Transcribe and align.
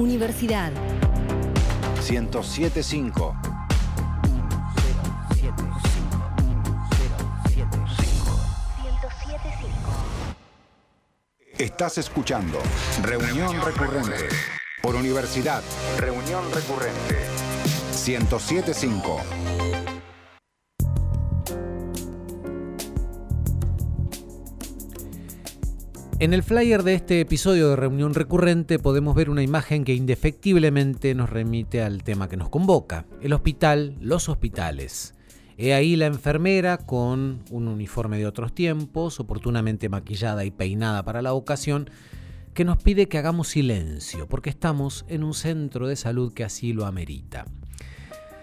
Universidad 0.00 0.72
1075. 2.08 3.36
Estás 11.58 11.98
escuchando 11.98 12.58
Reunión 13.02 13.54
Recurrente 13.62 14.30
por 14.80 14.94
Universidad. 14.94 15.62
Reunión 15.98 16.44
Recurrente 16.54 17.18
1075. 18.06 19.20
En 26.20 26.34
el 26.34 26.42
flyer 26.42 26.82
de 26.82 26.92
este 26.92 27.18
episodio 27.22 27.70
de 27.70 27.76
Reunión 27.76 28.12
Recurrente 28.12 28.78
podemos 28.78 29.14
ver 29.14 29.30
una 29.30 29.42
imagen 29.42 29.84
que 29.84 29.94
indefectiblemente 29.94 31.14
nos 31.14 31.30
remite 31.30 31.82
al 31.82 32.02
tema 32.02 32.28
que 32.28 32.36
nos 32.36 32.50
convoca, 32.50 33.06
el 33.22 33.32
hospital, 33.32 33.96
los 34.02 34.28
hospitales. 34.28 35.14
He 35.56 35.72
ahí 35.72 35.96
la 35.96 36.04
enfermera 36.04 36.76
con 36.76 37.42
un 37.50 37.68
uniforme 37.68 38.18
de 38.18 38.26
otros 38.26 38.54
tiempos, 38.54 39.18
oportunamente 39.18 39.88
maquillada 39.88 40.44
y 40.44 40.50
peinada 40.50 41.02
para 41.04 41.22
la 41.22 41.32
ocasión, 41.32 41.88
que 42.52 42.66
nos 42.66 42.76
pide 42.76 43.08
que 43.08 43.16
hagamos 43.16 43.48
silencio, 43.48 44.28
porque 44.28 44.50
estamos 44.50 45.06
en 45.08 45.24
un 45.24 45.32
centro 45.32 45.88
de 45.88 45.96
salud 45.96 46.34
que 46.34 46.44
así 46.44 46.74
lo 46.74 46.84
amerita. 46.84 47.46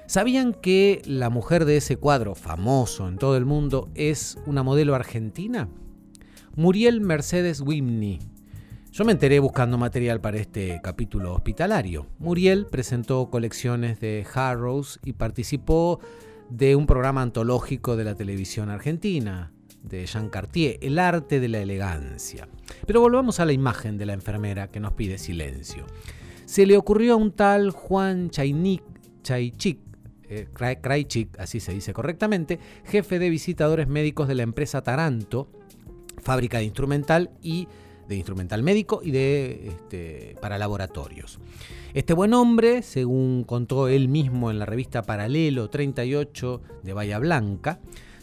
¿Sabían 0.08 0.56
que 0.56 1.04
la 1.06 1.30
mujer 1.30 1.66
de 1.66 1.78
ese 1.78 1.98
cuadro, 1.98 2.34
famoso 2.34 3.08
en 3.08 3.20
todo 3.20 3.38
el 3.38 3.46
mundo, 3.46 3.92
es 3.94 4.40
una 4.48 4.64
modelo 4.64 4.96
argentina? 4.96 5.70
Muriel 6.58 7.02
Mercedes 7.02 7.62
Wimney. 7.62 8.18
Yo 8.92 9.06
me 9.06 9.12
enteré 9.12 9.38
buscando 9.38 9.78
material 9.78 10.22
para 10.22 10.38
este 10.38 10.82
capítulo 10.84 11.36
hospitalario. 11.36 12.08
Muriel 12.18 12.66
presentó 12.66 13.30
colecciones 13.30 14.00
de 14.00 14.26
Harrows 14.34 15.00
y 15.06 15.14
participó 15.14 16.00
de 16.50 16.76
un 16.76 16.88
programa 16.88 17.22
antológico 17.22 17.96
de 17.96 18.06
la 18.06 18.16
televisión 18.16 18.72
argentina, 18.72 19.52
de 19.84 20.08
Jean 20.08 20.30
Cartier, 20.30 20.80
El 20.82 20.98
arte 20.98 21.40
de 21.40 21.48
la 21.48 21.60
elegancia. 21.60 22.50
Pero 22.88 23.02
volvamos 23.02 23.40
a 23.40 23.46
la 23.46 23.54
imagen 23.54 24.00
de 24.00 24.08
la 24.08 24.14
enfermera 24.14 24.72
que 24.72 24.80
nos 24.80 24.94
pide 24.94 25.20
silencio. 25.20 25.86
Se 26.46 26.66
le 26.66 26.76
ocurrió 26.76 27.14
a 27.14 27.18
un 27.18 27.34
tal 27.34 27.70
Juan 27.70 28.32
Chainik, 28.32 28.82
Chaichik, 29.22 29.78
eh, 30.28 30.48
así 31.38 31.60
se 31.60 31.72
dice 31.72 31.94
correctamente, 31.94 32.58
jefe 32.84 33.20
de 33.20 33.30
visitadores 33.30 33.88
médicos 33.88 34.28
de 34.28 34.34
la 34.34 34.42
empresa 34.42 34.82
Taranto, 34.82 35.52
fábrica 36.28 36.58
de 36.58 36.66
instrumental 36.66 37.32
y 37.42 37.70
de 38.10 38.18
instrumental 38.18 38.62
médico 38.62 39.00
y 39.02 39.12
de 39.12 39.70
este, 39.70 40.36
para 40.42 40.58
laboratorios. 40.58 41.40
Este 41.94 42.12
buen 42.12 42.34
hombre, 42.34 42.82
según 42.82 43.46
contó 43.46 43.88
él 43.88 44.10
mismo 44.10 44.52
en 44.52 44.60
la 44.60 44.66
revista 44.66 45.04
Paralelo 45.04 45.70
38 45.70 46.62
de 46.84 46.92
Bahía 46.92 47.18
Blanca, 47.20 47.80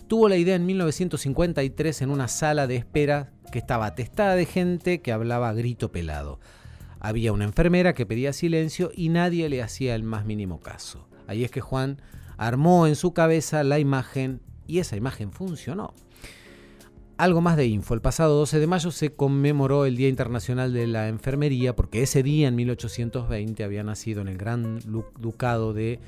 tuvo 0.07 0.29
la 0.29 0.37
idea 0.37 0.55
en 0.55 0.67
1953 0.67 2.03
en 2.03 2.11
una 2.11 2.29
sala 2.29 2.67
de 2.67 2.77
espera 2.77 3.33
que 3.51 3.59
estaba 3.59 3.87
atestada 3.87 4.35
de 4.35 4.45
gente 4.45 5.01
que 5.01 5.11
hablaba 5.11 5.49
a 5.49 5.55
grito 5.55 5.91
pelado. 5.91 6.41
Había 7.01 7.33
una 7.33 7.45
enfermera 7.45 7.95
que 7.95 8.05
pedía 8.05 8.35
silencio 8.35 8.91
y 8.95 9.09
nadie 9.09 9.49
le 9.49 9.63
hacía 9.63 9.95
el 9.95 10.03
más 10.03 10.27
mínimo 10.27 10.61
caso. 10.61 11.09
Ahí 11.27 11.43
es 11.43 11.51
que 11.51 11.63
Juan 11.63 12.03
armó 12.37 12.87
en 12.87 12.97
su 12.97 13.15
cabeza 13.15 13.65
la 13.65 13.79
imagen 13.79 14.43
y 14.67 14.81
esa 14.81 14.95
imagen 14.95 15.33
funcionó. 15.33 15.95
Algo 17.17 17.41
más 17.41 17.57
de 17.57 17.67
info. 17.67 17.95
El 17.95 18.01
pasado 18.01 18.37
12 18.39 18.59
de 18.59 18.67
mayo 18.67 18.91
se 18.91 19.13
conmemoró 19.13 19.87
el 19.87 19.97
Día 19.97 20.09
Internacional 20.09 20.73
de 20.73 20.89
la 20.89 21.07
Enfermería 21.07 21.77
porque 21.77 22.03
ese 22.03 22.25
día, 22.25 22.49
en 22.49 22.57
1820, 22.57 23.63
había 23.63 23.85
nacido 23.85 24.21
en 24.21 24.27
el 24.27 24.37
Gran 24.37 24.81
Ducado 25.21 25.73
de 25.73 26.01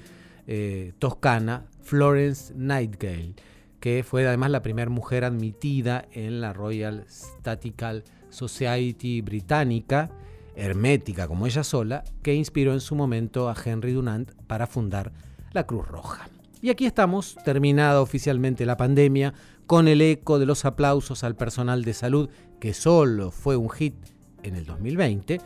eh, 0.49 0.95
Toscana 0.99 1.67
Florence 1.83 2.53
Nightingale, 2.57 3.35
que 3.79 4.03
fue 4.03 4.27
además 4.27 4.51
la 4.51 4.63
primera 4.63 4.91
mujer 4.91 5.25
admitida 5.25 6.07
en 6.11 6.41
la 6.41 6.53
Royal 6.53 7.05
Statistical 7.09 8.03
Society 8.29 9.21
británica, 9.21 10.11
hermética 10.57 11.29
como 11.29 11.47
ella 11.47 11.63
sola, 11.63 12.03
que 12.23 12.35
inspiró 12.35 12.73
en 12.73 12.81
su 12.81 12.97
momento 12.97 13.49
a 13.49 13.55
Henry 13.65 13.93
Dunant 13.93 14.33
para 14.49 14.67
fundar 14.67 15.13
la 15.53 15.69
Cruz 15.69 15.87
Roja. 15.87 16.29
Y 16.63 16.71
aquí 16.71 16.85
estamos, 16.87 17.37
terminada 17.45 18.01
oficialmente 18.01 18.67
la 18.67 18.77
pandemia, 18.77 19.35
con 19.67 19.89
el 19.89 20.01
eco 20.01 20.39
de 20.39 20.47
los 20.47 20.65
aplausos 20.65 21.25
al 21.25 21.37
personal 21.37 21.85
de 21.85 21.95
salud, 21.95 22.29
que 22.61 22.75
solo 22.75 23.31
fue 23.31 23.57
un 23.57 23.71
hit 23.71 23.95
en 24.43 24.57
el 24.57 24.65
2020. 24.65 25.41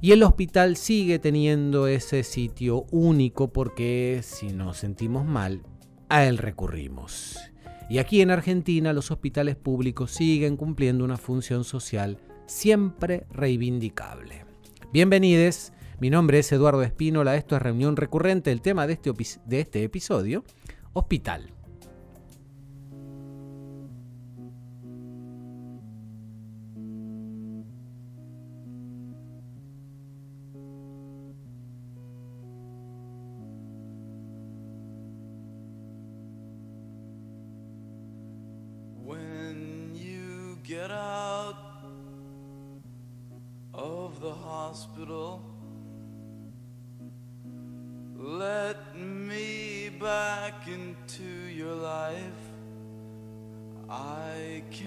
Y 0.00 0.12
el 0.12 0.22
hospital 0.22 0.76
sigue 0.76 1.18
teniendo 1.18 1.86
ese 1.86 2.24
sitio 2.24 2.86
único 2.90 3.52
porque 3.52 4.20
si 4.22 4.52
nos 4.52 4.78
sentimos 4.78 5.24
mal, 5.24 5.62
a 6.08 6.24
él 6.24 6.38
recurrimos. 6.38 7.38
Y 7.88 7.98
aquí 7.98 8.20
en 8.20 8.30
Argentina 8.30 8.92
los 8.92 9.10
hospitales 9.10 9.56
públicos 9.56 10.10
siguen 10.10 10.56
cumpliendo 10.56 11.04
una 11.04 11.16
función 11.16 11.64
social 11.64 12.18
siempre 12.46 13.26
reivindicable. 13.30 14.44
Bienvenidos, 14.92 15.72
mi 16.00 16.10
nombre 16.10 16.40
es 16.40 16.50
Eduardo 16.52 16.82
Espínola, 16.82 17.36
esto 17.36 17.56
es 17.56 17.62
Reunión 17.62 17.96
Recurrente, 17.96 18.50
el 18.50 18.60
tema 18.60 18.86
de 18.86 18.94
este, 18.94 19.12
de 19.46 19.60
este 19.60 19.84
episodio, 19.84 20.44
hospital. 20.92 21.52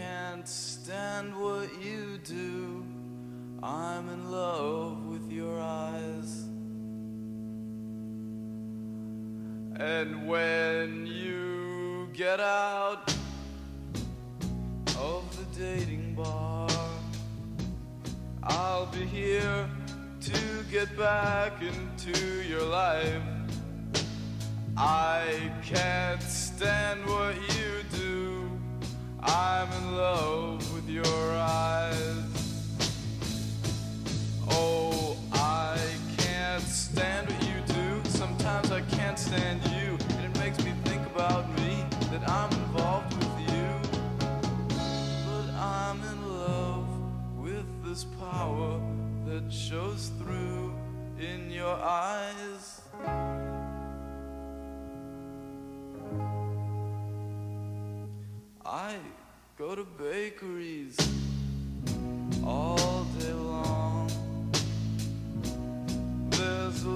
can't 0.05 0.47
stand 0.47 1.35
what 1.35 1.69
you 1.81 2.19
do. 2.23 2.83
I'm 3.63 4.07
in 4.09 4.31
love 4.31 5.05
with 5.05 5.31
your 5.31 5.59
eyes. 5.59 6.43
And 9.77 10.27
when 10.27 11.07
you 11.07 12.07
get 12.13 12.39
out 12.39 13.11
of 15.07 15.23
the 15.37 15.59
dating 15.59 16.13
bar, 16.13 16.69
I'll 18.43 18.87
be 18.87 19.05
here 19.05 19.69
to 20.21 20.39
get 20.69 20.95
back 20.97 21.53
into 21.61 22.43
your 22.43 22.63
life. 22.63 23.23
I 24.77 25.51
can't 25.63 26.21
stand 26.21 27.05
what 27.07 27.35
you 27.57 27.71
do. 27.97 28.14
I'm 29.27 29.71
in 29.71 29.95
love 29.95 30.73
with 30.73 30.87
your 30.87 31.05
eyes. 31.05 31.97
Oh, 34.49 35.17
I 35.31 35.79
can't 36.17 36.63
stand 36.63 37.29
what 37.29 37.41
you 37.47 37.73
do. 37.73 38.09
Sometimes 38.09 38.71
I 38.71 38.81
can't 38.81 39.17
stand 39.17 39.63
you, 39.63 39.97
and 40.15 40.25
it 40.25 40.39
makes 40.39 40.63
me 40.63 40.73
think 40.83 41.05
about 41.07 41.49
me 41.59 41.83
that 42.11 42.29
I'm 42.29 42.51
involved 42.51 43.13
with 43.17 43.39
you. 43.51 43.67
But 44.69 45.53
I'm 45.55 45.99
in 46.03 46.29
love 46.29 46.87
with 47.37 47.65
this 47.83 48.05
power 48.19 48.79
that 49.25 49.51
shows 49.51 50.11
through 50.19 50.71
in 51.19 51.49
your 51.49 51.75
eyes. 51.75 52.74
I 58.75 58.97
go 59.57 59.73
to 59.73 59.85
bakeries 59.85 60.97
all 62.43 63.05
day 63.17 63.31
long. 63.31 64.11
There's 66.29 66.83
a 66.83 66.89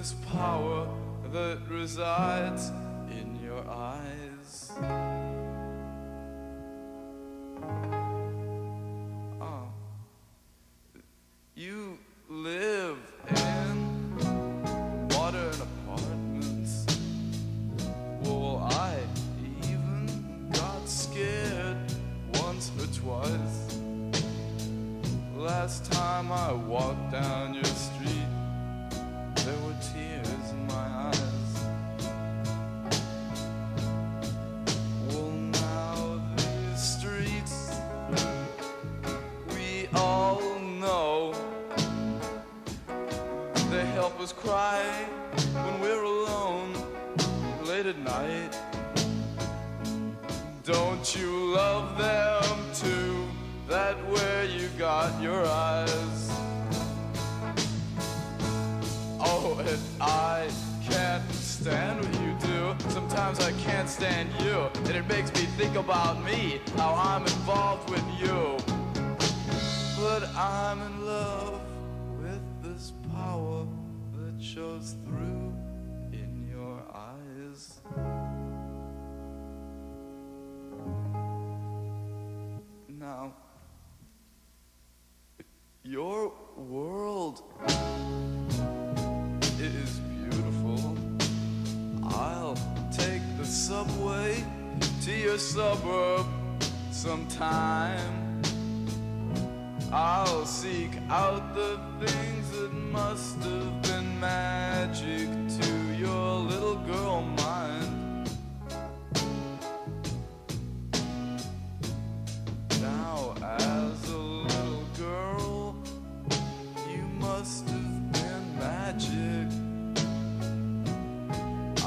this 0.00 0.14
power 0.32 0.88
that 1.30 1.58
resides 1.68 2.70
in 3.10 3.38
your 3.44 3.62
eyes. 3.68 4.72
Oh. 9.42 9.68
You 11.54 11.98
live 12.30 12.96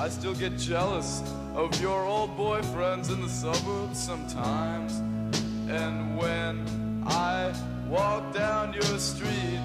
I 0.03 0.09
still 0.09 0.35
get 0.35 0.57
jealous 0.57 1.23
of 1.55 1.79
your 1.81 2.03
old 2.03 2.35
boyfriends 2.35 3.09
in 3.09 3.21
the 3.21 3.29
suburbs 3.29 3.97
sometimes. 3.97 4.97
And 5.69 6.17
when 6.17 7.01
I 7.07 7.53
walk 7.87 8.33
down 8.33 8.73
your 8.73 8.99
street, 8.99 9.61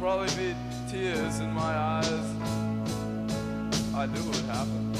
probably 0.00 0.28
be 0.28 0.56
tears 0.90 1.40
in 1.40 1.52
my 1.52 1.76
eyes. 1.76 2.26
I 3.94 4.06
knew 4.06 4.18
it 4.18 4.26
would 4.26 4.46
happen. 4.46 4.94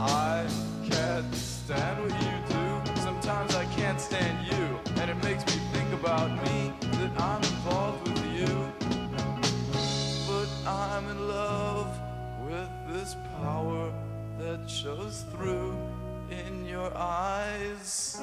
I 0.00 0.44
can't 0.90 1.32
stand 1.32 2.02
what 2.02 2.20
you 2.20 2.34
do. 2.48 3.00
Sometimes 3.00 3.54
I 3.54 3.64
can't 3.76 4.00
stand 4.00 4.44
you. 4.44 4.80
And 5.00 5.08
it 5.08 5.22
makes 5.22 5.46
me 5.46 5.62
think 5.72 5.92
about 5.92 6.32
me 6.42 6.72
that 6.98 7.12
I'm 7.16 7.41
power 13.62 13.92
that 14.38 14.68
shows 14.68 15.24
through 15.32 15.76
in 16.30 16.66
your 16.66 16.92
eyes. 16.96 18.20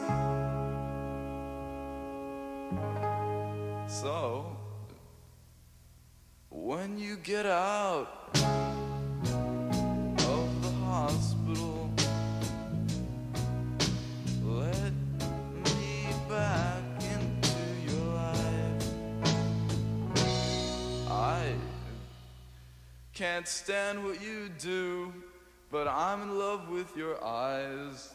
So, 3.87 4.57
when 6.49 6.97
you 6.97 7.15
get 7.17 7.45
out 7.45 8.29
of 10.33 10.61
the 10.61 10.71
hospital, 10.85 11.89
let 14.43 14.93
me 15.65 16.07
back 16.27 16.83
into 17.15 17.59
your 17.87 18.05
life. 18.13 18.83
I 21.09 21.53
can't 23.13 23.47
stand 23.47 24.03
what 24.03 24.21
you 24.21 24.49
do, 24.59 25.11
but 25.71 25.87
I'm 25.87 26.23
in 26.23 26.39
love 26.39 26.69
with 26.69 26.95
your 26.97 27.23
eyes. 27.23 28.13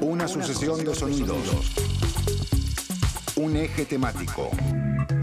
Una 0.00 0.28
sucesión 0.28 0.84
de 0.84 0.94
sonidos. 0.94 1.74
Un 3.36 3.56
eje 3.56 3.84
temático. 3.84 4.50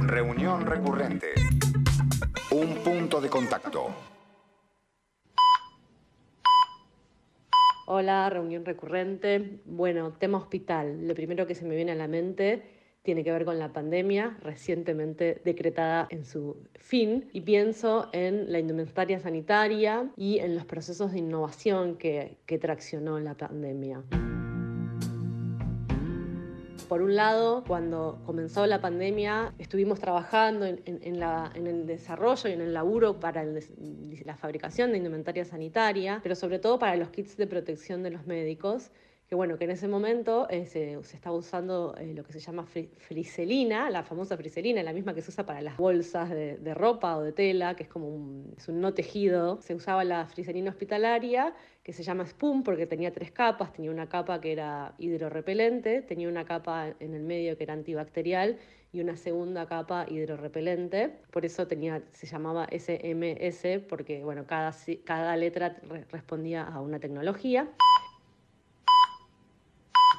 Reunión 0.02 0.66
recurrente. 0.66 1.34
Un 2.52 2.76
punto 2.84 3.22
de 3.22 3.30
contacto. 3.30 4.11
Hola, 7.88 8.30
reunión 8.30 8.64
recurrente. 8.64 9.60
Bueno, 9.66 10.14
tema 10.14 10.38
hospital. 10.38 11.08
Lo 11.08 11.16
primero 11.16 11.48
que 11.48 11.56
se 11.56 11.66
me 11.66 11.76
viene 11.76 11.92
a 11.92 11.96
la 11.96 12.08
mente 12.08 12.64
tiene 13.04 13.24
que 13.24 13.32
ver 13.32 13.46
con 13.46 13.58
la 13.58 13.74
pandemia 13.74 14.38
recientemente 14.42 15.42
decretada 15.44 16.08
en 16.12 16.24
su 16.24 16.58
fin 16.76 17.30
y 17.34 17.42
pienso 17.42 18.10
en 18.14 18.52
la 18.52 18.60
indumentaria 18.60 19.20
sanitaria 19.20 20.12
y 20.16 20.38
en 20.38 20.56
los 20.56 20.66
procesos 20.66 21.12
de 21.12 21.20
innovación 21.20 21.98
que, 21.98 22.38
que 22.46 22.60
traccionó 22.60 23.20
la 23.20 23.36
pandemia. 23.36 24.04
Por 26.92 27.02
un 27.02 27.16
lado, 27.16 27.64
cuando 27.66 28.20
comenzó 28.26 28.68
la 28.68 28.82
pandemia, 28.82 29.54
estuvimos 29.60 30.02
trabajando 30.02 30.66
en, 30.66 30.82
en- 30.84 31.00
en 31.04 31.22
la- 31.22 31.50
en 31.56 31.66
el 31.66 31.88
desarrollo 31.88 32.50
y 32.50 32.52
en 32.52 32.60
el 32.60 32.74
laburo 32.74 33.18
para 33.18 33.44
el 33.44 33.64
la 34.26 34.36
fabricación 34.36 34.92
de 34.92 34.98
indumentaria 34.98 35.46
sanitaria, 35.46 36.20
pero 36.22 36.36
sobre 36.36 36.60
todo 36.60 36.80
para 36.80 36.98
los 36.98 37.08
kits 37.10 37.38
de 37.38 37.48
protección 37.48 38.04
de 38.04 38.10
los 38.10 38.28
médicos, 38.28 38.92
que 39.32 39.36
bueno, 39.38 39.58
que 39.58 39.64
en 39.64 39.72
ese 39.72 39.88
momento 39.88 40.46
eh, 40.50 40.66
se, 40.66 41.02
se 41.04 41.30
usando 41.30 41.96
eh, 41.98 42.14
lo 42.14 42.22
que 42.26 42.34
se 42.34 42.42
llama 42.42 42.66
fri- 42.66 42.90
friselina, 42.98 43.90
la 43.90 44.04
famosa 44.04 44.36
friselina, 44.36 44.84
la 44.84 44.92
misma 44.92 45.14
que 45.14 45.22
se 45.22 45.30
usa 45.32 45.46
para 45.46 45.62
las 45.62 45.78
bolsas 45.78 46.30
de, 46.30 46.58
de 46.58 46.74
ropa 46.74 47.16
o 47.16 47.22
de 47.24 47.32
tela, 47.32 47.74
que 47.78 47.84
es 47.84 47.90
como 47.90 48.10
un, 48.10 48.54
es 48.58 48.68
un 48.68 48.82
no 48.82 48.94
tejido. 48.94 49.62
Se 49.62 49.74
usaba 49.74 50.04
la 50.04 50.26
friselina 50.26 50.70
hospitalaria, 50.72 51.54
que 51.82 51.94
se 51.94 52.04
llama 52.04 52.26
Spoon 52.26 52.62
porque 52.64 52.88
tenía 52.88 53.14
tres 53.14 53.32
capas, 53.32 53.72
tenía 53.72 53.90
una 53.90 54.10
capa 54.10 54.42
que 54.42 54.52
era 54.52 54.96
hidrorrepelente, 54.98 56.02
tenía 56.02 56.28
una 56.28 56.44
capa 56.44 56.94
en 57.00 57.14
el 57.14 57.24
medio 57.24 57.56
que 57.56 57.64
era 57.64 57.72
antibacterial 57.74 58.58
y 58.92 59.00
una 59.00 59.16
segunda 59.16 59.66
capa 59.66 60.08
hidrorrepelente. 60.10 61.10
Por 61.32 61.46
eso 61.46 61.68
tenía, 61.68 62.04
se 62.12 62.28
llamaba 62.28 62.68
SMS, 62.70 63.80
porque 63.88 64.26
bueno, 64.26 64.46
cada, 64.46 64.76
cada 65.06 65.38
letra 65.38 65.78
re- 65.84 66.04
respondía 66.12 66.64
a 66.66 66.82
una 66.82 67.00
tecnología. 67.00 67.70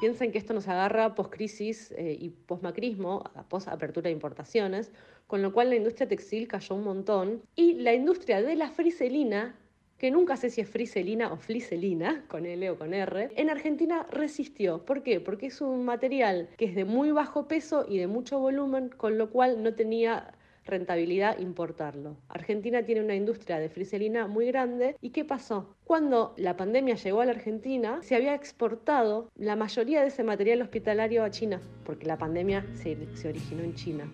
Piensen 0.03 0.33
que 0.33 0.39
esto 0.39 0.53
nos 0.53 0.67
agarra 0.67 1.15
post-crisis 1.15 1.93
eh, 1.93 2.17
y 2.19 2.31
post-macrismo, 2.31 3.23
post-apertura 3.49 4.09
de 4.09 4.11
importaciones, 4.11 4.91
con 5.29 5.43
lo 5.43 5.53
cual 5.53 5.71
la 5.71 5.77
industria 5.77 6.09
textil 6.09 6.49
cayó 6.49 6.75
un 6.75 6.83
montón 6.83 7.43
y 7.55 7.75
la 7.75 7.95
industria 7.95 8.43
de 8.43 8.57
la 8.57 8.69
friselina, 8.73 9.55
que 9.99 10.11
nunca 10.11 10.37
sé 10.37 10.51
si 10.51 10.61
es 10.61 10.69
friselina 10.69 11.33
o 11.33 11.37
fliselina, 11.37 12.25
con 12.29 12.47
L 12.47 12.69
o 12.71 12.79
con 12.79 12.95
R, 12.95 13.31
en 13.37 13.49
Argentina 13.49 14.05
resistió. 14.11 14.85
¿Por 14.85 15.05
qué? 15.05 15.21
Porque 15.21 15.47
es 15.47 15.61
un 15.61 15.85
material 15.85 16.49
que 16.59 16.65
es 16.65 16.75
de 16.75 16.85
muy 16.85 17.13
bajo 17.13 17.47
peso 17.47 17.87
y 17.89 17.99
de 17.99 18.09
mucho 18.09 18.41
volumen, 18.41 18.89
con 18.89 19.19
lo 19.19 19.31
cual 19.31 19.63
no 19.63 19.73
tenía 19.75 20.35
rentabilidad 20.65 21.39
importarlo. 21.39 22.17
Argentina 22.29 22.85
tiene 22.85 23.03
una 23.03 23.15
industria 23.15 23.59
de 23.59 23.69
friselina 23.69 24.27
muy 24.27 24.47
grande 24.47 24.97
y 25.01 25.11
¿qué 25.11 25.25
pasó? 25.25 25.75
Cuando 25.85 26.35
la 26.37 26.57
pandemia 26.57 26.95
llegó 26.95 27.21
a 27.21 27.27
la 27.27 27.33
Argentina, 27.33 28.01
se 28.03 28.17
había 28.17 28.35
exportado 28.35 29.31
la 29.37 29.57
mayoría 29.57 30.03
de 30.03 30.09
ese 30.09 30.25
material 30.25 30.63
hospitalario 30.63 31.25
a 31.25 31.31
China, 31.31 31.61
porque 31.85 32.07
la 32.07 32.19
pandemia 32.19 32.67
se, 32.75 32.97
se 33.17 33.29
originó 33.29 33.63
en 33.63 33.75
China. 33.75 34.13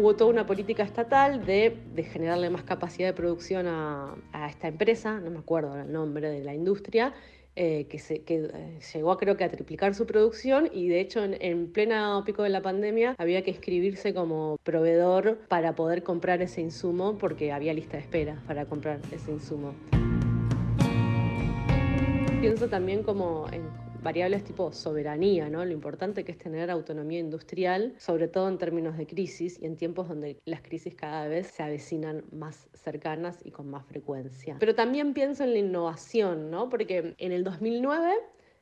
hubo 0.00 0.16
toda 0.16 0.30
una 0.30 0.46
política 0.46 0.82
estatal 0.82 1.44
de, 1.44 1.76
generarle 2.10 2.48
más 2.48 2.62
capacidad 2.62 3.08
de 3.08 3.12
producción 3.12 3.66
a, 3.66 4.16
esta 4.48 4.68
empresa, 4.68 5.20
no 5.20 5.30
me 5.30 5.38
acuerdo 5.38 5.78
el 5.78 5.92
nombre 5.92 6.30
de 6.30 6.42
la 6.42 6.54
industria, 6.54 7.12
eh, 7.56 7.86
que, 7.88 7.98
se, 7.98 8.22
eh, 8.26 8.78
llegó 8.94 9.16
creo 9.16 9.36
que 9.36 9.44
a 9.44 9.50
triplicar 9.50 9.94
su 9.94 10.06
producción 10.06 10.68
y 10.72 10.88
de 10.88 11.00
hecho 11.00 11.24
en, 11.24 11.36
en 11.40 11.72
plena 11.72 12.22
pico 12.24 12.42
de 12.42 12.48
la 12.48 12.62
pandemia 12.62 13.16
había 13.18 13.42
que 13.42 13.50
inscribirse 13.50 14.14
como 14.14 14.56
proveedor 14.62 15.38
para 15.48 15.74
poder 15.74 16.02
comprar 16.02 16.42
ese 16.42 16.60
insumo 16.60 17.18
porque 17.18 17.52
había 17.52 17.74
lista 17.74 17.96
de 17.96 18.04
espera 18.04 18.42
para 18.46 18.66
comprar 18.66 19.00
ese 19.12 19.32
insumo. 19.32 19.74
Pienso 22.40 22.68
también 22.68 23.02
como 23.02 23.46
en 23.52 23.89
variables 24.02 24.44
tipo 24.44 24.72
soberanía, 24.72 25.48
¿no? 25.48 25.64
Lo 25.64 25.72
importante 25.72 26.24
que 26.24 26.32
es 26.32 26.38
tener 26.38 26.70
autonomía 26.70 27.18
industrial, 27.18 27.94
sobre 27.98 28.28
todo 28.28 28.48
en 28.48 28.58
términos 28.58 28.96
de 28.96 29.06
crisis 29.06 29.58
y 29.60 29.66
en 29.66 29.76
tiempos 29.76 30.08
donde 30.08 30.38
las 30.44 30.62
crisis 30.62 30.94
cada 30.94 31.28
vez 31.28 31.48
se 31.48 31.62
avecinan 31.62 32.24
más 32.32 32.68
cercanas 32.74 33.38
y 33.44 33.50
con 33.50 33.70
más 33.70 33.84
frecuencia. 33.86 34.56
Pero 34.58 34.74
también 34.74 35.14
pienso 35.14 35.44
en 35.44 35.52
la 35.52 35.58
innovación, 35.58 36.50
¿no? 36.50 36.68
Porque 36.68 37.14
en 37.18 37.32
el 37.32 37.44
2009 37.44 38.14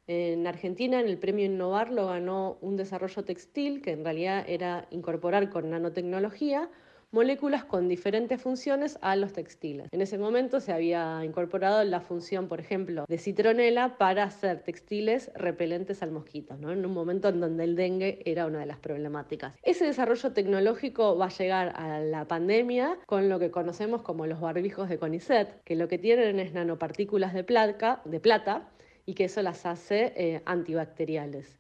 en 0.09 0.47
Argentina, 0.47 1.01
en 1.01 1.07
el 1.07 1.19
premio 1.19 1.45
Innovar, 1.45 1.93
lo 1.93 2.07
ganó 2.07 2.57
un 2.63 2.77
desarrollo 2.77 3.25
textil, 3.25 3.83
que 3.83 3.91
en 3.91 4.05
realidad 4.05 4.43
era 4.49 4.87
incorporar 4.91 5.51
con 5.51 5.69
nanotecnología 5.69 6.71
moléculas 7.11 7.65
con 7.65 7.89
diferentes 7.89 8.41
funciones 8.41 8.99
a 9.01 9.17
los 9.17 9.33
textiles. 9.33 9.89
En 9.93 10.03
ese 10.03 10.19
momento 10.19 10.61
se 10.61 10.73
había 10.73 11.25
incorporado 11.25 11.83
la 11.85 12.01
función, 12.01 12.49
por 12.49 12.61
ejemplo, 12.61 13.05
de 13.09 13.19
citronela 13.19 13.97
para 13.97 14.25
hacer 14.25 14.63
textiles 14.63 15.31
repelentes 15.35 16.03
al 16.03 16.11
mosquito, 16.11 16.57
¿no? 16.57 16.71
en 16.71 16.85
un 16.85 16.93
momento 16.93 17.29
en 17.29 17.41
donde 17.41 17.65
el 17.65 17.77
dengue 17.77 18.21
era 18.25 18.47
una 18.47 18.61
de 18.61 18.67
las 18.67 18.79
problemáticas. 18.79 19.55
Ese 19.63 19.87
desarrollo 19.87 20.33
tecnológico 20.33 21.17
va 21.17 21.27
a 21.27 21.31
llegar 21.31 21.73
a 21.77 22.01
la 22.01 22.27
pandemia 22.27 22.99
con 23.07 23.29
lo 23.29 23.39
que 23.39 23.51
conocemos 23.51 24.03
como 24.03 24.27
los 24.27 24.41
barbijos 24.41 24.89
de 24.89 24.99
CONICET, 24.99 25.63
que 25.65 25.77
lo 25.77 25.89
que 25.89 25.99
tienen 25.99 26.39
es 26.39 26.53
nanopartículas 26.53 27.33
de 27.33 27.45
plata, 27.45 28.03
de 28.05 28.21
plata 28.21 28.69
y 29.07 29.15
que 29.15 29.25
eso 29.25 29.41
las 29.41 29.65
hace 29.65 30.13
eh, 30.17 30.43
antibacteriales. 30.45 31.59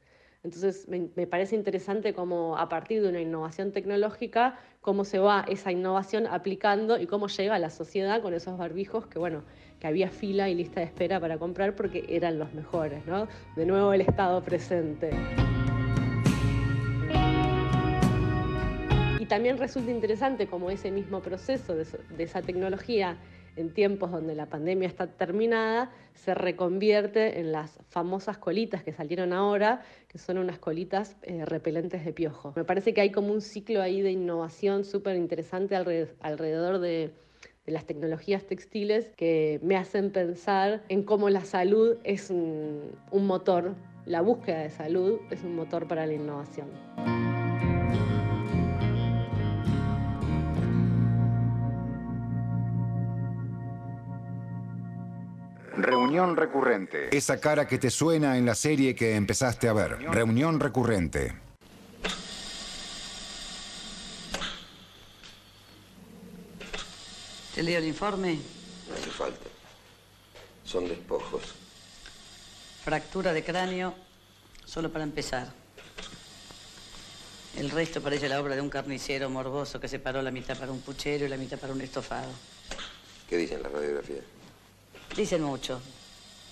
Entonces 0.48 0.88
me, 0.88 1.26
parece 1.26 1.56
interesante 1.56 2.14
cómo 2.14 2.56
a 2.56 2.70
partir 2.70 3.02
de 3.02 3.10
una 3.10 3.20
innovación 3.20 3.70
tecnológica, 3.70 4.58
cómo 4.80 5.04
se 5.04 5.18
va 5.18 5.44
esa 5.46 5.70
innovación 5.70 6.26
aplicando 6.26 6.98
y 6.98 7.06
cómo 7.06 7.28
llega 7.28 7.56
a 7.56 7.58
la 7.58 7.68
sociedad 7.68 8.22
con 8.22 8.32
esos 8.32 8.56
barbijos 8.56 9.06
que, 9.06 9.18
bueno, 9.18 9.42
que 9.78 9.86
había 9.86 10.08
fila 10.08 10.48
y 10.48 10.54
lista 10.54 10.80
de 10.80 10.86
espera 10.86 11.20
para 11.20 11.36
comprar 11.36 11.76
porque 11.76 12.06
eran 12.08 12.38
los 12.38 12.54
mejores, 12.54 13.04
¿no? 13.04 13.28
De 13.56 13.66
nuevo 13.66 13.92
el 13.92 14.00
Estado 14.00 14.42
presente. 14.42 15.10
Y 19.20 19.26
también 19.26 19.58
resulta 19.58 19.90
interesante 19.90 20.46
cómo 20.46 20.70
ese 20.70 20.90
mismo 20.90 21.20
proceso 21.20 21.74
de 21.74 22.22
esa 22.22 22.40
tecnología 22.40 23.18
en 23.58 23.72
tiempos 23.72 24.10
donde 24.10 24.34
la 24.34 24.46
pandemia 24.46 24.88
está 24.88 25.06
terminada, 25.06 25.90
se 26.14 26.34
reconvierte 26.34 27.40
en 27.40 27.52
las 27.52 27.78
famosas 27.88 28.38
colitas 28.38 28.82
que 28.82 28.92
salieron 28.92 29.32
ahora, 29.32 29.82
que 30.08 30.18
son 30.18 30.38
unas 30.38 30.58
colitas 30.58 31.16
eh, 31.22 31.44
repelentes 31.44 32.04
de 32.04 32.12
piojo. 32.12 32.52
Me 32.56 32.64
parece 32.64 32.94
que 32.94 33.00
hay 33.00 33.10
como 33.10 33.32
un 33.32 33.40
ciclo 33.40 33.82
ahí 33.82 34.00
de 34.00 34.12
innovación 34.12 34.84
súper 34.84 35.16
interesante 35.16 35.76
alrededor 35.76 36.78
de, 36.78 37.12
las 37.66 37.84
tecnologías 37.84 38.46
textiles 38.46 39.12
que 39.14 39.60
me 39.62 39.76
hacen 39.76 40.10
pensar 40.10 40.82
en 40.88 41.02
cómo 41.02 41.28
la 41.28 41.44
salud 41.44 41.98
es 42.02 42.30
un 42.30 42.96
motor, 43.12 43.74
la 44.06 44.22
búsqueda 44.22 44.60
de 44.60 44.70
salud 44.70 45.20
es 45.30 45.44
un 45.44 45.54
motor 45.54 45.86
para 45.86 46.06
la 46.06 46.14
innovación. 46.14 46.68
Reunión 55.76 56.36
recurrente. 56.36 57.16
Esa 57.16 57.38
cara 57.40 57.66
que 57.66 57.78
te 57.78 57.90
suena 57.90 58.36
en 58.36 58.46
la 58.46 58.54
serie 58.54 58.94
que 58.94 59.14
empezaste 59.14 59.68
a 59.68 59.72
ver. 59.72 59.98
Reunión 60.10 60.60
recurrente. 60.60 61.34
¿Te 67.54 67.62
leo 67.62 67.78
el 67.78 67.86
informe? 67.86 68.38
No 68.88 68.94
hace 68.94 69.10
falta. 69.10 69.46
Son 70.64 70.88
despojos. 70.88 71.42
Fractura 72.84 73.32
de 73.32 73.42
cráneo, 73.42 73.94
solo 74.64 74.90
para 74.90 75.04
empezar. 75.04 75.52
El 77.56 77.70
resto 77.70 78.00
parece 78.00 78.28
la 78.28 78.40
obra 78.40 78.54
de 78.54 78.60
un 78.60 78.70
carnicero 78.70 79.28
morboso 79.28 79.80
que 79.80 79.88
separó 79.88 80.22
la 80.22 80.30
mitad 80.30 80.56
para 80.56 80.70
un 80.70 80.80
puchero 80.80 81.26
y 81.26 81.28
la 81.28 81.36
mitad 81.36 81.58
para 81.58 81.72
un 81.72 81.80
estofado. 81.80 82.30
¿Qué 83.28 83.36
dicen 83.36 83.62
las 83.62 83.72
radiografías? 83.72 84.37
Dicen 85.18 85.42
mucho, 85.42 85.80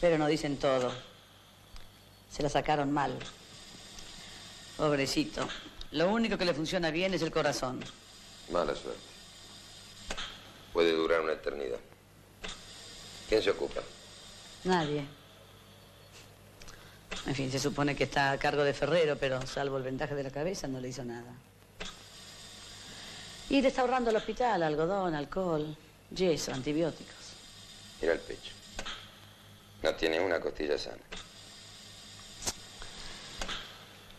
pero 0.01 0.19
no 0.19 0.27
dicen 0.27 0.57
todo. 0.57 0.93
Se 2.33 2.43
la 2.43 2.49
sacaron 2.49 2.93
mal. 2.93 3.17
Pobrecito. 4.77 5.49
Lo 5.93 6.09
único 6.09 6.37
que 6.37 6.45
le 6.45 6.53
funciona 6.53 6.91
bien 6.91 7.15
es 7.15 7.23
el 7.23 7.31
corazón. 7.31 7.79
Mala 8.51 8.75
suerte. 8.75 8.99
Puede 10.73 10.91
durar 10.91 11.21
una 11.21 11.35
eternidad. 11.35 11.79
¿Quién 13.29 13.41
se 13.41 13.51
ocupa? 13.51 13.83
Nadie. 14.65 15.07
En 17.25 17.37
fin, 17.37 17.53
se 17.53 17.61
supone 17.61 17.95
que 17.95 18.03
está 18.03 18.33
a 18.33 18.39
cargo 18.39 18.65
de 18.65 18.75
Ferrero, 18.75 19.17
pero 19.17 19.47
salvo 19.47 19.77
el 19.77 19.85
vendaje 19.85 20.17
de 20.17 20.25
la 20.25 20.33
cabeza 20.33 20.67
no 20.67 20.81
le 20.81 20.89
hizo 20.89 21.05
nada. 21.05 21.33
Y 23.49 23.63
le 23.63 23.69
está 23.69 23.83
ahorrando 23.83 24.11
al 24.11 24.17
hospital 24.17 24.65
algodón, 24.65 25.15
alcohol, 25.15 25.77
yeso, 26.11 26.53
antibióticos. 26.53 27.15
Mira 28.01 28.15
el 28.15 28.21
pecho. 28.21 28.56
No 29.87 29.95
tiene 29.95 30.19
una 30.19 30.41
costilla 30.41 30.77
sana. 30.77 30.99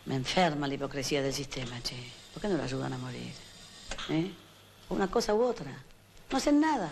Me 0.05 0.15
enferma 0.15 0.65
la 0.65 0.75
hipocresía 0.75 1.21
del 1.21 1.33
sistema, 1.33 1.83
che. 1.83 1.97
¿Por 2.31 2.41
qué 2.41 2.47
no 2.47 2.55
lo 2.55 2.63
ayudan 2.63 2.93
a 2.93 2.97
morir? 2.97 3.33
¿Eh? 4.07 4.31
Una 4.87 5.11
cosa 5.11 5.33
u 5.33 5.43
otra. 5.43 5.73
No 6.31 6.37
hacen 6.37 6.61
nada. 6.61 6.89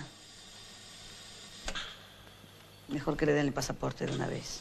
Mejor 2.89 3.15
que 3.15 3.25
le 3.25 3.31
den 3.31 3.47
el 3.47 3.53
pasaporte 3.53 4.05
de 4.07 4.13
una 4.13 4.27
vez. 4.27 4.59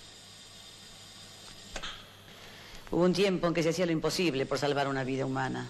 Hubo 2.92 3.02
un 3.02 3.14
tiempo 3.14 3.49
en 3.49 3.54
que 3.54 3.64
se 3.64 3.71
hacía 3.71 3.87
lo 3.87 3.90
imposible 3.90 4.47
por 4.47 4.61
salvar 4.61 4.87
una 4.87 5.02
vida 5.02 5.26
humana. 5.26 5.66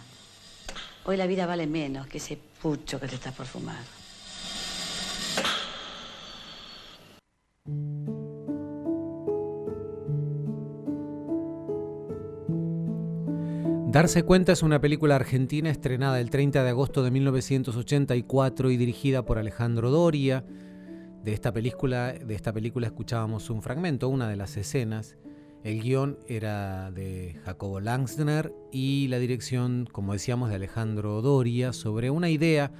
Hoy 1.05 1.17
la 1.17 1.27
vida 1.27 1.47
vale 1.47 1.67
menos 1.67 2.09
que 2.09 2.19
ese 2.19 2.37
pucho 2.37 3.01
que 3.01 3.09
te 3.09 3.15
está 3.15 3.33
por 3.33 3.47
fumar. 3.47 4.03
Darse 13.95 14.25
cuenta 14.25 14.51
es 14.51 14.65
una 14.65 14.81
película 14.81 15.15
argentina 15.15 15.71
estrenada 15.71 16.19
el 16.19 16.29
30 16.29 16.65
de 16.65 16.71
agosto 16.71 17.05
de 17.05 17.13
1984 17.13 18.73
y 18.73 18.77
dirigida 18.77 19.25
por 19.25 19.39
Alejandro 19.39 19.93
Doria. 19.93 20.45
De 21.23 21.33
esta 21.33 21.53
película, 21.53 22.13
de 22.13 22.35
esta 22.35 22.53
película 22.53 22.89
escuchábamos 22.89 23.51
un 23.51 23.63
fragmento, 23.63 24.09
una 24.09 24.29
de 24.29 24.35
las 24.35 24.57
escenas. 24.57 25.17
El 25.63 25.81
guion 25.81 26.19
era 26.27 26.91
de 26.91 27.37
Jacobo 27.45 27.79
Langsner 27.79 28.53
y 28.73 29.07
la 29.07 29.21
dirección, 29.21 29.89
como 29.93 30.15
decíamos, 30.15 30.49
de 30.49 30.57
Alejandro 30.57 31.23
Doria 31.23 31.73
sobre 31.73 32.11
una 32.11 32.31
idea 32.31 32.73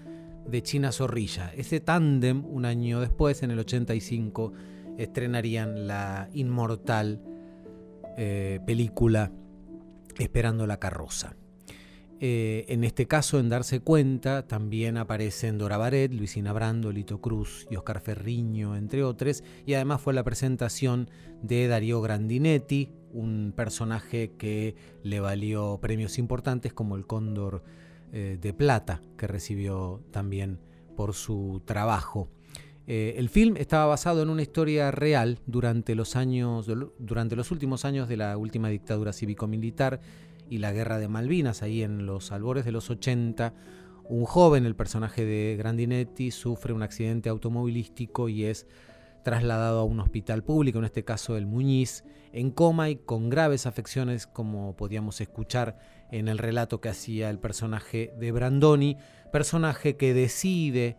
de 0.49 0.63
China 0.65 0.91
Zorrilla. 0.91 1.53
Ese 1.55 1.79
tándem, 1.79 2.45
un 2.45 2.65
año 2.65 2.99
después, 2.99 3.45
en 3.45 3.53
el 3.53 3.61
85, 3.61 4.53
estrenarían 4.99 5.87
la 5.87 6.29
inmortal 6.33 7.23
eh, 8.17 8.59
película 8.67 9.31
esperando 10.19 10.67
la 10.67 10.79
carroza. 10.79 11.37
Eh, 12.21 12.65
en 12.69 12.85
este 12.85 13.07
caso, 13.07 13.39
en 13.39 13.49
darse 13.49 13.81
cuenta, 13.81 14.47
también 14.47 14.97
aparecen 14.97 15.59
Dora 15.59 15.77
Baret, 15.77 16.13
Luisina 16.13 16.53
Brando, 16.53 16.93
Lito 16.93 17.21
Cruz 17.21 17.67
y 17.71 17.77
Oscar 17.77 18.01
Ferriño, 18.01 18.77
entre 18.77 19.03
otros, 19.03 19.43
y 19.67 19.75
además 19.75 20.01
fue 20.01 20.15
la 20.15 20.23
presentación 20.23 21.11
de 21.43 21.67
Darío 21.67 22.01
Grandinetti, 22.01 22.93
un 23.13 23.53
personaje 23.55 24.33
que 24.39 24.75
le 25.03 25.21
valió 25.21 25.79
premios 25.81 26.19
importantes 26.19 26.73
como 26.73 26.97
el 26.97 27.07
Cóndor 27.07 27.63
eh, 28.13 28.39
de 28.41 28.55
Plata, 28.55 29.03
que 29.19 29.27
recibió 29.27 30.03
también 30.11 30.61
por 30.97 31.15
su 31.15 31.63
trabajo. 31.65 32.31
Eh, 32.87 33.15
el 33.17 33.31
film 33.31 33.57
estaba 33.57 33.87
basado 33.87 34.23
en 34.23 34.29
una 34.29 34.43
historia 34.43 34.91
real 34.91 35.39
durante 35.47 35.95
los, 35.95 36.17
años, 36.17 36.67
durante 36.99 37.37
los 37.37 37.51
últimos 37.51 37.85
años 37.85 38.09
de 38.09 38.17
la 38.17 38.37
última 38.37 38.69
dictadura 38.69 39.13
cívico-militar 39.13 40.01
y 40.51 40.59
la 40.59 40.73
guerra 40.73 40.99
de 40.99 41.09
Malvinas, 41.09 41.63
ahí 41.63 41.83
en 41.83 42.05
los 42.05 42.31
albores 42.31 42.65
de 42.67 42.73
los 42.73 42.91
80, 42.91 43.55
un 44.07 44.25
joven, 44.27 44.67
el 44.67 44.77
personaje 44.77 45.25
de 45.25 45.57
Grandinetti, 45.57 46.31
sufre 46.31 46.75
un 46.75 46.83
accidente 46.83 47.31
automovilístico 47.31 48.29
y 48.29 48.45
es 48.45 48.67
trasladado 49.25 49.81
a 49.81 49.85
un 49.85 50.01
hospital 50.01 50.45
público, 50.45 50.79
en 50.79 50.85
este 50.85 51.05
caso 51.05 51.39
el 51.39 51.47
Muñiz, 51.47 52.05
en 52.33 52.51
coma 52.51 52.91
y 52.91 52.97
con 52.97 53.31
graves 53.31 53.65
afecciones, 53.65 54.27
como 54.27 54.77
podíamos 54.77 55.23
escuchar 55.23 55.79
en 56.11 56.29
el 56.29 56.37
relato 56.37 56.83
que 56.83 56.91
hacía 56.91 57.31
el 57.31 57.39
personaje 57.39 58.13
de 58.19 58.33
Brandoni, 58.33 58.99
personaje 59.33 59.97
que 59.97 60.13
decide 60.13 60.99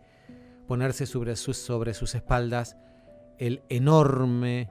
ponerse 0.67 1.05
sobre 1.05 1.35
sus, 1.35 2.15
espaldas 2.15 2.77
el 3.37 3.63
enorme 3.69 4.69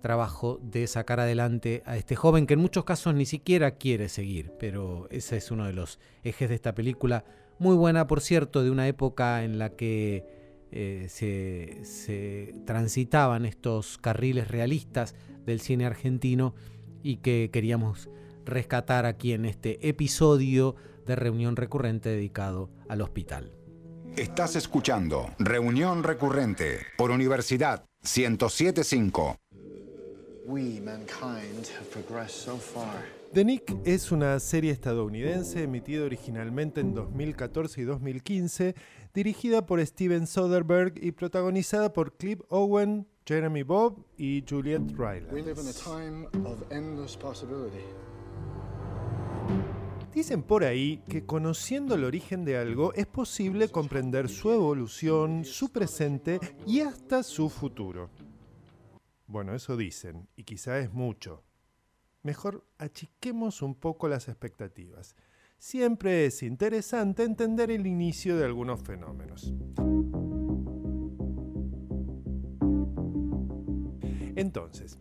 trabajo 0.00 0.60
de 0.62 0.86
sacar 0.86 1.20
adelante 1.20 1.82
a 1.86 1.96
este 1.96 2.16
joven 2.16 2.46
que 2.46 2.54
en 2.54 2.60
muchos 2.60 2.84
casos 2.84 3.14
ni 3.14 3.24
siquiera 3.24 3.72
quiere 3.72 4.08
seguir, 4.08 4.52
pero 4.58 5.08
ese 5.10 5.38
es 5.38 5.50
uno 5.50 5.66
de 5.66 5.72
los 5.72 5.98
ejes 6.22 6.48
de 6.48 6.54
esta 6.56 6.74
película, 6.74 7.24
muy 7.58 7.76
buena 7.76 8.06
por 8.06 8.20
cierto, 8.20 8.62
de 8.62 8.70
una 8.70 8.86
época 8.86 9.44
en 9.44 9.58
la 9.58 9.70
que 9.70 10.26
eh, 10.76 11.06
se, 11.08 12.54
transitaban 12.66 13.46
estos 13.46 13.96
carriles 13.96 14.48
realistas 14.48 15.14
del 15.46 15.60
cine 15.60 15.86
argentino 15.86 16.54
y 17.02 17.18
que 17.18 17.50
queríamos 17.52 18.10
rescatar 18.44 19.06
aquí 19.06 19.32
en 19.32 19.44
este 19.44 19.88
episodio 19.88 20.74
de 21.06 21.14
reunión 21.14 21.54
recurrente 21.54 22.08
dedicado 22.08 22.70
al 22.88 23.02
hospital. 23.02 23.63
Estás 24.16 24.54
escuchando 24.54 25.28
Reunión 25.40 26.04
Recurrente 26.04 26.78
por 26.96 27.10
Universidad 27.10 27.84
1075. 28.02 29.36
The 33.32 33.44
Nick 33.44 33.76
es 33.84 34.12
una 34.12 34.38
serie 34.38 34.70
estadounidense 34.70 35.64
emitida 35.64 36.04
originalmente 36.04 36.80
en 36.80 36.94
2014 36.94 37.80
y 37.80 37.84
2015, 37.84 38.76
dirigida 39.12 39.66
por 39.66 39.84
Steven 39.84 40.28
Soderbergh 40.28 40.96
y 41.02 41.10
protagonizada 41.10 41.92
por 41.92 42.16
Cliff 42.16 42.40
Owen, 42.50 43.08
Jeremy 43.26 43.64
Bob 43.64 44.06
y 44.16 44.44
Juliette 44.48 44.92
Riley. 44.96 45.26
Dicen 50.14 50.44
por 50.44 50.62
ahí 50.62 51.02
que 51.08 51.26
conociendo 51.26 51.96
el 51.96 52.04
origen 52.04 52.44
de 52.44 52.56
algo 52.56 52.94
es 52.94 53.06
posible 53.06 53.68
comprender 53.68 54.28
su 54.28 54.52
evolución, 54.52 55.44
su 55.44 55.72
presente 55.72 56.38
y 56.64 56.80
hasta 56.82 57.24
su 57.24 57.50
futuro. 57.50 58.10
Bueno, 59.26 59.56
eso 59.56 59.76
dicen, 59.76 60.28
y 60.36 60.44
quizá 60.44 60.78
es 60.78 60.92
mucho. 60.92 61.42
Mejor 62.22 62.64
achiquemos 62.78 63.60
un 63.60 63.74
poco 63.74 64.06
las 64.06 64.28
expectativas. 64.28 65.16
Siempre 65.58 66.26
es 66.26 66.44
interesante 66.44 67.24
entender 67.24 67.72
el 67.72 67.84
inicio 67.84 68.36
de 68.36 68.44
algunos 68.44 68.80
fenómenos. 68.82 69.52
Entonces, 74.36 74.96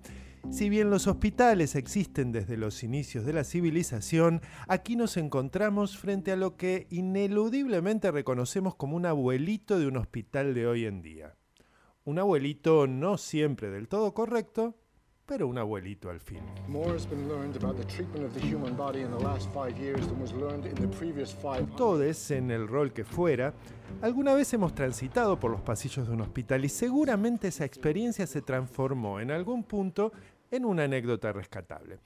si 0.49 0.69
bien 0.69 0.89
los 0.89 1.07
hospitales 1.07 1.75
existen 1.75 2.31
desde 2.31 2.57
los 2.57 2.83
inicios 2.83 3.25
de 3.25 3.33
la 3.33 3.43
civilización, 3.43 4.41
aquí 4.67 4.95
nos 4.95 5.17
encontramos 5.17 5.97
frente 5.97 6.31
a 6.31 6.35
lo 6.35 6.57
que 6.57 6.87
ineludiblemente 6.89 8.11
reconocemos 8.11 8.75
como 8.75 8.95
un 8.95 9.05
abuelito 9.05 9.79
de 9.79 9.87
un 9.87 9.97
hospital 9.97 10.53
de 10.53 10.67
hoy 10.67 10.85
en 10.85 11.01
día. 11.01 11.35
Un 12.05 12.19
abuelito 12.19 12.85
no 12.87 13.17
siempre 13.17 13.69
del 13.69 13.87
todo 13.87 14.13
correcto, 14.13 14.75
pero 15.25 15.47
un 15.47 15.57
abuelito 15.57 16.09
al 16.09 16.19
fin. 16.19 16.41
Todos, 21.77 22.31
en 22.31 22.51
el 22.51 22.67
rol 22.67 22.91
que 22.91 23.05
fuera, 23.05 23.53
alguna 24.01 24.33
vez 24.33 24.53
hemos 24.53 24.75
transitado 24.75 25.39
por 25.39 25.51
los 25.51 25.61
pasillos 25.61 26.07
de 26.07 26.13
un 26.13 26.21
hospital 26.21 26.65
y 26.65 26.69
seguramente 26.69 27.47
esa 27.47 27.63
experiencia 27.63 28.27
se 28.27 28.41
transformó 28.41 29.21
en 29.21 29.31
algún 29.31 29.63
punto 29.63 30.11
en 30.53 30.65
una 30.65 30.83
anécdota 30.83 31.33
rescatable. 31.33 31.99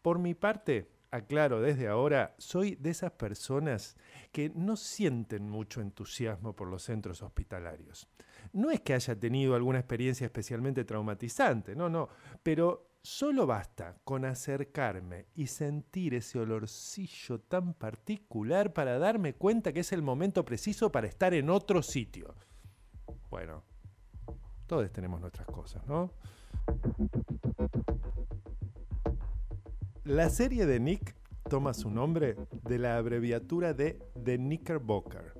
Por 0.00 0.18
mi 0.18 0.34
parte, 0.34 0.88
aclaro 1.10 1.60
desde 1.60 1.88
ahora, 1.88 2.34
soy 2.38 2.74
de 2.76 2.88
esas 2.88 3.12
personas 3.12 3.96
que 4.32 4.50
no 4.54 4.76
sienten 4.76 5.50
mucho 5.50 5.82
entusiasmo 5.82 6.56
por 6.56 6.68
los 6.68 6.82
centros 6.82 7.22
hospitalarios. 7.22 8.08
No 8.54 8.70
es 8.70 8.80
que 8.80 8.94
haya 8.94 9.14
tenido 9.18 9.54
alguna 9.54 9.80
experiencia 9.80 10.24
especialmente 10.24 10.86
traumatizante, 10.86 11.76
no, 11.76 11.90
no, 11.90 12.08
pero 12.42 12.92
solo 13.02 13.46
basta 13.46 13.98
con 14.04 14.24
acercarme 14.24 15.26
y 15.34 15.46
sentir 15.46 16.14
ese 16.14 16.38
olorcillo 16.38 17.40
tan 17.40 17.74
particular 17.74 18.72
para 18.72 18.98
darme 18.98 19.34
cuenta 19.34 19.74
que 19.74 19.80
es 19.80 19.92
el 19.92 20.00
momento 20.00 20.46
preciso 20.46 20.90
para 20.90 21.08
estar 21.08 21.34
en 21.34 21.50
otro 21.50 21.82
sitio. 21.82 22.34
Bueno, 23.28 23.64
todos 24.66 24.90
tenemos 24.92 25.20
nuestras 25.20 25.46
cosas, 25.46 25.86
¿no? 25.86 26.10
La 30.06 30.30
serie 30.30 30.66
de 30.66 30.78
Nick 30.78 31.16
toma 31.50 31.74
su 31.74 31.90
nombre 31.90 32.36
de 32.62 32.78
la 32.78 32.96
abreviatura 32.96 33.74
de 33.74 33.98
The 34.24 34.36
Knickerbocker, 34.36 35.34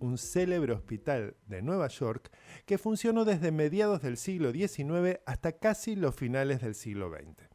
un 0.00 0.18
célebre 0.18 0.72
hospital 0.72 1.36
de 1.46 1.62
Nueva 1.62 1.86
York 1.86 2.28
que 2.66 2.78
funcionó 2.78 3.24
desde 3.24 3.52
mediados 3.52 4.02
del 4.02 4.16
siglo 4.16 4.50
XIX 4.50 5.20
hasta 5.24 5.52
casi 5.52 5.94
los 5.94 6.16
finales 6.16 6.62
del 6.62 6.74
siglo 6.74 7.12
XX. 7.12 7.48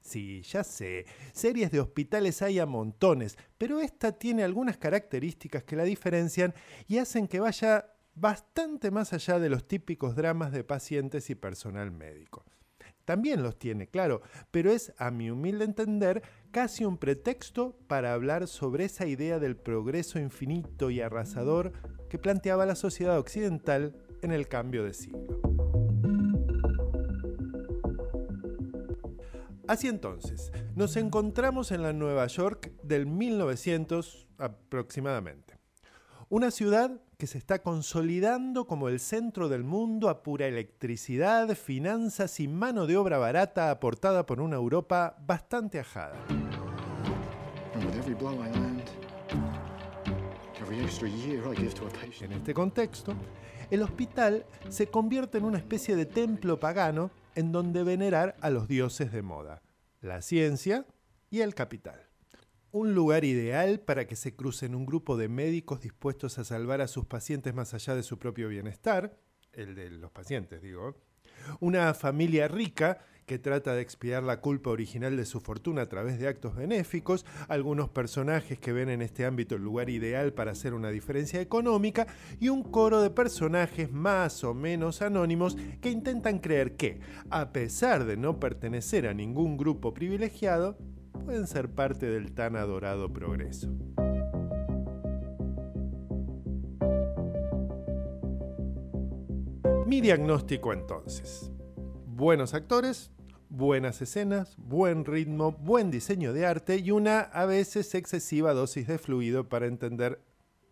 Sí, 0.00 0.42
ya 0.42 0.62
sé, 0.62 1.06
series 1.32 1.72
de 1.72 1.80
hospitales 1.80 2.40
hay 2.40 2.60
a 2.60 2.66
montones, 2.66 3.36
pero 3.58 3.80
esta 3.80 4.12
tiene 4.12 4.44
algunas 4.44 4.76
características 4.76 5.64
que 5.64 5.74
la 5.74 5.82
diferencian 5.82 6.54
y 6.86 6.98
hacen 6.98 7.26
que 7.26 7.40
vaya 7.40 7.92
bastante 8.14 8.92
más 8.92 9.12
allá 9.12 9.40
de 9.40 9.48
los 9.48 9.66
típicos 9.66 10.14
dramas 10.14 10.52
de 10.52 10.62
pacientes 10.62 11.30
y 11.30 11.34
personal 11.34 11.90
médico. 11.90 12.44
También 13.10 13.42
los 13.42 13.58
tiene, 13.58 13.88
claro, 13.88 14.22
pero 14.52 14.70
es, 14.70 14.94
a 14.96 15.10
mi 15.10 15.32
humilde 15.32 15.64
entender, 15.64 16.22
casi 16.52 16.84
un 16.84 16.96
pretexto 16.96 17.76
para 17.88 18.12
hablar 18.12 18.46
sobre 18.46 18.84
esa 18.84 19.04
idea 19.04 19.40
del 19.40 19.56
progreso 19.56 20.20
infinito 20.20 20.90
y 20.90 21.00
arrasador 21.00 21.72
que 22.08 22.20
planteaba 22.20 22.66
la 22.66 22.76
sociedad 22.76 23.18
occidental 23.18 23.96
en 24.22 24.30
el 24.30 24.46
cambio 24.46 24.84
de 24.84 24.94
siglo. 24.94 25.40
Así 29.66 29.88
entonces, 29.88 30.52
nos 30.76 30.94
encontramos 30.96 31.72
en 31.72 31.82
la 31.82 31.92
Nueva 31.92 32.28
York 32.28 32.70
del 32.84 33.06
1900 33.06 34.28
aproximadamente. 34.38 35.58
Una 36.28 36.52
ciudad 36.52 37.00
que 37.20 37.26
se 37.26 37.36
está 37.36 37.62
consolidando 37.62 38.66
como 38.66 38.88
el 38.88 38.98
centro 38.98 39.50
del 39.50 39.62
mundo 39.62 40.08
a 40.08 40.22
pura 40.22 40.46
electricidad, 40.46 41.54
finanzas 41.54 42.40
y 42.40 42.48
mano 42.48 42.86
de 42.86 42.96
obra 42.96 43.18
barata 43.18 43.70
aportada 43.70 44.24
por 44.24 44.40
una 44.40 44.56
Europa 44.56 45.16
bastante 45.26 45.78
ajada. 45.78 46.16
En 52.22 52.32
este 52.32 52.54
contexto, 52.54 53.14
el 53.70 53.82
hospital 53.82 54.46
se 54.70 54.86
convierte 54.86 55.36
en 55.36 55.44
una 55.44 55.58
especie 55.58 55.96
de 55.96 56.06
templo 56.06 56.58
pagano 56.58 57.10
en 57.34 57.52
donde 57.52 57.84
venerar 57.84 58.34
a 58.40 58.48
los 58.48 58.66
dioses 58.66 59.12
de 59.12 59.20
moda, 59.20 59.60
la 60.00 60.22
ciencia 60.22 60.86
y 61.28 61.42
el 61.42 61.54
capital 61.54 62.09
un 62.72 62.94
lugar 62.94 63.24
ideal 63.24 63.80
para 63.80 64.06
que 64.06 64.16
se 64.16 64.34
crucen 64.34 64.74
un 64.74 64.86
grupo 64.86 65.16
de 65.16 65.28
médicos 65.28 65.80
dispuestos 65.80 66.38
a 66.38 66.44
salvar 66.44 66.80
a 66.80 66.88
sus 66.88 67.06
pacientes 67.06 67.54
más 67.54 67.74
allá 67.74 67.94
de 67.94 68.02
su 68.02 68.18
propio 68.18 68.48
bienestar, 68.48 69.16
el 69.52 69.74
de 69.74 69.90
los 69.90 70.10
pacientes 70.12 70.62
digo, 70.62 70.96
una 71.60 71.92
familia 71.94 72.46
rica 72.48 72.98
que 73.30 73.38
trata 73.38 73.74
de 73.74 73.80
expiar 73.80 74.24
la 74.24 74.40
culpa 74.40 74.70
original 74.70 75.16
de 75.16 75.24
su 75.24 75.40
fortuna 75.40 75.82
a 75.82 75.88
través 75.88 76.18
de 76.18 76.26
actos 76.26 76.56
benéficos, 76.56 77.24
algunos 77.46 77.88
personajes 77.88 78.58
que 78.58 78.72
ven 78.72 78.88
en 78.88 79.02
este 79.02 79.24
ámbito 79.24 79.54
el 79.54 79.62
lugar 79.62 79.88
ideal 79.88 80.32
para 80.32 80.50
hacer 80.50 80.74
una 80.74 80.90
diferencia 80.90 81.40
económica 81.40 82.08
y 82.40 82.48
un 82.48 82.64
coro 82.64 83.00
de 83.00 83.10
personajes 83.10 83.92
más 83.92 84.42
o 84.42 84.52
menos 84.52 85.00
anónimos 85.00 85.56
que 85.80 85.90
intentan 85.90 86.40
creer 86.40 86.76
que, 86.76 86.98
a 87.30 87.52
pesar 87.52 88.04
de 88.04 88.16
no 88.16 88.40
pertenecer 88.40 89.06
a 89.06 89.14
ningún 89.14 89.56
grupo 89.56 89.94
privilegiado, 89.94 90.76
pueden 91.30 91.46
ser 91.46 91.70
parte 91.70 92.06
del 92.06 92.32
tan 92.32 92.56
adorado 92.56 93.12
progreso. 93.12 93.68
Mi 99.86 100.00
diagnóstico 100.00 100.72
entonces. 100.72 101.52
Buenos 102.04 102.52
actores, 102.52 103.12
buenas 103.48 104.02
escenas, 104.02 104.56
buen 104.56 105.04
ritmo, 105.04 105.52
buen 105.52 105.92
diseño 105.92 106.32
de 106.32 106.46
arte 106.46 106.78
y 106.78 106.90
una 106.90 107.20
a 107.20 107.46
veces 107.46 107.94
excesiva 107.94 108.52
dosis 108.52 108.88
de 108.88 108.98
fluido 108.98 109.48
para 109.48 109.66
entender 109.66 110.20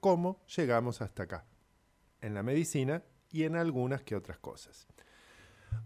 cómo 0.00 0.44
llegamos 0.56 1.00
hasta 1.02 1.22
acá, 1.22 1.44
en 2.20 2.34
la 2.34 2.42
medicina 2.42 3.04
y 3.30 3.44
en 3.44 3.54
algunas 3.54 4.02
que 4.02 4.16
otras 4.16 4.40
cosas. 4.40 4.88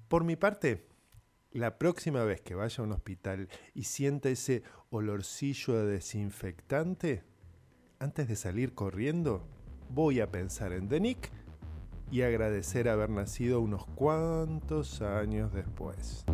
Por 0.08 0.24
mi 0.24 0.36
parte, 0.36 0.91
la 1.52 1.78
próxima 1.78 2.24
vez 2.24 2.40
que 2.40 2.54
vaya 2.54 2.76
a 2.78 2.86
un 2.86 2.92
hospital 2.92 3.48
y 3.74 3.84
sienta 3.84 4.28
ese 4.28 4.62
olorcillo 4.90 5.74
de 5.74 5.92
desinfectante, 5.92 7.24
antes 7.98 8.28
de 8.28 8.36
salir 8.36 8.74
corriendo, 8.74 9.46
voy 9.90 10.20
a 10.20 10.30
pensar 10.30 10.72
en 10.72 10.88
Denick 10.88 11.30
y 12.10 12.22
agradecer 12.22 12.88
haber 12.88 13.10
nacido 13.10 13.60
unos 13.60 13.86
cuantos 13.86 15.00
años 15.02 15.52
después. 15.52 16.24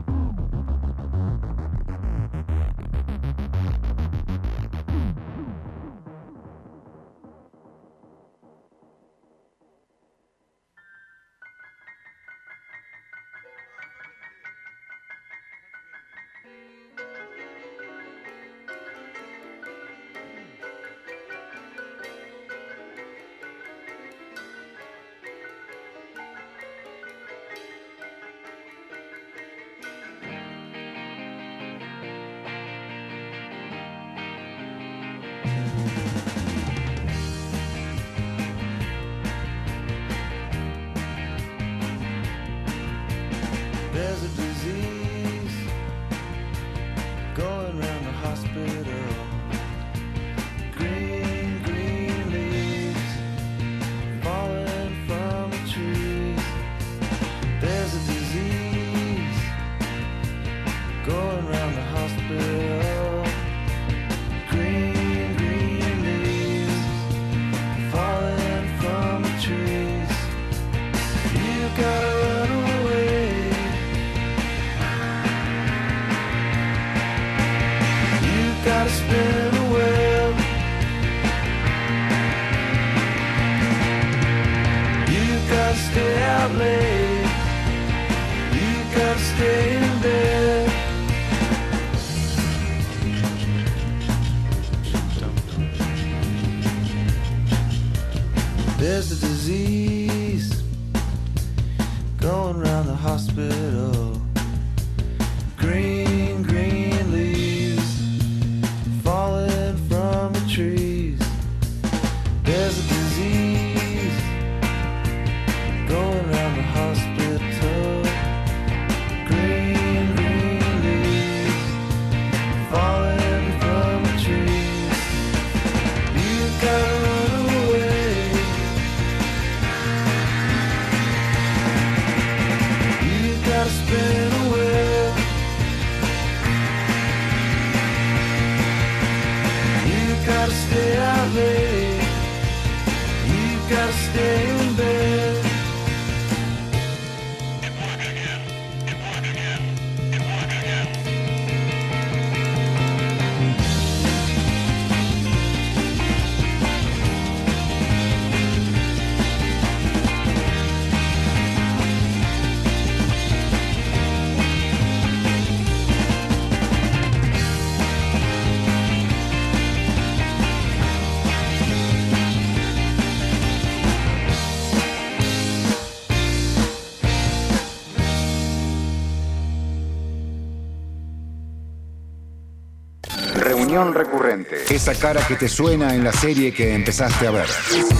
Reunión 183.78 183.94
recurrente. 183.94 184.74
Esa 184.74 184.92
cara 184.94 185.24
que 185.24 185.36
te 185.36 185.48
suena 185.48 185.94
en 185.94 186.02
la 186.02 186.12
serie 186.12 186.52
que 186.52 186.74
empezaste 186.74 187.28
a 187.28 187.30
ver. 187.30 187.46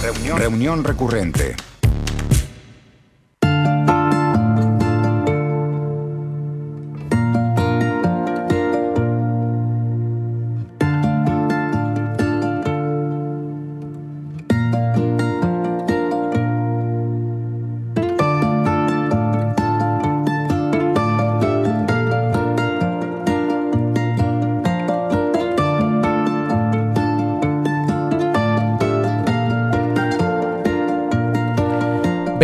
Reunión, 0.01 0.37
Reunión 0.37 0.83
recurrente. 0.83 1.55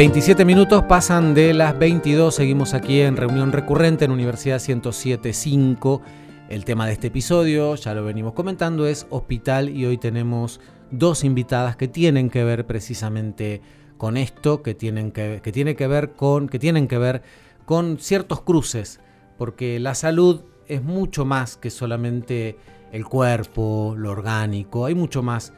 27 0.06 0.46
minutos 0.46 0.84
pasan 0.84 1.34
de 1.34 1.52
las 1.56 1.80
22. 1.80 2.36
Seguimos 2.36 2.76
aquí 2.76 3.02
en 3.02 3.18
reunión 3.18 3.52
recurrente 3.52 4.06
en 4.06 4.12
Universidad 4.12 4.62
1075. 4.62 6.04
El 6.48 6.64
tema 6.64 6.86
de 6.86 6.94
este 6.94 7.08
episodio, 7.08 7.74
ya 7.74 7.96
lo 7.96 8.06
venimos 8.06 8.34
comentando, 8.34 8.86
es 8.86 9.08
hospital 9.10 9.68
y 9.68 9.84
hoy 9.88 9.98
tenemos 9.98 10.62
dos 10.92 11.24
invitadas 11.24 11.76
que 11.76 11.88
tienen 11.88 12.30
que 12.30 12.44
ver 12.44 12.68
precisamente 12.68 13.64
con 13.98 14.16
esto, 14.16 14.62
que 14.62 14.76
tienen 14.76 15.12
que, 15.12 15.42
que 15.42 15.52
tiene 15.52 15.76
que 15.76 15.88
ver 15.88 16.12
con, 16.12 16.50
que 16.50 16.60
tienen 16.60 16.88
que 16.88 17.00
ver 17.00 17.24
con 17.66 17.98
ciertos 17.98 18.42
cruces, 18.42 19.00
porque 19.40 19.80
la 19.80 19.96
salud 19.96 20.44
es 20.68 20.84
mucho 20.84 21.26
más 21.26 21.58
que 21.58 21.72
solamente 21.72 22.60
el 22.92 23.06
cuerpo, 23.06 23.96
lo 23.98 24.12
orgánico, 24.12 24.86
hay 24.86 24.94
mucho 24.94 25.24
más 25.24 25.52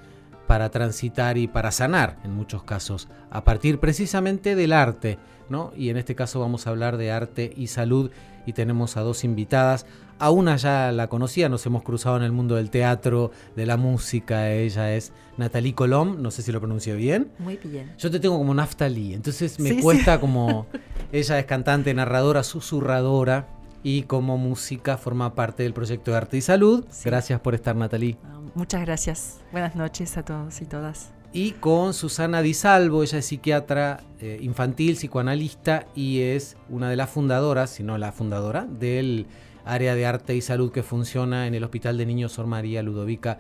para 0.48 0.70
transitar 0.72 1.38
y 1.38 1.48
para 1.48 1.72
sanar 1.72 2.18
en 2.24 2.32
muchos 2.34 2.64
casos, 2.64 3.08
a 3.30 3.44
partir 3.44 3.80
precisamente 3.80 4.56
del 4.56 4.74
arte, 4.74 5.18
¿no? 5.50 5.72
Y 5.76 5.90
en 5.90 5.98
este 5.98 6.16
caso 6.16 6.40
vamos 6.40 6.66
a 6.66 6.70
hablar 6.72 6.98
de 6.98 7.12
arte 7.12 7.52
y 7.56 7.68
salud 7.68 8.12
y 8.46 8.54
tenemos 8.54 8.96
a 8.98 9.02
dos 9.02 9.24
invitadas. 9.24 9.86
A 10.20 10.32
una 10.32 10.56
ya 10.56 10.92
la 10.92 11.08
conocía, 11.10 11.48
nos 11.48 11.64
hemos 11.68 11.84
cruzado 11.84 12.18
en 12.18 12.24
el 12.24 12.32
mundo 12.32 12.56
del 12.56 12.72
teatro, 12.72 13.30
de 13.56 13.66
la 13.68 13.78
música. 13.78 14.52
Ella 14.52 14.96
es 14.96 15.12
Natalie 15.38 15.76
Colom, 15.76 16.22
no 16.24 16.32
sé 16.32 16.42
si 16.42 16.52
lo 16.52 16.60
pronuncio 16.60 16.96
bien. 16.96 17.30
Muy 17.38 17.58
bien. 17.64 17.94
Yo 18.00 18.10
te 18.10 18.20
tengo 18.20 18.38
como 18.38 18.54
Naftali, 18.56 19.14
entonces 19.14 19.60
me 19.60 19.70
Sí, 19.70 19.76
sí. 19.76 19.82
cuesta 19.82 20.20
como. 20.20 20.66
Ella 21.12 21.38
es 21.38 21.46
cantante, 21.46 21.94
narradora, 21.94 22.42
susurradora 22.44 23.48
y 23.84 24.04
como 24.04 24.38
música 24.38 24.98
forma 24.98 25.36
parte 25.36 25.62
del 25.64 25.74
proyecto 25.74 26.12
de 26.12 26.18
arte 26.18 26.38
y 26.38 26.42
salud. 26.42 26.84
Sí. 26.90 27.04
Gracias 27.06 27.40
por 27.42 27.54
estar, 27.54 27.76
Natalie. 27.76 28.18
Ah, 28.58 28.60
Muchas 28.60 28.82
gracias. 28.82 29.40
Buenas 29.52 29.76
noches 29.76 30.18
a 30.18 30.24
todos 30.24 30.62
y 30.62 30.66
todas. 30.66 31.12
y 31.32 31.52
con 31.52 31.94
Susana 31.94 32.42
Di 32.42 32.54
Salvo, 32.56 33.04
ella 33.04 33.20
es 33.20 33.26
psiquiatra 33.28 34.00
eh, 34.20 34.40
infantil, 34.42 34.96
psicoanalista 34.96 35.86
y 35.94 36.22
es 36.22 36.58
una 36.70 36.90
de 36.90 36.96
las 36.96 37.10
fundadoras, 37.10 37.70
si 37.70 37.84
no 37.84 37.98
la 38.00 38.12
fundadora, 38.12 38.66
del 38.66 39.28
área 39.66 39.94
de 39.94 40.06
arte 40.08 40.36
y 40.36 40.42
salud 40.42 40.72
que 40.72 40.82
funciona 40.82 41.46
en 41.46 41.54
el 41.54 41.64
Hospital 41.64 41.98
de 41.98 42.06
Niños 42.08 42.32
Sor 42.32 42.48
María 42.48 42.82
Ludovica. 42.82 43.38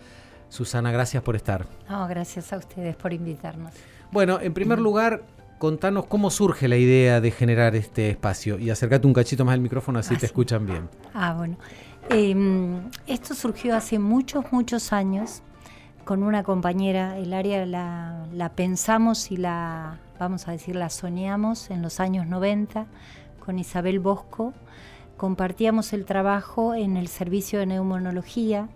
Susana, 0.50 0.92
gracias 0.92 1.24
por 1.24 1.36
estar. 1.36 1.66
No, 1.90 2.08
gracias 2.08 2.54
a 2.54 2.58
ustedes 2.58 2.96
por 2.96 3.12
invitarnos. 3.14 3.74
Bueno, 4.12 4.40
en 4.40 4.54
primer 4.54 4.80
lugar, 4.80 5.24
contanos 5.58 6.06
cómo 6.06 6.30
surge 6.30 6.68
la 6.68 6.78
idea 6.78 7.20
de 7.22 7.32
generar 7.32 7.76
este 7.76 8.10
espacio 8.12 8.60
y 8.60 8.70
acércate 8.70 9.08
un 9.08 9.14
cachito 9.14 9.44
más 9.46 9.54
al 9.56 9.62
micrófono 9.62 9.98
así 10.00 10.14
Ah, 10.14 10.18
te 10.18 10.20
sí. 10.22 10.26
escuchan 10.28 10.66
bien. 10.68 10.90
Ah, 11.14 11.34
bueno. 11.36 11.58
Eh, 12.10 12.82
esto 13.06 13.36
surgió 13.36 13.76
hace 13.76 14.00
muchos, 14.00 14.46
muchos 14.52 14.94
años 14.94 15.42
con 16.06 16.24
una 16.24 16.44
compañera. 16.44 17.18
El 17.18 17.34
área 17.34 17.66
la, 17.66 18.26
la 18.34 18.50
pensamos 18.54 19.32
y 19.32 19.38
la, 19.38 20.00
vamos 20.18 20.48
a 20.48 20.52
decir, 20.52 20.76
la 20.76 20.90
soñamos 20.90 21.70
en 21.70 21.82
los 21.82 22.00
años 22.00 22.26
90 22.28 22.86
con 23.46 23.60
Isabel 23.60 24.00
Bosco. 24.00 24.54
Compartíamos 25.18 25.92
el 25.94 26.06
trabajo 26.06 26.76
en 26.76 26.96
el 26.96 27.10
servicio 27.10 27.60
de 27.60 27.66
neumonología 27.66 28.70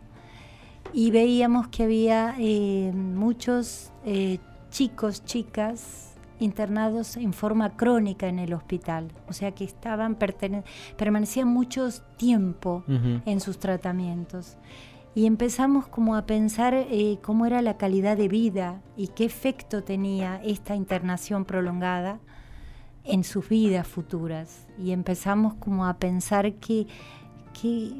y 0.93 1.11
veíamos 1.11 1.67
que 1.69 1.83
había 1.83 2.35
eh, 2.37 2.91
muchos 2.93 3.91
eh, 4.05 4.39
chicos, 4.71 5.23
chicas 5.23 6.10
internados 6.41 7.15
en 7.17 7.33
forma 7.33 7.77
crónica 7.77 8.27
en 8.27 8.39
el 8.39 8.53
hospital, 8.53 9.11
o 9.29 9.33
sea 9.33 9.51
que 9.51 9.63
estaban 9.63 10.17
permanecían 10.97 11.47
mucho 11.47 11.87
tiempo 12.17 12.83
en 13.25 13.39
sus 13.39 13.59
tratamientos. 13.59 14.57
Y 15.13 15.25
empezamos 15.25 15.87
como 15.87 16.15
a 16.15 16.25
pensar 16.25 16.73
eh, 16.73 17.17
cómo 17.21 17.45
era 17.45 17.61
la 17.61 17.75
calidad 17.77 18.15
de 18.15 18.27
vida 18.29 18.81
y 18.95 19.07
qué 19.09 19.25
efecto 19.25 19.83
tenía 19.83 20.41
esta 20.43 20.73
internación 20.75 21.43
prolongada 21.45 22.19
en 23.03 23.23
sus 23.25 23.49
vidas 23.49 23.87
futuras. 23.87 24.67
Y 24.79 24.91
empezamos 24.91 25.55
como 25.55 25.85
a 25.85 25.95
pensar 25.95 26.53
que, 26.53 26.87
que- 27.61 27.91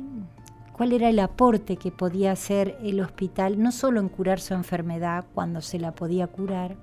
cuál 0.72 0.94
era 0.94 1.10
el 1.10 1.20
aporte 1.20 1.76
que 1.76 1.92
podía 1.92 2.32
hacer 2.32 2.78
el 2.82 3.02
hospital, 3.02 3.62
no 3.62 3.72
solo 3.74 4.00
en 4.00 4.08
curar 4.08 4.40
su 4.40 4.54
enfermedad 4.54 5.26
cuando 5.34 5.60
se 5.62 5.80
la 5.80 5.92
podía 5.92 6.28
curar, 6.28 6.78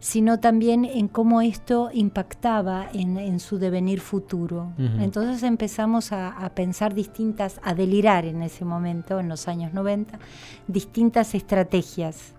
sino 0.00 0.40
también 0.40 0.86
en 0.86 1.08
cómo 1.08 1.42
esto 1.42 1.90
impactaba 1.92 2.88
en, 2.92 3.18
en 3.18 3.38
su 3.38 3.58
devenir 3.58 4.00
futuro. 4.00 4.72
Entonces 4.98 5.42
empezamos 5.42 6.10
a, 6.12 6.28
a 6.28 6.54
pensar 6.54 6.94
distintas, 6.94 7.60
a 7.62 7.74
delirar 7.74 8.24
en 8.24 8.42
ese 8.42 8.64
momento, 8.64 9.20
en 9.20 9.28
los 9.28 9.46
años 9.46 9.74
90, 9.74 10.18
distintas 10.66 11.34
estrategias, 11.34 12.34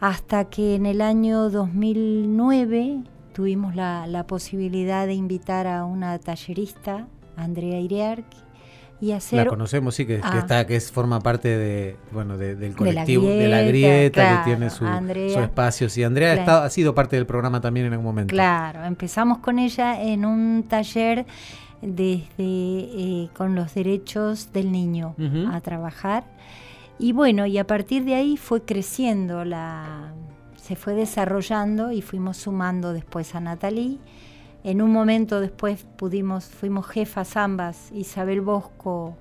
hasta 0.00 0.44
que 0.44 0.74
en 0.74 0.84
el 0.84 1.00
año 1.00 1.48
2009 1.48 3.04
tuvimos 3.32 3.74
la, 3.74 4.06
la 4.06 4.26
posibilidad 4.26 5.06
de 5.06 5.14
invitar 5.14 5.66
a 5.66 5.86
una 5.86 6.18
tallerista, 6.18 7.08
Andrea 7.36 7.80
Iriar, 7.80 8.24
y 9.00 9.12
hacer... 9.12 9.38
La 9.44 9.46
conocemos, 9.46 9.94
sí, 9.94 10.06
que, 10.06 10.16
que 10.16 10.22
Ah. 10.24 10.38
está, 10.38 10.66
que 10.66 10.76
es, 10.76 10.90
forma 10.90 11.20
parte 11.20 11.48
de, 11.48 11.96
bueno, 12.12 12.36
de- 12.38 12.56
del 12.56 12.74
colectivo, 12.74 13.28
de 13.28 13.46
la, 13.48 13.62
grieta, 13.62 13.88
grieta, 13.88 14.22
claro, 14.22 14.38
que 14.38 14.50
tiene 14.50 14.70
su, 14.70 14.86
Andrea. 14.86 15.34
su 15.34 15.40
espacio. 15.40 15.88
Sí, 15.88 16.02
Andrea 16.02 16.30
ha, 16.30 16.34
Claro. 16.34 16.42
estado- 16.50 16.64
ha 16.64 16.70
sido 16.70 16.94
parte 16.94 17.16
del 17.16 17.26
programa 17.26 17.60
también 17.60 17.86
en 17.86 17.92
algún 17.92 18.06
momento. 18.06 18.32
Claro, 18.32 18.84
empezamos 18.84 19.38
con 19.38 19.58
ella 19.58 20.00
en 20.02 20.24
un 20.24 20.64
taller 20.68 21.26
desde 21.82 22.24
eh, 22.40 23.28
con 23.36 23.54
los 23.54 23.74
derechos 23.74 24.52
del 24.52 24.72
niño 24.72 25.14
a 25.52 25.60
trabajar 25.60 26.24
y 26.98 27.12
bueno 27.12 27.44
y 27.46 27.58
a 27.58 27.66
partir 27.66 28.04
de 28.04 28.14
ahí 28.14 28.36
fue 28.38 28.62
creciendo 28.62 29.44
la 29.44 30.12
se 30.56 30.74
fue 30.74 30.94
desarrollando 30.94 31.92
y 31.92 32.00
fuimos 32.02 32.38
sumando 32.38 32.92
después 32.94 33.34
a 33.34 33.40
Natalie 33.40 33.98
en 34.66 34.82
un 34.82 34.92
momento 34.92 35.38
después 35.38 35.86
pudimos 35.96 36.46
fuimos 36.46 36.88
jefas 36.88 37.36
ambas 37.36 37.92
Isabel 37.92 38.40
Bosco 38.40 39.16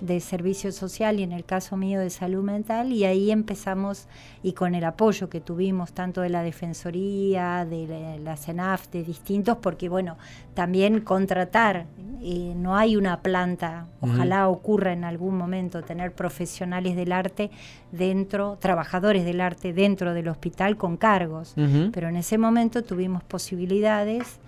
de 0.00 0.18
servicio 0.18 0.72
social 0.72 1.20
y 1.20 1.22
en 1.22 1.30
el 1.30 1.44
caso 1.44 1.76
mío 1.76 2.00
de 2.00 2.10
salud 2.10 2.42
mental 2.42 2.92
y 2.92 3.04
ahí 3.04 3.30
empezamos 3.30 4.08
y 4.42 4.54
con 4.54 4.74
el 4.74 4.82
apoyo 4.82 5.28
que 5.28 5.40
tuvimos 5.40 5.92
tanto 5.92 6.22
de 6.22 6.30
la 6.30 6.42
Defensoría, 6.42 7.64
de 7.66 8.18
la, 8.24 8.36
CENAF, 8.36 8.88
de 8.90 9.04
distintos, 9.04 9.58
porque 9.58 9.88
bueno, 9.88 10.16
también 10.54 11.02
contratar, 11.02 11.86
eh, 12.22 12.54
no 12.56 12.76
hay 12.76 12.96
una 12.96 13.20
planta, 13.20 13.86
ojalá 14.00 14.48
ocurra 14.48 14.92
en 14.92 15.04
algún 15.04 15.36
momento 15.36 15.82
tener 15.82 16.12
profesionales 16.12 16.96
del 16.96 17.12
arte 17.12 17.50
dentro, 17.92 18.56
trabajadores 18.58 19.24
del 19.24 19.42
arte 19.42 19.72
dentro 19.74 20.14
del 20.14 20.28
hospital 20.28 20.78
con 20.78 20.96
cargos, 20.96 21.54
pero 21.92 22.08
en 22.08 22.16
ese 22.16 22.38
momento 22.38 22.82
tuvimos 22.82 23.22
posibilidades 23.22 24.40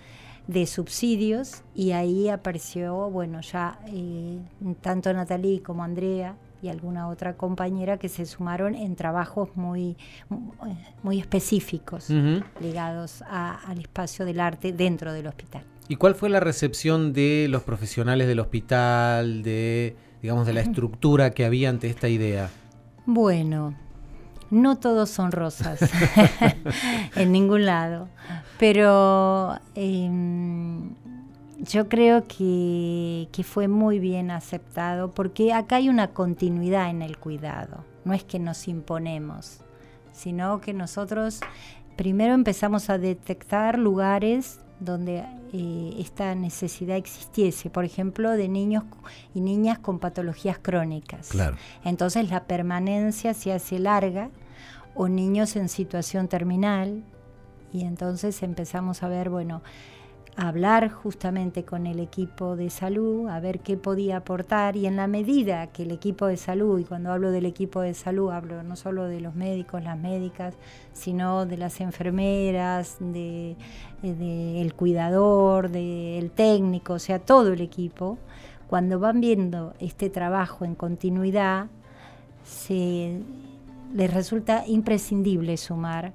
de 0.47 0.67
subsidios 0.67 1.63
y 1.75 1.93
ahí 1.93 2.29
apareció, 2.29 3.09
bueno, 3.11 3.41
ya 3.41 3.79
eh, 3.89 4.39
tanto 4.81 5.13
Natalie 5.13 5.63
como 5.63 5.85
Andrea 5.85 6.37
y 6.63 6.69
alguna 6.69 7.09
otra 7.09 7.37
compañera 7.37 7.97
que 7.99 8.09
se 8.09 8.25
sumaron 8.27 8.75
en 8.75 8.95
trabajos 8.95 9.49
muy, 9.57 9.97
muy 11.03 11.19
específicos 11.19 12.09
ligados 12.61 13.23
a- 13.23 13.55
al 13.69 13.81
espacio 13.81 14.25
del 14.25 14.39
arte 14.41 14.73
dentro 14.73 15.13
del 15.13 15.27
hospital. 15.27 15.65
¿Y 15.89 15.97
cuál 15.97 16.15
fue 16.15 16.29
la 16.29 16.39
recepción 16.41 17.13
de 17.13 17.47
los 17.51 17.63
profesionales 17.65 18.29
del 18.29 18.39
hospital, 18.39 19.43
de, 19.43 19.97
digamos, 20.23 20.47
de 20.47 20.53
la 20.53 20.61
estructura 20.61 21.31
que 21.33 21.45
había 21.45 21.69
ante 21.69 21.89
esta 21.89 22.09
idea? 22.09 22.49
Bueno, 23.07 23.75
no 24.53 24.77
todos 24.77 25.09
son 25.09 25.33
rosas 25.33 25.81
en 27.17 27.33
ningún 27.33 27.65
lado, 27.65 28.09
pero 28.59 29.59
em, 29.75 30.91
yo 31.59 31.89
creo 31.89 32.25
que, 32.29 33.29
que 33.33 33.45
fue 33.45 33.67
muy 33.67 33.99
bien 33.99 34.31
aceptado 34.31 35.11
porque 35.11 35.55
acá 35.55 35.77
hay 35.77 35.89
una 35.89 36.09
continuidad 36.09 36.91
en 36.91 37.01
el 37.01 37.17
cuidado, 37.17 37.83
no 38.05 38.13
es 38.13 38.25
que 38.25 38.39
nos 38.39 38.69
imponemos, 38.69 39.61
sino 40.13 40.61
que 40.61 40.75
nosotros 40.75 41.41
primero 41.97 42.35
empezamos 42.35 42.91
a 42.91 42.99
detectar 42.99 43.79
lugares 43.79 44.61
donde 44.81 45.25
eh, 45.55 45.95
esta 45.99 46.35
necesidad 46.35 46.97
existiese, 46.97 47.71
por 47.71 47.85
ejemplo, 47.85 48.33
de 48.33 48.49
niños 48.49 48.85
y 49.35 49.41
niñas 49.41 49.79
con 49.79 49.99
patologías 49.99 50.59
crónicas. 50.59 51.29
Claro. 51.29 51.57
Entonces 51.85 52.29
la 52.31 52.45
permanencia 52.45 53.33
se 53.33 53.53
hace 53.53 53.79
larga 53.79 54.29
o 54.95 55.09
niños 55.09 55.57
en 55.57 55.69
situación 55.69 56.29
terminal. 56.29 57.03
Y 57.73 57.83
entonces 57.85 58.43
empezamos 58.43 59.03
a 59.03 59.09
ver, 59.09 59.31
bueno, 59.31 59.63
a 60.37 60.49
hablar 60.49 60.91
justamente 60.91 61.65
con 61.65 61.87
el 61.87 62.01
equipo 62.01 62.57
de 62.57 62.71
salud, 62.71 63.29
a 63.29 63.39
ver 63.41 63.61
qué 63.61 63.77
podía 63.77 64.19
aportar. 64.19 64.77
Y 64.77 64.87
en 64.87 64.97
la 64.97 65.07
medida 65.07 65.67
que 65.69 65.83
el 65.83 65.91
equipo 65.91 66.27
de 66.27 66.37
salud, 66.37 66.79
y 66.79 66.85
cuando 66.85 67.13
hablo 67.13 67.31
del 67.31 67.47
equipo 67.47 67.81
de 67.81 67.95
salud 67.95 68.31
hablo 68.31 68.63
no 68.63 68.77
solo 68.77 69.05
de 69.05 69.21
los 69.21 69.35
médicos, 69.35 69.83
las 69.83 69.99
médicas, 69.99 70.55
sino 70.93 71.45
de 71.47 71.59
las 71.59 71.81
enfermeras, 71.81 72.97
de, 73.01 73.57
eh, 74.03 74.15
del 74.15 74.75
cuidador, 74.75 75.71
del 75.71 76.31
técnico, 76.31 76.95
o 76.95 76.99
sea, 76.99 77.19
todo 77.19 77.53
el 77.53 77.61
equipo, 77.61 78.19
cuando 78.69 78.99
van 78.99 79.21
viendo 79.21 79.75
este 79.81 80.09
trabajo 80.09 80.65
en 80.65 80.75
continuidad, 80.75 81.67
se 82.43 83.21
les 83.93 84.13
resulta 84.13 84.65
imprescindible 84.67 85.57
sumar 85.57 86.13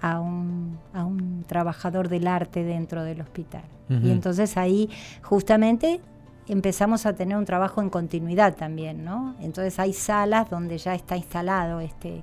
a 0.00 0.20
un, 0.20 0.78
a 0.92 1.04
un 1.04 1.44
trabajador 1.46 2.08
del 2.08 2.26
arte 2.26 2.62
dentro 2.62 3.02
del 3.02 3.20
hospital. 3.20 3.64
Y 3.88 4.10
entonces 4.10 4.58
ahí 4.58 4.90
justamente 5.22 6.02
empezamos 6.46 7.06
a 7.06 7.14
tener 7.14 7.38
un 7.38 7.46
trabajo 7.46 7.80
en 7.80 7.88
continuidad 7.88 8.54
también, 8.54 9.02
¿no? 9.02 9.34
Entonces 9.40 9.78
hay 9.78 9.94
salas 9.94 10.50
donde 10.50 10.76
ya 10.76 10.94
está 10.94 11.16
instalado 11.16 11.80
este, 11.80 12.22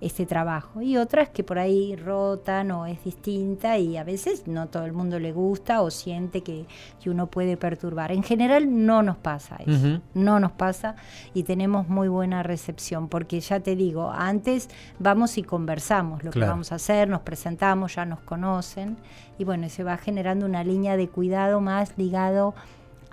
este 0.00 0.24
trabajo 0.24 0.80
y 0.80 0.96
otras 0.96 1.28
que 1.28 1.44
por 1.44 1.58
ahí 1.58 1.94
rotan 1.94 2.70
o 2.70 2.86
es 2.86 3.04
distinta 3.04 3.78
y 3.78 3.96
a 3.96 4.04
veces 4.04 4.46
no 4.46 4.68
todo 4.68 4.84
el 4.84 4.92
mundo 4.92 5.18
le 5.18 5.32
gusta 5.32 5.82
o 5.82 5.90
siente 5.90 6.42
que, 6.42 6.66
que 7.02 7.10
uno 7.10 7.26
puede 7.26 7.56
perturbar. 7.56 8.10
En 8.12 8.22
general 8.22 8.86
no 8.86 9.02
nos 9.02 9.18
pasa 9.18 9.56
eso, 9.66 10.00
no 10.14 10.40
nos 10.40 10.52
pasa 10.52 10.96
y 11.34 11.42
tenemos 11.42 11.88
muy 11.88 12.08
buena 12.08 12.42
recepción 12.42 13.08
porque 13.08 13.40
ya 13.40 13.60
te 13.60 13.76
digo, 13.76 14.10
antes 14.10 14.68
vamos 14.98 15.36
y 15.38 15.42
conversamos 15.42 16.24
lo 16.24 16.30
que 16.30 16.40
vamos 16.40 16.72
a 16.72 16.76
hacer, 16.76 17.08
nos 17.08 17.20
presentamos, 17.20 17.94
ya 17.94 18.04
nos 18.04 18.20
conocen 18.20 18.96
y 19.38 19.44
bueno, 19.44 19.68
se 19.68 19.84
va 19.84 19.96
generando 19.98 20.46
una 20.46 20.64
línea 20.64 20.96
de 20.96 21.08
cuidado 21.08 21.60
más 21.60 21.92
ligado 21.96 22.54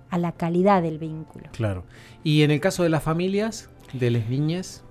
a 0.09 0.17
la 0.17 0.31
calidad 0.31 0.81
del 0.81 0.99
vínculo. 0.99 1.49
Claro. 1.51 1.83
¿Y 2.23 2.43
en 2.43 2.51
el 2.51 2.59
caso 2.59 2.83
de 2.83 2.89
las 2.89 3.03
familias, 3.03 3.69
de 3.93 4.11
las 4.11 4.29
niñas? 4.29 4.83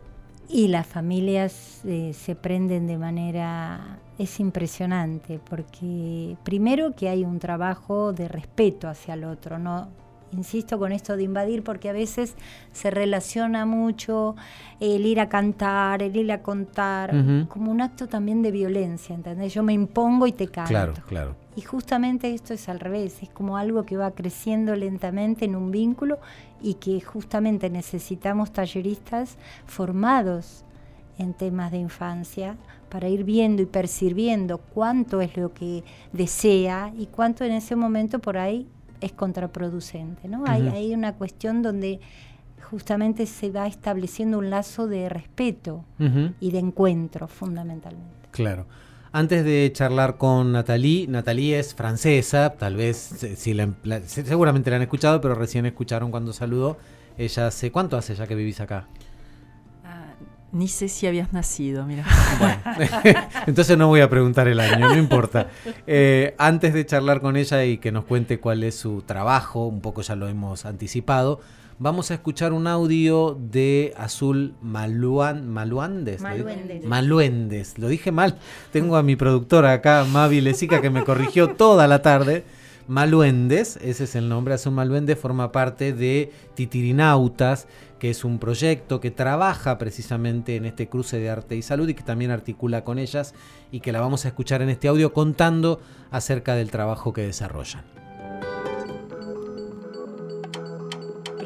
Y 0.49 0.69
las 0.69 0.87
familias 0.87 1.81
eh, 1.85 2.13
se 2.15 2.35
prenden 2.35 2.87
de 2.87 2.99
manera... 2.99 3.99
Es 4.19 4.41
impresionante 4.41 5.39
porque 5.51 6.39
primero 6.43 6.95
que 6.97 7.11
hay 7.11 7.23
un 7.25 7.39
trabajo 7.39 8.15
de 8.15 8.29
respeto 8.29 8.89
hacia 8.89 9.13
el 9.13 9.25
otro, 9.25 9.59
no 9.59 9.89
Insisto 10.33 10.79
con 10.79 10.93
esto 10.93 11.17
de 11.17 11.23
invadir 11.23 11.63
porque 11.63 11.89
a 11.89 11.93
veces 11.93 12.35
se 12.73 12.91
relaciona 12.91 13.65
mucho 13.65 14.35
el 14.81 15.07
ir 15.07 15.21
a 15.21 15.29
cantar, 15.29 16.03
el 16.03 16.17
ir 16.17 16.33
a 16.33 16.43
contar, 16.43 17.15
como 17.49 17.71
un 17.71 17.81
acto 17.81 18.09
también 18.09 18.43
de 18.43 18.51
violencia, 18.51 19.15
¿entendés? 19.15 19.55
Yo 19.55 19.63
me 19.63 19.73
impongo 19.73 20.27
y 20.27 20.33
te 20.33 20.49
canto. 20.49 20.71
Claro, 20.71 20.95
claro. 21.07 21.37
Y 21.55 21.63
justamente 21.63 22.35
esto 22.35 22.53
es 22.55 22.69
al 22.69 22.81
revés, 22.81 23.23
es 23.23 23.31
como 23.31 23.57
algo 23.57 23.85
que 23.85 23.97
va 23.97 24.11
creciendo 24.11 24.75
lentamente 24.75 25.45
en 25.45 25.57
un 25.57 25.71
vínculo 25.71 26.19
y 26.61 26.75
que 26.75 27.01
justamente 27.01 27.71
necesitamos 27.71 28.53
talleristas 28.53 29.39
formados 29.65 30.65
en 31.19 31.33
temas 31.35 31.71
de 31.71 31.79
infancia 31.79 32.57
para 32.91 33.09
ir 33.09 33.25
viendo 33.25 33.63
y 33.63 33.67
percibiendo 33.67 34.59
cuánto 34.59 35.21
es 35.21 35.37
lo 35.37 35.55
que 35.55 35.83
desea 36.13 36.93
y 36.99 37.07
cuánto 37.07 37.45
en 37.45 37.53
ese 37.53 37.75
momento 37.75 38.19
por 38.19 38.37
ahí 38.37 38.67
es 39.01 39.13
contraproducente. 39.13 40.29
¿no? 40.29 40.45
hay, 40.47 40.93
una 40.95 41.15
cuestión 41.15 41.63
donde 41.63 42.01
justamente 42.71 43.27
se 43.27 43.51
va 43.51 43.67
estableciendo 43.67 44.39
un 44.39 44.51
lazo 44.51 44.87
de 44.89 45.09
respeto 45.09 45.85
y 46.41 46.51
de 46.51 46.59
encuentro 46.59 47.29
fundamentalmente. 47.29 48.29
Claro. 48.31 48.67
Antes 49.13 49.45
de 49.45 49.71
charlar 49.73 50.19
con 50.19 50.53
Natalie, 50.53 51.07
Natalie 51.09 51.59
es 51.59 51.75
francesa, 51.75 52.51
tal 52.59 52.77
vez 52.77 52.97
si 53.37 53.55
la- 53.55 53.73
la- 53.83 54.03
se- 54.03 54.25
seguramente 54.27 54.69
la 54.69 54.77
han 54.77 54.83
escuchado, 54.83 55.21
pero 55.23 55.35
recién 55.35 55.65
escucharon 55.65 56.11
cuando 56.11 56.33
saludó. 56.35 56.77
Ella 57.17 57.47
hace 57.47 57.73
¿cuánto 57.73 57.97
hace 57.97 58.15
ya 58.15 58.27
que 58.27 58.35
vivís 58.35 58.61
acá? 58.61 58.89
Ni 60.57 60.69
sé 60.69 60.89
si 60.89 61.07
habías 61.07 61.35
nacido, 61.35 61.85
mira. 61.85 62.07
Entonces 63.47 63.77
no 63.77 63.89
voy 63.89 64.01
a 64.01 64.09
preguntar 64.09 64.49
el 64.49 64.59
año, 64.59 64.89
no 64.89 64.97
importa. 64.97 65.51
Eh, 65.87 66.35
antes 66.39 66.73
de 66.73 66.87
charlar 66.87 67.21
con 67.21 67.37
ella 67.37 67.63
y 67.67 67.77
que 67.77 67.93
nos 67.93 68.07
cuente 68.07 68.41
cuál 68.41 68.65
es 68.65 68.75
su 68.75 69.03
trabajo, 69.03 69.67
un 69.67 69.83
poco 69.83 70.01
ya 70.01 70.17
lo 70.17 70.29
hemos 70.29 70.65
anticipado, 70.65 71.41
vamos 71.79 72.11
a 72.11 72.15
escuchar 72.15 72.55
un 72.55 72.67
audio 72.69 73.39
de 73.39 73.93
Azul 73.99 74.55
Maluan, 74.63 75.47
Maluandes. 75.47 76.23
¿lo 76.23 76.31
dije? 76.31 76.45
Maluendes. 76.45 76.85
Maluendes, 76.87 77.79
lo 77.79 77.89
dije 77.89 78.11
mal. 78.11 78.39
Tengo 78.73 78.97
a 78.97 79.03
mi 79.03 79.15
productora 79.15 79.75
acá, 79.75 80.07
Mavi 80.11 80.41
Lesica, 80.41 80.81
que 80.81 80.89
me 80.89 81.05
corrigió 81.05 81.51
toda 81.51 81.87
la 81.87 82.01
tarde. 82.01 82.45
Maluendes, 82.89 83.79
ese 83.83 84.05
es 84.05 84.15
el 84.15 84.29
nombre, 84.29 84.55
Azul 84.55 84.73
Maluendes 84.73 85.19
forma 85.19 85.51
parte 85.51 85.93
de 85.93 86.31
Titirinautas, 86.55 87.67
que 87.99 88.11
es 88.11 88.25
un 88.25 88.39
proyecto 88.39 89.01
que 89.01 89.11
trabaja 89.11 89.79
precisamente 89.79 90.57
en 90.57 90.67
este 90.67 90.89
cruce 90.89 91.19
de 91.19 91.31
arte 91.31 91.57
y 91.57 91.63
salud 91.63 91.89
y 91.89 91.95
que 91.95 92.03
también 92.03 92.31
articula 92.31 92.85
con 92.85 92.99
ellas 92.99 93.35
y 93.71 93.81
que 93.81 93.93
la 93.93 94.01
vamos 94.01 94.25
a 94.25 94.29
escuchar 94.29 94.63
en 94.63 94.69
este 94.69 94.89
audio 94.89 95.13
contando 95.13 95.81
acerca 96.11 96.55
del 96.55 96.71
trabajo 96.71 97.13
que 97.13 97.23
desarrollan. 97.23 98.06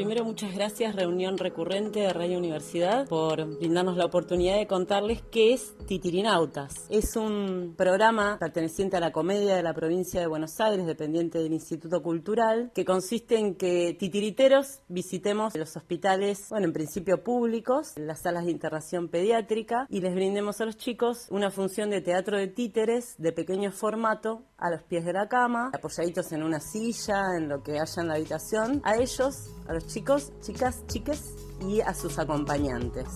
Primero, 0.00 0.24
muchas 0.24 0.54
gracias, 0.54 0.96
reunión 0.96 1.36
recurrente 1.36 2.00
de 2.00 2.12
Radio 2.14 2.38
Universidad, 2.38 3.06
por 3.06 3.58
brindarnos 3.58 3.98
la 3.98 4.06
oportunidad 4.06 4.56
de 4.56 4.66
contarles 4.66 5.20
qué 5.30 5.52
es 5.52 5.76
Titirinautas. 5.86 6.86
Es 6.88 7.16
un 7.16 7.74
programa 7.76 8.38
perteneciente 8.40 8.96
a 8.96 9.00
la 9.00 9.12
comedia 9.12 9.54
de 9.56 9.62
la 9.62 9.74
provincia 9.74 10.18
de 10.18 10.26
Buenos 10.26 10.58
Aires, 10.58 10.86
dependiente 10.86 11.36
del 11.36 11.52
Instituto 11.52 12.02
Cultural, 12.02 12.70
que 12.74 12.86
consiste 12.86 13.36
en 13.36 13.56
que 13.56 13.92
titiriteros 13.92 14.80
visitemos 14.88 15.54
los 15.54 15.76
hospitales, 15.76 16.46
bueno, 16.48 16.64
en 16.64 16.72
principio 16.72 17.22
públicos, 17.22 17.92
las 17.96 18.22
salas 18.22 18.46
de 18.46 18.52
internación 18.52 19.08
pediátrica, 19.08 19.86
y 19.90 20.00
les 20.00 20.14
brindemos 20.14 20.62
a 20.62 20.64
los 20.64 20.78
chicos 20.78 21.26
una 21.28 21.50
función 21.50 21.90
de 21.90 22.00
teatro 22.00 22.38
de 22.38 22.48
títeres 22.48 23.16
de 23.18 23.32
pequeño 23.32 23.70
formato 23.70 24.44
a 24.60 24.70
los 24.70 24.82
pies 24.82 25.04
de 25.04 25.12
la 25.12 25.28
cama, 25.28 25.70
apoyaditos 25.74 26.32
en 26.32 26.42
una 26.42 26.60
silla, 26.60 27.36
en 27.36 27.48
lo 27.48 27.62
que 27.62 27.80
haya 27.80 28.02
en 28.02 28.08
la 28.08 28.14
habitación, 28.14 28.82
a 28.84 28.96
ellos, 28.96 29.50
a 29.66 29.74
los 29.74 29.86
chicos, 29.86 30.32
chicas, 30.40 30.86
chiques 30.86 31.34
y 31.66 31.80
a 31.80 31.94
sus 31.94 32.18
acompañantes. 32.18 33.08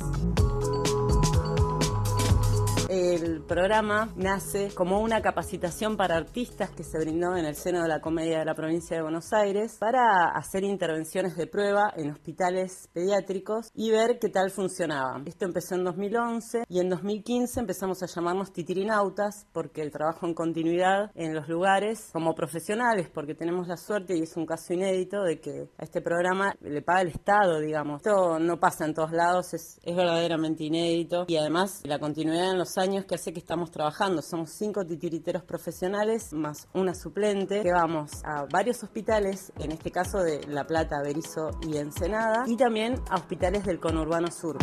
El 2.88 3.40
programa 3.40 4.12
nace 4.14 4.70
como 4.74 5.00
una 5.00 5.22
capacitación 5.22 5.96
para 5.96 6.16
artistas 6.16 6.70
que 6.70 6.84
se 6.84 6.98
brindó 6.98 7.34
en 7.34 7.46
el 7.46 7.54
seno 7.56 7.82
de 7.82 7.88
la 7.88 8.00
Comedia 8.00 8.40
de 8.40 8.44
la 8.44 8.54
Provincia 8.54 8.96
de 8.96 9.02
Buenos 9.02 9.32
Aires 9.32 9.78
para 9.80 10.28
hacer 10.34 10.64
intervenciones 10.64 11.34
de 11.34 11.46
prueba 11.46 11.94
en 11.96 12.10
hospitales 12.10 12.90
pediátricos 12.92 13.70
y 13.74 13.90
ver 13.90 14.18
qué 14.20 14.28
tal 14.28 14.50
funcionaba. 14.50 15.22
Esto 15.24 15.46
empezó 15.46 15.76
en 15.76 15.84
2011 15.84 16.64
y 16.68 16.80
en 16.80 16.90
2015 16.90 17.60
empezamos 17.60 18.02
a 18.02 18.06
llamarnos 18.06 18.52
titirinautas 18.52 19.46
porque 19.52 19.80
el 19.80 19.90
trabajo 19.90 20.26
en 20.26 20.34
continuidad 20.34 21.10
en 21.14 21.34
los 21.34 21.48
lugares 21.48 22.10
como 22.12 22.34
profesionales, 22.34 23.08
porque 23.12 23.34
tenemos 23.34 23.66
la 23.66 23.78
suerte 23.78 24.14
y 24.16 24.22
es 24.22 24.36
un 24.36 24.44
caso 24.44 24.74
inédito 24.74 25.22
de 25.22 25.40
que 25.40 25.70
a 25.78 25.84
este 25.84 26.02
programa 26.02 26.54
le 26.60 26.82
paga 26.82 27.00
el 27.00 27.08
Estado, 27.08 27.60
digamos. 27.60 28.02
Esto 28.02 28.38
no 28.38 28.60
pasa 28.60 28.84
en 28.84 28.92
todos 28.92 29.12
lados, 29.12 29.54
es, 29.54 29.80
verdaderamente 29.86 30.64
inédito 30.64 31.24
y 31.28 31.36
además 31.36 31.80
la 31.84 31.98
continuidad 31.98 32.50
en 32.50 32.58
los 32.58 32.73
años 32.78 33.04
que 33.04 33.14
hace 33.14 33.32
que 33.32 33.38
estamos 33.38 33.70
trabajando. 33.70 34.22
Somos 34.22 34.50
cinco 34.50 34.84
titiriteros 34.84 35.42
profesionales 35.42 36.32
más 36.32 36.68
una 36.74 36.94
suplente 36.94 37.62
que 37.62 37.72
vamos 37.72 38.10
a 38.24 38.46
varios 38.50 38.82
hospitales, 38.82 39.52
en 39.58 39.72
este 39.72 39.90
caso 39.90 40.18
de 40.18 40.46
La 40.48 40.66
Plata, 40.66 40.96
Berizo 41.02 41.50
y 41.62 41.76
Ensenada, 41.76 42.44
y 42.46 42.56
también 42.56 43.00
a 43.10 43.16
hospitales 43.16 43.64
del 43.64 43.80
conurbano 43.80 44.30
sur. 44.30 44.56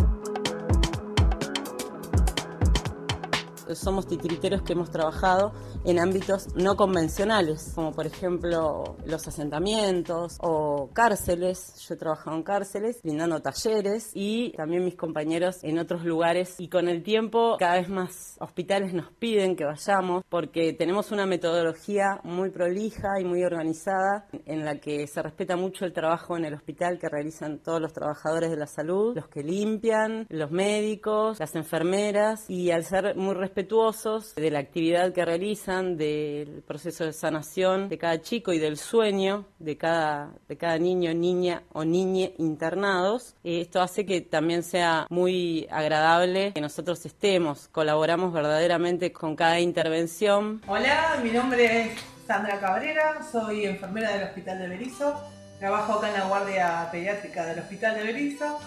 Somos 3.75 4.07
titiriteros 4.07 4.62
que 4.62 4.73
hemos 4.73 4.89
trabajado 4.89 5.53
en 5.86 5.99
ámbitos 5.99 6.55
no 6.55 6.75
convencionales, 6.75 7.71
como 7.75 7.91
por 7.91 8.05
ejemplo 8.05 8.97
los 9.05 9.27
asentamientos 9.27 10.38
o 10.39 10.89
cárceles. 10.93 11.75
Yo 11.88 11.95
he 11.95 11.97
trabajado 11.97 12.36
en 12.38 12.43
cárceles, 12.43 13.01
brindando 13.03 13.41
talleres 13.41 14.12
y 14.13 14.51
también 14.51 14.86
mis 14.86 14.95
compañeros 14.95 15.63
en 15.63 15.79
otros 15.79 16.03
lugares. 16.03 16.55
Y 16.60 16.69
con 16.69 16.88
el 16.88 17.03
tiempo 17.03 17.57
cada 17.60 17.75
vez 17.75 17.89
más 17.89 18.38
hospitales 18.39 18.93
nos 18.93 19.12
piden 19.13 19.55
que 19.55 19.65
vayamos 19.65 20.23
porque 20.29 20.73
tenemos 20.73 21.12
una 21.12 21.25
metodología 21.25 22.19
muy 22.23 22.49
prolija 22.49 23.19
y 23.19 23.25
muy 23.25 23.43
organizada 23.43 24.27
en 24.45 24.65
la 24.65 24.79
que 24.79 25.07
se 25.07 25.21
respeta 25.21 25.55
mucho 25.55 25.86
el 25.86 25.93
trabajo 25.93 26.38
en 26.38 26.45
el 26.45 26.53
hospital 26.53 26.99
que 26.99 27.10
realizan 27.10 27.60
todos 27.60 27.81
los 27.81 27.93
trabajadores 27.93 28.49
de 28.49 28.57
la 28.57 28.67
salud, 28.67 29.15
los 29.15 29.27
que 29.27 29.43
limpian, 29.43 30.27
los 30.29 30.51
médicos, 30.51 31.39
las 31.39 31.55
enfermeras 31.55 32.49
y 32.49 32.71
al 32.71 32.84
ser 32.84 33.15
muy 33.15 33.36
respetuosos 33.62 34.34
de 34.34 34.50
la 34.50 34.58
actividad 34.58 35.13
que 35.13 35.24
realizan, 35.24 35.95
del 35.95 36.63
proceso 36.65 37.06
de 37.06 37.13
sanación 37.13 37.89
de 37.89 37.97
cada 38.00 38.19
chico 38.19 38.54
y 38.54 38.58
del 38.58 38.76
sueño 38.76 39.45
de 39.60 39.78
cada, 39.78 40.32
de 40.47 40.58
cada 40.58 40.80
niño, 40.80 41.13
niña 41.13 41.62
o 41.71 41.86
niñe 41.86 42.34
internados. 42.39 43.36
Eh, 43.43 43.62
esto 43.62 43.80
hace 43.80 44.04
que 44.04 44.21
también 44.21 44.63
sea 44.63 45.06
muy 45.10 45.67
agradable 45.69 46.54
que 46.54 46.62
nosotros 46.62 47.06
estemos, 47.06 47.67
colaboramos 47.67 48.34
verdaderamente 48.34 49.12
con 49.12 49.36
cada 49.36 49.60
intervención. 49.60 50.62
Hola, 50.65 51.19
mi 51.24 51.30
nombre 51.30 51.82
es 51.82 52.00
Sandra 52.26 52.60
Cabrera, 52.60 53.21
soy 53.32 53.65
enfermera 53.65 54.12
del 54.13 54.24
Hospital 54.24 54.58
de 54.58 54.69
Berizo. 54.69 55.21
Trabajo 55.60 55.93
acá 55.93 56.08
en 56.08 56.13
la 56.15 56.26
guardia 56.26 56.89
pediátrica 56.91 57.45
del 57.45 57.60
Hospital 57.60 57.95
de 57.95 58.04
Berizo 58.06 58.60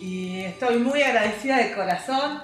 y 0.00 0.40
estoy 0.40 0.78
muy 0.78 1.00
agradecida 1.02 1.58
de 1.58 1.72
corazón 1.72 2.40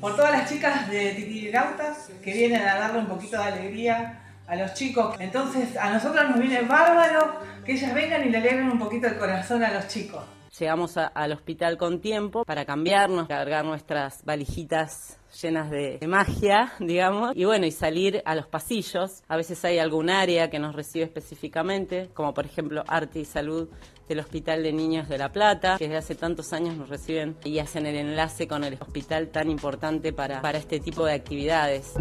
por 0.00 0.16
todas 0.16 0.32
las 0.32 0.50
chicas 0.50 0.88
de 0.90 1.12
Titirinautas 1.14 2.10
que 2.22 2.32
vienen 2.32 2.62
a 2.62 2.76
darle 2.76 3.00
un 3.00 3.06
poquito 3.06 3.36
de 3.38 3.44
alegría 3.44 4.20
a 4.46 4.56
los 4.56 4.74
chicos. 4.74 5.16
Entonces 5.18 5.76
a 5.76 5.90
nosotros 5.90 6.28
nos 6.30 6.40
viene 6.40 6.62
bárbaro 6.62 7.40
que 7.64 7.72
ellas 7.72 7.94
vengan 7.94 8.26
y 8.26 8.30
le 8.30 8.38
alegren 8.38 8.70
un 8.70 8.78
poquito 8.78 9.06
el 9.06 9.18
corazón 9.18 9.62
a 9.62 9.72
los 9.72 9.88
chicos. 9.88 10.22
Llegamos 10.58 10.96
al 10.96 11.32
hospital 11.32 11.76
con 11.76 12.00
tiempo 12.00 12.44
para 12.44 12.64
cambiarnos, 12.64 13.28
cargar 13.28 13.64
nuestras 13.64 14.24
valijitas 14.24 15.17
llenas 15.40 15.70
de, 15.70 15.98
magia, 16.06 16.72
digamos, 16.80 17.32
y 17.34 17.44
bueno, 17.44 17.66
y 17.66 17.70
salir 17.70 18.22
a 18.24 18.34
los 18.34 18.46
pasillos. 18.46 19.22
A 19.28 19.36
veces 19.36 19.64
hay 19.64 19.78
algún 19.78 20.10
área 20.10 20.50
que 20.50 20.58
nos 20.58 20.74
recibe 20.74 21.04
específicamente, 21.04 22.10
como 22.14 22.34
por 22.34 22.46
ejemplo 22.46 22.84
Arte 22.86 23.20
y 23.20 23.24
Salud 23.24 23.68
del 24.08 24.20
Hospital 24.20 24.62
de 24.62 24.72
Niños 24.72 25.08
de 25.08 25.18
La 25.18 25.30
Plata, 25.30 25.76
que 25.78 25.84
desde 25.84 25.98
hace 25.98 26.14
tantos 26.14 26.52
años 26.52 26.76
nos 26.76 26.88
reciben 26.88 27.36
y 27.44 27.58
hacen 27.58 27.86
el 27.86 27.96
enlace 27.96 28.48
con 28.48 28.64
el 28.64 28.74
hospital 28.74 29.28
tan 29.28 29.50
importante 29.50 30.12
para, 30.12 30.40
para 30.40 30.58
este 30.58 30.80
tipo 30.80 31.04
de 31.04 31.12
actividades. 31.12 31.94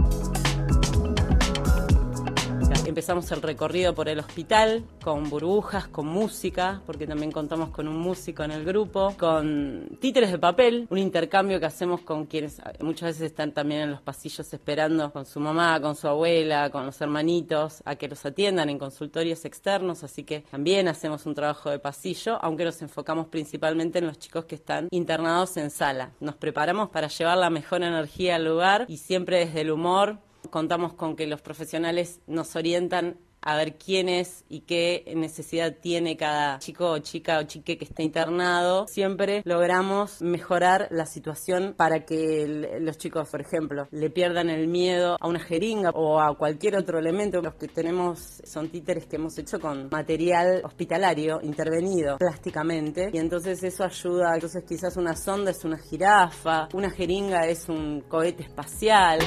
Empezamos 2.87 3.29
el 3.33 3.41
recorrido 3.41 3.93
por 3.93 4.07
el 4.07 4.17
hospital 4.19 4.85
con 5.03 5.29
burbujas, 5.29 5.89
con 5.89 6.07
música, 6.07 6.81
porque 6.85 7.05
también 7.05 7.33
contamos 7.33 7.71
con 7.71 7.85
un 7.85 7.97
músico 7.97 8.45
en 8.45 8.51
el 8.51 8.63
grupo, 8.63 9.13
con 9.19 9.97
títeres 9.99 10.31
de 10.31 10.39
papel, 10.39 10.87
un 10.89 10.97
intercambio 10.97 11.59
que 11.59 11.65
hacemos 11.65 11.99
con 11.99 12.27
quienes 12.27 12.59
eh, 12.59 12.81
muchas 12.81 13.09
veces 13.09 13.23
están 13.23 13.51
también 13.51 13.81
en 13.81 13.91
los 13.91 14.01
pasillos 14.01 14.53
esperando 14.53 15.11
con 15.11 15.25
su 15.25 15.41
mamá, 15.41 15.81
con 15.81 15.97
su 15.97 16.07
abuela, 16.07 16.69
con 16.69 16.85
los 16.85 17.01
hermanitos, 17.01 17.81
a 17.83 17.97
que 17.97 18.07
los 18.07 18.25
atiendan 18.25 18.69
en 18.69 18.79
consultorios 18.79 19.43
externos, 19.43 20.05
así 20.05 20.23
que 20.23 20.45
también 20.49 20.87
hacemos 20.87 21.25
un 21.25 21.35
trabajo 21.35 21.69
de 21.69 21.79
pasillo, 21.79 22.41
aunque 22.41 22.63
nos 22.63 22.81
enfocamos 22.81 23.27
principalmente 23.27 23.99
en 23.99 24.07
los 24.07 24.17
chicos 24.17 24.45
que 24.45 24.55
están 24.55 24.87
internados 24.91 25.57
en 25.57 25.71
sala. 25.71 26.11
Nos 26.21 26.35
preparamos 26.35 26.87
para 26.87 27.09
llevar 27.09 27.37
la 27.37 27.49
mejor 27.49 27.83
energía 27.83 28.37
al 28.37 28.45
lugar 28.45 28.85
y 28.87 28.95
siempre 28.95 29.39
desde 29.39 29.59
el 29.59 29.71
humor, 29.71 30.19
contamos 30.49 30.93
con 30.93 31.15
que 31.15 31.27
los 31.27 31.41
profesionales 31.41 32.21
nos 32.27 32.55
orientan 32.55 33.17
a 33.41 33.55
ver 33.55 33.77
quién 33.77 34.09
es 34.09 34.43
y 34.49 34.61
qué 34.61 35.11
necesidad 35.15 35.75
tiene 35.79 36.17
cada 36.17 36.59
chico 36.59 36.91
o 36.91 36.99
chica 36.99 37.39
o 37.39 37.43
chique 37.43 37.77
que 37.77 37.85
esté 37.85 38.03
internado, 38.03 38.87
siempre 38.87 39.41
logramos 39.45 40.21
mejorar 40.21 40.87
la 40.91 41.05
situación 41.05 41.73
para 41.77 42.05
que 42.05 42.77
los 42.81 42.97
chicos, 42.97 43.29
por 43.29 43.41
ejemplo, 43.41 43.87
le 43.91 44.09
pierdan 44.09 44.49
el 44.49 44.67
miedo 44.67 45.17
a 45.19 45.27
una 45.27 45.39
jeringa 45.39 45.91
o 45.91 46.19
a 46.19 46.35
cualquier 46.37 46.75
otro 46.75 46.99
elemento. 46.99 47.41
Los 47.41 47.55
que 47.55 47.67
tenemos 47.67 48.41
son 48.43 48.69
títeres 48.69 49.05
que 49.05 49.15
hemos 49.15 49.37
hecho 49.37 49.59
con 49.59 49.87
material 49.89 50.61
hospitalario 50.63 51.39
intervenido 51.41 52.17
plásticamente 52.17 53.11
y 53.13 53.17
entonces 53.17 53.63
eso 53.63 53.83
ayuda. 53.83 54.33
Entonces 54.33 54.63
quizás 54.67 54.97
una 54.97 55.15
sonda 55.15 55.51
es 55.51 55.63
una 55.63 55.77
jirafa, 55.77 56.67
una 56.73 56.89
jeringa 56.89 57.47
es 57.47 57.69
un 57.69 58.01
cohete 58.01 58.43
espacial. 58.43 59.19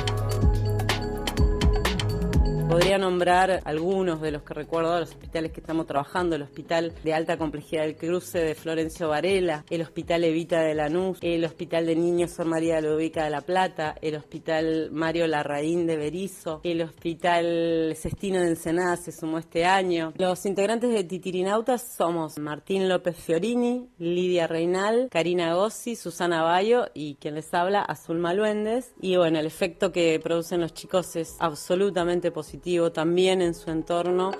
Podría 2.70 2.98
nombrar 2.98 3.62
algunos 3.64 4.20
de 4.20 4.30
los 4.30 4.44
que 4.44 4.54
recuerdo 4.54 4.94
de 4.94 5.00
los 5.00 5.10
hospitales 5.10 5.50
que 5.50 5.58
estamos 5.58 5.88
trabajando, 5.88 6.36
el 6.36 6.42
Hospital 6.42 6.94
de 7.02 7.12
Alta 7.12 7.36
Complejidad 7.36 7.82
del 7.82 7.96
Cruce 7.96 8.38
de 8.38 8.54
Florencio 8.54 9.08
Varela, 9.08 9.64
el 9.70 9.82
Hospital 9.82 10.22
Evita 10.22 10.60
de 10.60 10.76
Lanús, 10.76 11.18
el 11.20 11.44
Hospital 11.44 11.86
de 11.86 11.96
Niños 11.96 12.30
Sor 12.30 12.46
María 12.46 12.80
Ludovica 12.80 13.24
de 13.24 13.30
La 13.30 13.40
Plata, 13.40 13.96
el 14.00 14.14
Hospital 14.14 14.90
Mario 14.92 15.26
Larraín 15.26 15.88
de 15.88 15.96
Berizo, 15.96 16.60
el 16.62 16.82
Hospital 16.82 17.96
Cestino 17.96 18.38
de 18.38 18.50
Ensenada 18.50 18.96
se 18.96 19.10
sumó 19.10 19.38
este 19.38 19.64
año. 19.64 20.12
Los 20.16 20.46
integrantes 20.46 20.92
de 20.92 21.02
Titirinautas 21.02 21.82
somos 21.82 22.38
Martín 22.38 22.88
López 22.88 23.16
Fiorini, 23.16 23.88
Lidia 23.98 24.46
Reinal, 24.46 25.08
Karina 25.10 25.54
Gossi, 25.54 25.96
Susana 25.96 26.44
Bayo 26.44 26.86
y 26.94 27.16
quien 27.16 27.34
les 27.34 27.52
habla, 27.52 27.82
Azul 27.82 28.18
Maluendes. 28.18 28.94
Y 29.00 29.16
bueno, 29.16 29.40
el 29.40 29.46
efecto 29.46 29.90
que 29.90 30.20
producen 30.22 30.60
los 30.60 30.72
chicos 30.72 31.16
es 31.16 31.34
absolutamente 31.40 32.30
positivo 32.30 32.59
también 32.92 33.40
en 33.40 33.54
su 33.54 33.70
entorno. 33.70 34.32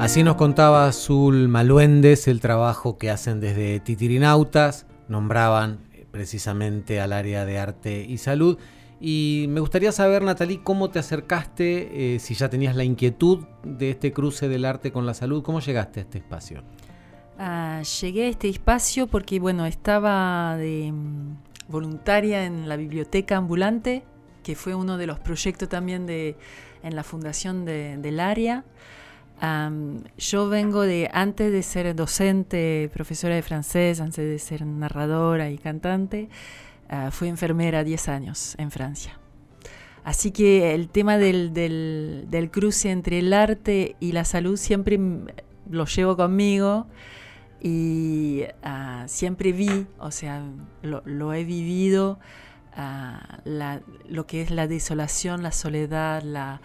Así 0.00 0.22
nos 0.22 0.36
contaba 0.36 0.86
Azul 0.86 1.48
Maluendes 1.48 2.28
el 2.28 2.40
trabajo 2.40 2.96
que 2.96 3.10
hacen 3.10 3.40
desde 3.40 3.80
Titirinautas, 3.80 4.86
nombraban 5.08 5.80
eh, 5.92 6.06
precisamente 6.10 7.00
al 7.00 7.12
área 7.12 7.44
de 7.44 7.58
arte 7.58 8.06
y 8.08 8.18
salud. 8.18 8.56
Y 9.00 9.46
me 9.48 9.60
gustaría 9.60 9.92
saber, 9.92 10.22
Natalie, 10.22 10.62
cómo 10.62 10.90
te 10.90 10.98
acercaste, 10.98 12.14
eh, 12.14 12.18
si 12.20 12.34
ya 12.34 12.48
tenías 12.48 12.74
la 12.74 12.84
inquietud 12.84 13.44
de 13.64 13.90
este 13.90 14.12
cruce 14.12 14.48
del 14.48 14.64
arte 14.64 14.92
con 14.92 15.04
la 15.04 15.14
salud, 15.14 15.42
¿cómo 15.42 15.60
llegaste 15.60 16.00
a 16.00 16.02
este 16.04 16.18
espacio? 16.18 16.62
Ah, 17.38 17.82
llegué 18.00 18.24
a 18.26 18.28
este 18.28 18.48
espacio 18.48 19.06
porque, 19.06 19.38
bueno, 19.38 19.64
estaba 19.66 20.56
de 20.56 20.90
mm, 20.92 21.36
voluntaria 21.68 22.44
en 22.44 22.68
la 22.68 22.76
biblioteca 22.76 23.36
ambulante, 23.36 24.02
que 24.42 24.56
fue 24.56 24.74
uno 24.74 24.96
de 24.96 25.06
los 25.06 25.20
proyectos 25.20 25.68
también 25.68 26.06
de, 26.06 26.36
en 26.82 26.96
la 26.96 27.04
fundación 27.04 27.64
de- 27.64 27.96
del 27.98 28.18
área. 28.18 28.64
Am, 29.40 30.02
yo 30.16 30.48
vengo 30.48 30.82
de, 30.82 31.08
antes 31.12 31.52
de 31.52 31.62
ser 31.62 31.94
docente, 31.94 32.90
profesora 32.92 33.36
de 33.36 33.42
francés, 33.42 34.00
antes 34.00 34.16
de 34.28 34.38
ser 34.40 34.66
narradora 34.66 35.48
y 35.50 35.58
cantante, 35.58 36.28
ah, 36.88 37.10
fui 37.12 37.28
enfermera 37.28 37.84
10 37.84 38.08
años 38.08 38.56
en 38.58 38.72
Francia. 38.72 39.16
Así 40.02 40.32
que 40.32 40.74
el 40.74 40.88
tema 40.88 41.18
del, 41.18 41.52
del- 41.52 42.24
del 42.28 42.50
cruce 42.50 42.90
entre 42.90 43.20
el 43.20 43.32
arte 43.32 43.94
y 44.00 44.10
la 44.12 44.24
salud 44.24 44.56
siempre 44.56 44.98
lo 45.70 45.84
llevo 45.84 46.16
conmigo 46.16 46.86
y 47.60 48.44
ah, 48.62 49.04
siempre 49.08 49.52
vi, 49.52 49.86
o 49.98 50.10
sea, 50.10 50.42
lo, 50.82 51.32
he 51.32 51.44
vivido, 51.44 52.18
ah, 52.76 53.40
lo 53.44 54.26
que 54.26 54.42
es 54.42 54.50
la 54.50 54.66
desolación, 54.66 55.42
la 55.42 55.52
soledad, 55.52 56.22
la, 56.22 56.60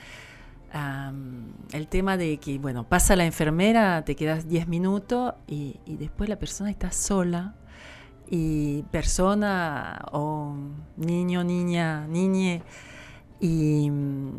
el 1.72 1.88
tema 1.88 2.18
de 2.18 2.38
que, 2.38 2.58
bueno, 2.58 2.88
pasa 2.88 3.16
la 3.16 3.26
enfermera, 3.26 4.04
te 4.06 4.16
quedas 4.16 4.48
10 4.48 4.68
minutos 4.68 5.34
y, 5.48 5.80
después 5.86 6.30
la 6.30 6.38
persona 6.38 6.70
está 6.70 6.92
sola 6.92 7.56
y 8.30 8.84
persona 8.84 10.06
o 10.12 10.56
niño, 10.98 11.44
niña, 11.44 12.08
niñe 12.08 12.64
y 13.40 13.90
mm, 13.90 14.32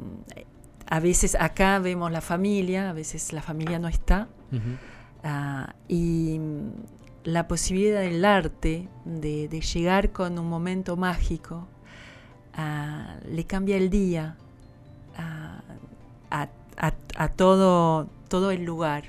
a 0.87 1.01
veces 1.01 1.37
acá 1.39 1.79
vemos 1.79 2.11
la 2.11 2.21
familia, 2.21 2.91
a 2.91 2.93
veces 2.93 3.33
la 3.33 3.43
familia 3.43 3.79
no 3.79 3.89
está. 3.89 4.29
Ah, 5.25 5.75
y 5.89 6.39
mm, 6.39 6.71
la 7.25 7.49
posibilidad 7.49 8.03
del 8.03 8.25
arte 8.25 8.89
de, 9.07 9.49
de 9.49 9.61
llegar 9.63 10.13
con 10.13 10.39
un 10.39 10.49
momento 10.49 10.97
mágico 10.99 11.67
ah, 12.55 13.17
le 13.27 13.45
cambia 13.45 13.77
el 13.79 13.89
día 13.89 14.37
ah, 15.17 15.63
a, 16.31 16.49
a- 16.77 16.95
a 17.17 17.29
todo, 17.29 18.09
todo 18.29 18.51
el 18.51 18.65
lugar. 18.65 19.05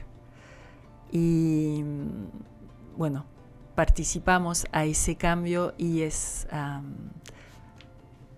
Y 1.11 1.81
mm, 1.83 2.97
bueno, 2.97 3.25
participamos 3.75 4.65
a 4.71 4.85
ese 4.85 5.15
cambio 5.17 5.73
y 5.77 6.01
es... 6.03 6.47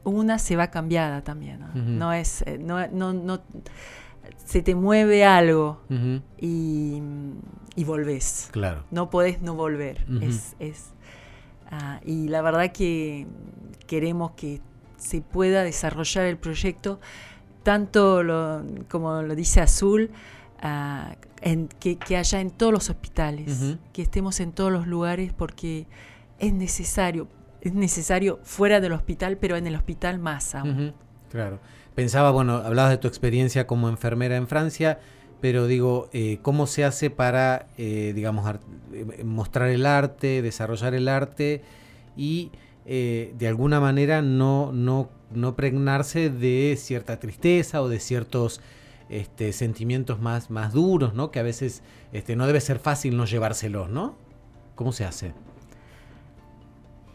una 0.03 0.39
se 0.39 0.55
va 0.55 0.67
cambiada 0.67 1.21
también, 1.21 1.59
¿no? 1.99 2.13
Es, 2.13 2.41
eh, 2.43 2.57
no, 2.57 2.87
no, 2.87 3.13
no- 3.13 3.41
se 4.43 4.61
te 4.61 4.75
mueve 4.75 5.25
algo 5.25 5.81
y, 6.39 7.01
y 7.75 7.83
volvés. 7.83 8.49
Claro. 8.51 8.83
No 8.91 9.09
podés 9.09 9.41
no 9.41 9.55
volver. 9.55 10.05
Es, 10.21 10.55
es, 10.59 10.91
ah, 11.71 11.99
y 12.05 12.27
la 12.27 12.41
verdad 12.41 12.71
que 12.71 13.27
queremos 13.87 14.31
que 14.31 14.61
se 14.97 15.21
pueda 15.21 15.63
desarrollar 15.63 16.25
el 16.25 16.37
proyecto, 16.37 16.99
tanto 17.63 18.23
lo- 18.23 18.63
como 18.89 19.21
lo 19.21 19.35
dice 19.35 19.61
Azul, 19.61 20.11
ah, 20.61 21.15
en, 21.41 21.67
que, 21.67 21.97
que 21.97 22.17
haya 22.17 22.39
en 22.41 22.49
todos 22.51 22.73
los 22.73 22.89
hospitales, 22.89 23.75
que 23.93 24.01
estemos 24.01 24.39
en 24.39 24.51
todos 24.53 24.71
los 24.71 24.87
lugares 24.87 25.33
porque 25.33 25.85
es 26.39 26.53
necesario, 26.53 27.27
es 27.61 27.73
necesario 27.73 28.39
fuera 28.43 28.79
del 28.79 28.93
hospital, 28.93 29.37
pero 29.37 29.55
en 29.55 29.67
el 29.67 29.75
hospital 29.75 30.19
más 30.19 30.55
aún. 30.55 30.93
Claro. 31.29 31.59
Pensaba, 31.97 32.29
bueno, 32.29 32.57
hablabas 32.57 32.91
de 32.91 32.99
tu 32.99 33.07
experiencia 33.07 33.65
como 33.65 33.89
enfermera 33.89 34.35
en 34.37 34.47
Francia, 34.47 34.99
pero 35.41 35.65
digo, 35.65 36.09
eh, 36.13 36.37
¿cómo 36.43 36.67
se 36.67 36.85
hace 36.85 37.09
para, 37.09 37.69
eh, 37.79 38.11
digamos, 38.13 38.47
eh, 38.93 39.23
mostrar 39.23 39.69
el 39.69 39.83
arte, 39.83 40.43
desarrollar 40.43 40.93
el 40.93 41.07
arte 41.07 41.63
y 42.15 42.51
de 42.85 43.47
alguna 43.47 43.79
manera 43.79 44.21
no, 44.21 44.71
no, 44.71 45.09
no 45.31 45.55
pregnarse 45.55 46.29
de 46.29 46.75
cierta 46.77 47.19
tristeza 47.19 47.81
o 47.81 47.89
de 47.89 47.99
ciertos 47.99 48.61
este, 49.09 49.53
sentimientos 49.53 50.21
más, 50.21 50.51
más 50.51 50.71
duros, 50.73 51.15
¿no? 51.15 51.31
Que 51.31 51.39
a 51.39 51.43
veces 51.43 51.81
este, 52.13 52.35
no 52.35 52.45
debe 52.45 52.61
ser 52.61 52.77
fácil 52.77 53.17
no 53.17 53.25
llevárselos, 53.25 53.89
¿no? 53.89 54.15
¿Cómo 54.75 54.91
se 54.91 55.03
hace? 55.03 55.33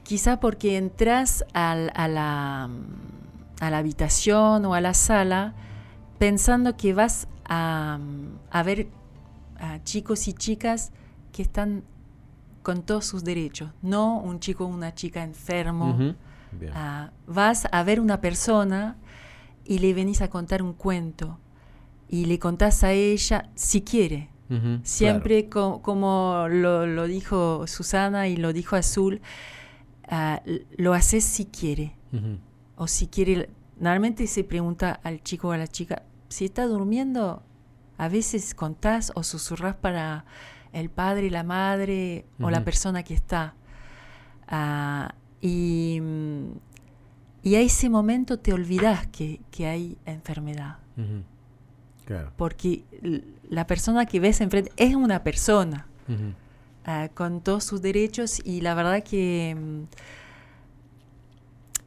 Quizá 0.03 0.41
porque 0.41 0.77
entras 0.77 1.45
al- 1.55 1.93
a, 1.95 2.09
la, 2.09 2.69
a 3.63 3.71
la 3.71 3.79
habitación 3.79 4.65
o 4.67 4.75
a 4.75 4.81
la 4.81 4.93
sala 4.93 5.55
pensando 6.19 6.77
que 6.77 6.93
vas 6.95 7.29
a, 7.45 7.99
a 8.51 8.63
ver 8.65 8.89
a 9.61 9.83
chicos 9.85 10.27
y 10.27 10.33
chicas 10.33 10.91
que 11.33 11.43
están 11.43 11.85
con 12.65 12.83
todos 12.83 13.07
sus 13.07 13.23
derechos, 13.23 13.71
no 13.81 14.19
un 14.19 14.41
chico 14.41 14.65
o 14.65 14.67
una 14.69 14.95
chica 14.95 15.23
enfermo. 15.23 15.97
Ah, 16.75 17.11
vas 17.27 17.67
a 17.71 17.83
ver 17.85 18.01
una 18.01 18.21
persona 18.21 18.97
y 19.65 19.79
le 19.79 19.95
venís 19.95 20.23
a 20.23 20.29
contar 20.29 20.61
un 20.63 20.73
cuento 20.75 21.39
y 22.09 22.25
le 22.27 22.39
contás 22.41 22.83
a 22.85 22.91
ella 22.93 23.49
si 23.55 23.83
quiere. 23.83 24.29
Siempre 24.83 25.49
co- 25.49 25.81
como 25.83 26.47
lo, 26.51 26.87
lo 26.87 27.07
dijo 27.07 27.67
Susana 27.69 28.27
y 28.29 28.37
lo 28.37 28.53
dijo 28.53 28.75
Azul, 28.77 29.21
ah, 30.09 30.43
lo 30.77 30.95
haces 30.95 31.23
si 31.25 31.47
quiere. 31.47 31.95
O 32.83 32.89
si 32.89 33.07
quiere, 33.07 33.49
normalmente 33.79 34.27
se 34.27 34.43
pregunta 34.43 34.99
al 35.05 35.23
chico 35.23 35.47
o 35.47 35.53
a 35.53 35.57
la 35.57 35.69
chica, 35.69 36.03
si 36.29 36.47
está 36.47 36.67
durmiendo, 36.67 37.41
a 37.97 38.09
veces 38.09 38.57
contás 38.57 39.13
o 39.15 39.23
susurrás 39.23 39.77
para 39.77 40.25
el 40.73 40.91
padre, 40.91 41.31
la 41.31 41.45
madre 41.45 42.27
o 42.41 42.51
la 42.51 42.65
persona 42.65 43.05
que 43.05 43.15
está. 43.15 43.55
Ah, 44.49 45.15
y, 45.41 46.03
y 47.45 47.55
a 47.55 47.61
ese 47.61 47.89
momento 47.89 48.41
te 48.41 48.53
olvidas 48.53 49.07
que, 49.07 49.41
que 49.53 49.69
hay 49.69 49.97
enfermedad. 50.05 50.79
Ujú. 50.97 51.23
Claro. 52.05 52.33
Porque 52.37 52.83
la 53.49 53.69
persona 53.69 54.07
que 54.07 54.19
ves 54.19 54.41
enfrente 54.41 54.73
es 54.77 54.97
una 54.97 55.23
persona 55.23 55.87
Ujú. 56.09 56.35
ah, 56.85 57.11
con 57.15 57.43
todos 57.43 57.63
sus 57.63 57.81
derechos 57.81 58.45
y 58.45 58.61
la 58.61 58.75
verdad 58.75 59.05
que 59.05 59.55
mm, 59.57 59.83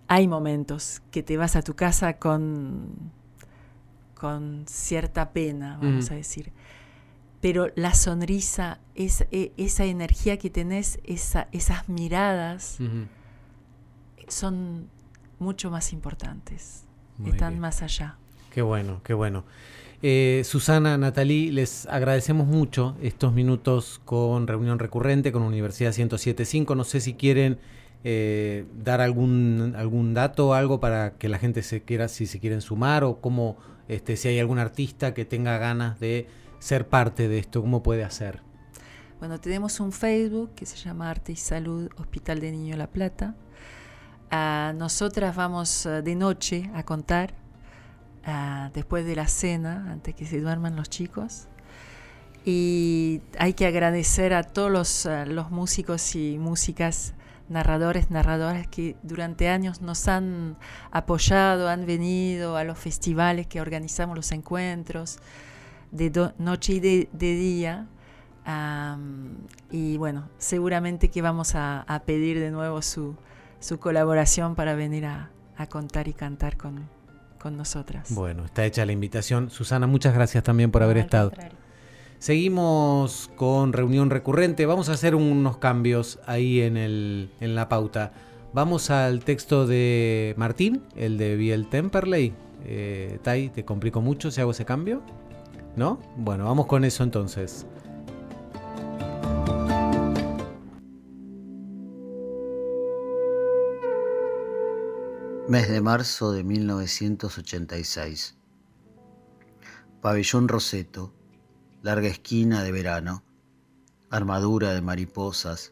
hay 0.08 0.28
momentos 0.28 1.02
que 1.12 1.24
te 1.24 1.38
vas 1.38 1.56
a 1.56 1.62
tu 1.62 1.76
casa 1.76 2.18
con, 2.18 2.88
con 4.14 4.66
cierta 4.68 5.32
pena, 5.32 5.78
vamos 5.82 6.12
a 6.12 6.16
decir. 6.16 6.52
pero 7.42 7.68
la 7.76 7.94
sonrisa, 7.94 8.80
es, 8.96 9.26
e- 9.32 9.52
esa 9.58 9.86
energía 9.86 10.38
que 10.38 10.50
tenés, 10.50 11.00
esa- 11.04 11.48
esas 11.52 11.88
miradas, 11.90 12.80
son 14.28 14.88
mucho 15.40 15.70
más 15.70 15.94
importantes, 15.94 16.86
Muy 17.18 17.32
están 17.32 17.52
bien. 17.54 17.62
más 17.62 17.82
allá. 17.82 18.18
Qué 18.52 18.62
bueno, 18.62 19.02
qué 19.04 19.14
bueno. 19.14 19.44
Eh, 20.02 20.42
Susana, 20.46 20.98
Natalí, 20.98 21.52
les 21.52 21.86
agradecemos 21.88 22.48
mucho 22.48 22.96
estos 23.02 23.34
minutos 23.34 24.02
con 24.06 24.48
reunión 24.48 24.80
recurrente 24.80 25.32
con 25.32 25.42
Universidad 25.44 25.94
1075. 25.96 26.76
No 26.76 26.84
sé 26.84 27.00
si 27.02 27.14
quieren 27.14 27.60
eh, 28.08 28.68
dar 28.84 29.02
algún, 29.02 29.74
algún 29.76 30.14
dato 30.14 30.54
algo 30.54 30.80
para 30.80 31.18
que 31.18 31.28
la 31.28 31.40
gente 31.40 31.64
se 31.64 31.82
quiera, 31.82 32.08
si 32.08 32.28
se 32.28 32.40
quieren 32.40 32.62
sumar 32.62 33.04
o 33.04 33.20
cómo, 33.20 33.58
este, 33.88 34.16
si 34.16 34.28
hay 34.28 34.38
algún 34.40 34.60
artista 34.60 35.16
que 35.16 35.26
tenga 35.26 35.58
ganas 35.58 36.00
de 36.00 36.28
ser 36.60 36.88
parte 36.88 37.28
de 37.28 37.40
esto, 37.40 37.64
cómo 37.64 37.82
puede 37.82 38.04
hacer. 38.04 38.42
Bueno, 39.18 39.40
tenemos 39.40 39.80
un 39.80 39.92
Facebook 39.92 40.52
que 40.54 40.68
se 40.68 40.78
llama 40.78 41.10
Arte 41.10 41.32
y 41.32 41.36
Salud 41.36 41.90
Hospital 41.98 42.42
de 42.42 42.52
Niño 42.52 42.78
La 42.78 42.86
Plata. 42.86 43.34
Ah, 44.30 44.72
nosotras 44.76 45.36
vamos 45.36 45.88
ah, 45.88 46.04
de 46.04 46.14
noche 46.14 46.70
a 46.76 46.84
contar, 46.84 47.34
ah, 48.24 48.70
después 48.76 49.04
de 49.08 49.16
la 49.16 49.28
cena, 49.28 49.92
antes 49.92 50.14
que 50.14 50.28
se 50.28 50.40
duerman 50.42 50.76
los 50.76 50.92
chicos. 50.92 51.48
Y 52.46 53.24
hay 53.40 53.54
que 53.54 53.66
agradecer 53.66 54.36
a 54.36 54.44
todos 54.44 54.70
los, 54.70 55.10
los 55.28 55.50
músicos 55.50 56.16
y 56.16 56.38
músicas, 56.38 57.16
narradores, 57.50 58.10
narradoras 58.12 58.68
que 58.68 58.96
durante 59.04 59.50
años 59.50 59.82
nos 59.82 60.08
han 60.08 60.58
apoyado, 60.92 61.70
han 61.70 61.86
venido 61.86 62.58
a 62.58 62.64
los 62.64 62.78
festivales 62.78 63.48
que 63.48 63.62
organizamos, 63.62 64.16
los 64.16 64.32
encuentros, 64.32 65.20
de 65.92 66.10
do- 66.10 66.34
noche 66.38 66.74
y 66.74 66.80
de, 66.80 67.10
de 67.14 67.36
día. 67.36 67.88
Y 69.72 69.98
bueno, 69.98 70.30
seguramente 70.38 71.10
que 71.10 71.22
vamos 71.22 71.56
a, 71.56 71.82
a 71.82 72.00
pedir 72.04 72.40
de 72.40 72.52
nuevo 72.52 72.82
su, 72.82 73.16
su 73.60 73.80
colaboración 73.80 74.56
para 74.56 74.76
venir 74.76 75.06
a, 75.06 75.30
a 75.58 75.68
contar 75.68 76.08
y 76.08 76.14
cantar 76.14 76.58
con, 76.58 76.88
con 77.40 77.58
nosotras. 77.58 78.14
Bueno, 78.14 78.46
está 78.46 78.66
hecha 78.66 78.86
la 78.86 78.92
invitación. 78.92 79.50
Susana, 79.50 79.88
muchas 79.88 80.14
gracias 80.14 80.44
también 80.44 80.72
por 80.72 80.84
haber 80.84 80.98
al 80.98 81.04
estado. 81.04 81.30
contrario. 81.32 81.58
Seguimos 82.20 83.30
con 83.36 83.74
reunión 83.74 84.10
recurrente. 84.10 84.66
Vamos 84.66 84.90
a 84.90 84.94
hacer 84.94 85.16
unos 85.16 85.58
cambios 85.58 86.20
ahí 86.26 86.62
en, 86.62 86.78
el, 86.78 87.30
en 87.40 87.56
la 87.56 87.70
pauta. 87.70 88.14
Vamos 88.54 88.90
al 88.90 89.24
texto 89.24 89.68
de 89.68 90.34
Martín, 90.38 90.82
el 90.96 91.18
de 91.18 91.36
Biel 91.36 91.68
Temperley. 91.68 92.34
Eh, 92.66 93.20
Tai, 93.22 93.50
¿te 93.50 93.66
complico 93.66 94.02
mucho 94.02 94.32
si 94.32 94.42
hago 94.42 94.52
ese 94.52 94.66
cambio? 94.66 95.02
¿No? 95.76 96.00
Bueno, 96.16 96.46
vamos 96.46 96.66
con 96.66 96.86
eso 96.86 97.04
entonces. 97.04 97.66
Mes 105.48 105.70
de 105.70 105.80
marzo 105.80 106.32
de 106.32 106.44
1986. 106.44 108.36
Pabellón 110.02 110.48
Roseto, 110.48 111.14
larga 111.86 112.08
esquina 112.08 112.64
de 112.64 112.72
verano, 112.72 113.24
armadura 114.10 114.74
de 114.74 114.82
mariposas. 114.82 115.72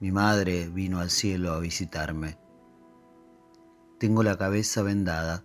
Mi 0.00 0.10
madre 0.10 0.68
vino 0.68 0.98
al 0.98 1.08
cielo 1.08 1.52
a 1.52 1.60
visitarme. 1.60 2.36
Tengo 4.00 4.24
la 4.24 4.36
cabeza 4.36 4.82
vendada, 4.82 5.44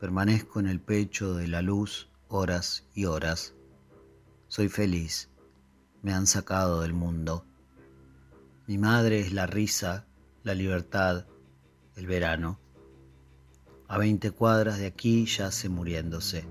permanezco 0.00 0.58
en 0.58 0.66
el 0.66 0.80
pecho 0.80 1.36
de 1.36 1.46
la 1.46 1.62
luz 1.62 2.10
horas 2.26 2.88
y 2.92 3.04
horas. 3.04 3.54
Soy 4.48 4.68
feliz, 4.68 5.30
me 6.02 6.12
han 6.12 6.26
sacado 6.26 6.80
del 6.80 6.92
mundo. 6.92 7.46
Mi 8.66 8.78
madre 8.78 9.20
es 9.20 9.32
la 9.32 9.46
risa, 9.46 10.08
la 10.42 10.54
libertad, 10.54 11.24
el 11.94 12.08
verano. 12.08 12.58
A 13.86 13.96
veinte 13.96 14.32
cuadras 14.32 14.80
de 14.80 14.86
aquí 14.86 15.24
yace 15.26 15.68
muriéndose. 15.68 16.44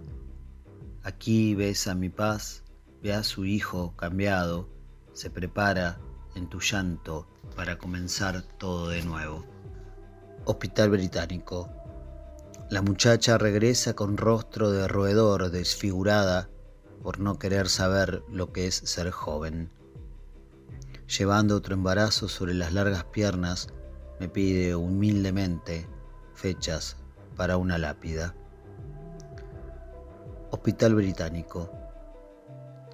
Aquí 1.05 1.53
ves 1.53 1.87
a 1.87 1.95
mi 1.95 2.07
paz, 2.07 2.63
ve 3.01 3.13
a 3.13 3.23
su 3.23 3.43
hijo 3.43 3.93
cambiado, 3.97 4.69
se 5.11 5.29
prepara 5.29 5.99
en 6.33 6.47
tu 6.47 6.61
llanto 6.61 7.27
para 7.57 7.77
comenzar 7.77 8.41
todo 8.57 8.87
de 8.87 9.03
nuevo. 9.03 9.45
Hospital 10.45 10.91
Británico. 10.91 11.69
La 12.69 12.81
muchacha 12.81 13.37
regresa 13.37 13.95
con 13.95 14.15
rostro 14.15 14.71
de 14.71 14.87
roedor 14.87 15.51
desfigurada 15.51 16.49
por 17.01 17.19
no 17.19 17.37
querer 17.37 17.67
saber 17.67 18.23
lo 18.29 18.53
que 18.53 18.67
es 18.67 18.75
ser 18.75 19.11
joven. 19.11 19.69
Llevando 21.17 21.57
otro 21.57 21.73
embarazo 21.73 22.29
sobre 22.29 22.53
las 22.53 22.71
largas 22.71 23.03
piernas, 23.03 23.67
me 24.21 24.29
pide 24.29 24.73
humildemente 24.73 25.85
fechas 26.33 26.95
para 27.35 27.57
una 27.57 27.77
lápida. 27.77 28.35
Hospital 30.63 30.95
Británico. 30.95 31.69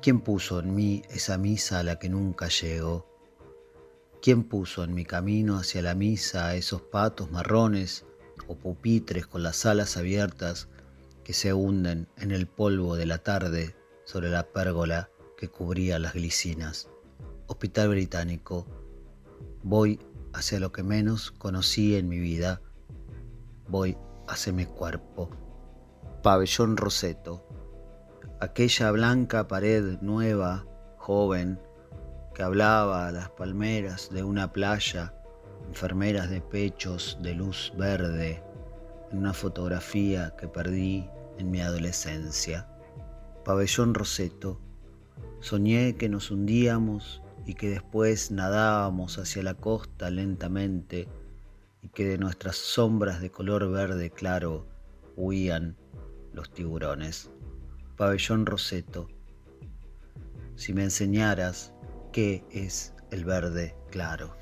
¿Quién 0.01 0.21
puso 0.21 0.59
en 0.59 0.73
mí 0.73 1.03
esa 1.11 1.37
misa 1.37 1.77
a 1.77 1.83
la 1.83 1.99
que 1.99 2.09
nunca 2.09 2.47
llego? 2.47 3.05
¿Quién 4.23 4.43
puso 4.45 4.83
en 4.83 4.95
mi 4.95 5.05
camino 5.05 5.59
hacia 5.59 5.83
la 5.83 5.93
misa 5.93 6.47
a 6.47 6.55
esos 6.55 6.81
patos 6.81 7.29
marrones 7.29 8.07
o 8.47 8.55
pupitres 8.55 9.27
con 9.27 9.43
las 9.43 9.67
alas 9.67 9.97
abiertas 9.97 10.67
que 11.23 11.33
se 11.33 11.53
hunden 11.53 12.07
en 12.17 12.31
el 12.31 12.47
polvo 12.47 12.95
de 12.95 13.05
la 13.05 13.19
tarde 13.19 13.75
sobre 14.03 14.31
la 14.31 14.47
pérgola 14.47 15.11
que 15.37 15.49
cubría 15.49 15.99
las 15.99 16.15
glicinas? 16.15 16.89
Hospital 17.45 17.89
Británico. 17.89 18.65
Voy 19.61 19.99
hacia 20.33 20.59
lo 20.59 20.71
que 20.71 20.81
menos 20.81 21.29
conocí 21.29 21.95
en 21.97 22.09
mi 22.09 22.17
vida. 22.17 22.63
Voy 23.67 23.95
hacia 24.27 24.53
mi 24.53 24.65
cuerpo. 24.65 25.29
Pabellón 26.23 26.75
Roseto. 26.75 27.45
Aquella 28.41 28.91
blanca 28.91 29.49
pared 29.49 29.97
nueva, 29.99 30.65
joven, 30.95 31.59
que 32.33 32.41
hablaba 32.41 33.09
a 33.09 33.11
las 33.11 33.29
palmeras 33.31 34.09
de 34.11 34.23
una 34.23 34.53
playa, 34.53 35.13
enfermeras 35.67 36.29
de 36.29 36.39
pechos 36.39 37.17
de 37.21 37.33
luz 37.33 37.73
verde, 37.77 38.41
en 39.11 39.17
una 39.17 39.33
fotografía 39.33 40.33
que 40.37 40.47
perdí 40.47 41.09
en 41.37 41.51
mi 41.51 41.59
adolescencia. 41.59 42.65
Pabellón 43.43 43.93
Roseto. 43.93 44.61
Soñé 45.41 45.97
que 45.97 46.07
nos 46.07 46.31
hundíamos 46.31 47.21
y 47.45 47.55
que 47.55 47.69
después 47.69 48.31
nadábamos 48.31 49.17
hacia 49.17 49.43
la 49.43 49.55
costa 49.55 50.09
lentamente 50.09 51.09
y 51.81 51.89
que 51.89 52.05
de 52.05 52.17
nuestras 52.17 52.55
sombras 52.55 53.19
de 53.19 53.31
color 53.31 53.69
verde 53.69 54.11
claro 54.11 54.65
huían 55.17 55.75
los 56.31 56.49
tiburones. 56.53 57.29
Pabellón 57.99 58.45
Roseto. 58.45 59.09
Si 60.55 60.71
me 60.73 60.83
enseñaras 60.83 61.73
qué 62.13 62.45
es 62.49 62.93
el 63.11 63.25
verde 63.25 63.75
claro. 63.91 64.37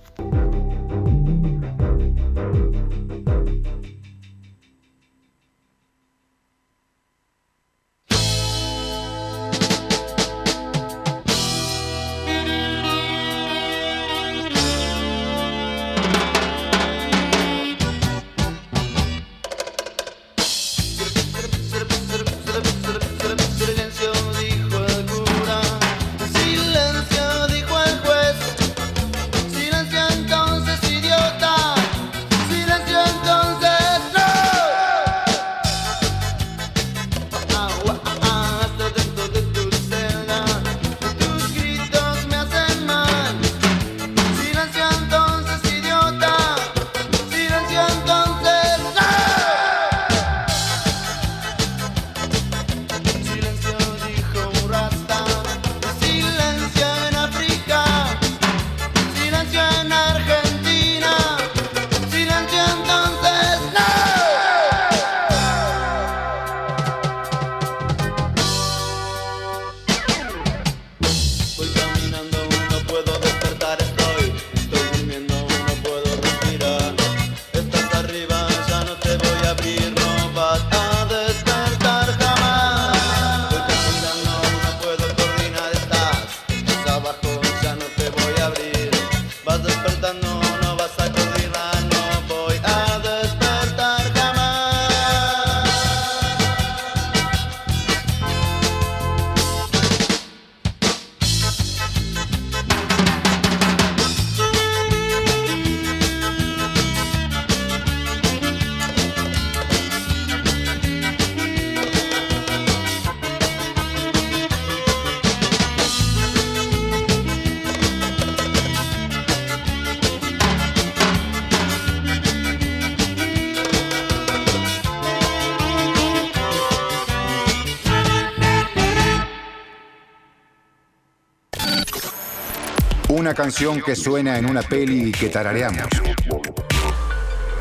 Una 133.27 133.35
canción 133.35 133.81
que 133.81 133.93
suena 133.93 134.37
en 134.37 134.49
una 134.49 134.61
peli 134.61 135.09
y 135.09 135.11
que 135.11 135.27
tarareamos. 135.27 135.89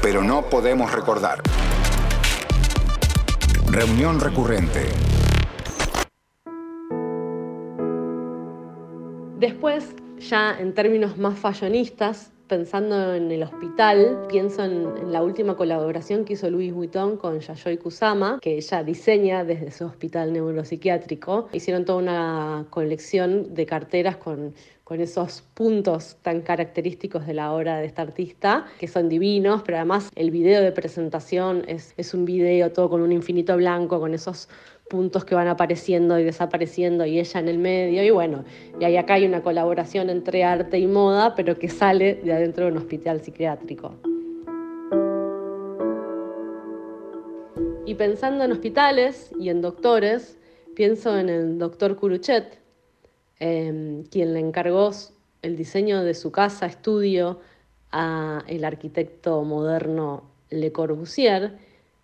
Pero 0.01 0.23
no 0.23 0.49
podemos 0.49 0.93
recordar. 0.93 1.43
Reunión 3.67 4.21
recurrente. 4.21 4.87
Después, 9.41 9.97
ya 10.21 10.57
en 10.57 10.73
términos 10.73 11.19
más 11.19 11.37
fallonistas, 11.37 12.31
pensando 12.47 13.17
en 13.17 13.33
el 13.33 13.43
pienso 14.29 14.64
en, 14.64 14.97
en, 14.97 15.12
la 15.12 15.22
última 15.22 15.55
colaboración 15.55 16.24
que 16.24 16.33
hizo 16.33 16.49
Louis 16.51 16.72
Vuitton 16.72 17.18
con 17.18 17.41
Yayoi 17.41 17.77
Kusama, 17.77 18.39
que 18.41 18.57
ella 18.57 18.83
diseña 18.83 19.45
desde 19.45 19.70
su 19.70 19.85
hospital 19.85 20.33
neuropsiquiátrico. 20.33 21.49
Hicieron 21.53 21.85
toda 21.85 21.99
una 21.99 22.66
colección 22.70 23.55
de 23.55 23.66
carteras 23.66 24.16
con, 24.16 24.55
con 24.83 25.01
esos 25.01 25.43
puntos 25.53 26.16
tan 26.22 26.41
característicos 26.41 27.27
de 27.27 27.35
la 27.35 27.53
obra 27.53 27.79
de 27.79 27.87
esta 27.87 28.03
artista, 28.03 28.66
que 28.79 28.89
son 28.89 29.11
divinos, 29.11 29.62
pero 29.62 29.77
además 29.77 30.11
el 30.14 30.31
video 30.31 30.62
de 30.62 30.72
presentación 30.72 31.64
es, 31.68 31.93
es 31.99 32.14
un 32.14 32.24
video 32.24 32.72
todo 32.72 32.89
con 32.89 33.03
un 33.03 33.12
infinito 33.12 33.57
blanco, 33.57 34.01
con 34.01 34.14
esos 34.14 34.49
puntos 34.89 35.24
que 35.24 35.34
van 35.34 35.49
apareciendo 35.49 36.18
y 36.18 36.24
desapareciendo 36.24 37.05
y 37.07 37.18
ella 37.18 37.41
en 37.41 37.49
el 37.49 37.59
medio 37.59 38.05
y 38.05 38.11
bueno, 38.11 38.45
y 38.78 38.84
ahí 38.84 38.97
acá 38.97 39.14
hay 39.14 39.26
una 39.26 39.43
colaboración 39.43 40.11
entre 40.11 40.45
arte 40.45 40.78
y 40.78 40.87
moda, 40.87 41.34
pero 41.34 41.59
que 41.59 41.68
sale 41.68 42.14
de 42.14 42.32
adentro 42.32 42.66
de 42.66 42.72
un 42.72 42.78
hospital 42.78 43.20
psiquiátrico. 43.20 43.95
Y 47.84 47.95
pensando 47.95 48.45
en 48.45 48.53
hospitales 48.53 49.30
y 49.39 49.49
en 49.49 49.61
doctores, 49.61 50.39
pienso 50.74 51.16
en 51.18 51.28
el 51.28 51.59
doctor 51.59 51.97
Curuchet, 51.97 52.59
eh, 53.39 54.03
quien 54.11 54.34
le 54.34 54.41
encargó 54.41 54.91
el 55.43 55.57
diseño 55.57 56.03
de 56.03 56.14
su 56.14 56.32
casa, 56.32 56.66
estudio, 56.66 57.41
a 57.93 58.43
el 58.49 58.64
arquitecto 58.64 59.43
moderno 59.45 60.24
Le 60.51 60.72
Corbusier, 60.72 61.59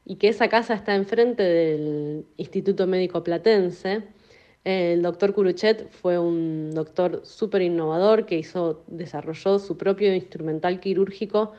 y 0.05 0.17
que 0.17 0.29
esa 0.29 0.49
casa 0.49 0.75
está 0.75 0.95
enfrente 0.95 1.43
del 1.43 2.27
Instituto 2.37 2.87
Médico 2.87 3.23
Platense. 3.23 4.03
El 4.65 5.03
doctor 5.03 5.35
Curuchet 5.35 5.91
fue 5.91 6.19
un 6.19 6.71
doctor 6.73 7.23
súper 7.25 7.63
innovador 7.63 8.27
que 8.27 8.39
hizo, 8.39 8.85
desarrolló 8.87 9.59
su 9.59 9.77
propio 9.77 10.15
instrumental 10.15 10.81
quirúrgico 10.81 11.53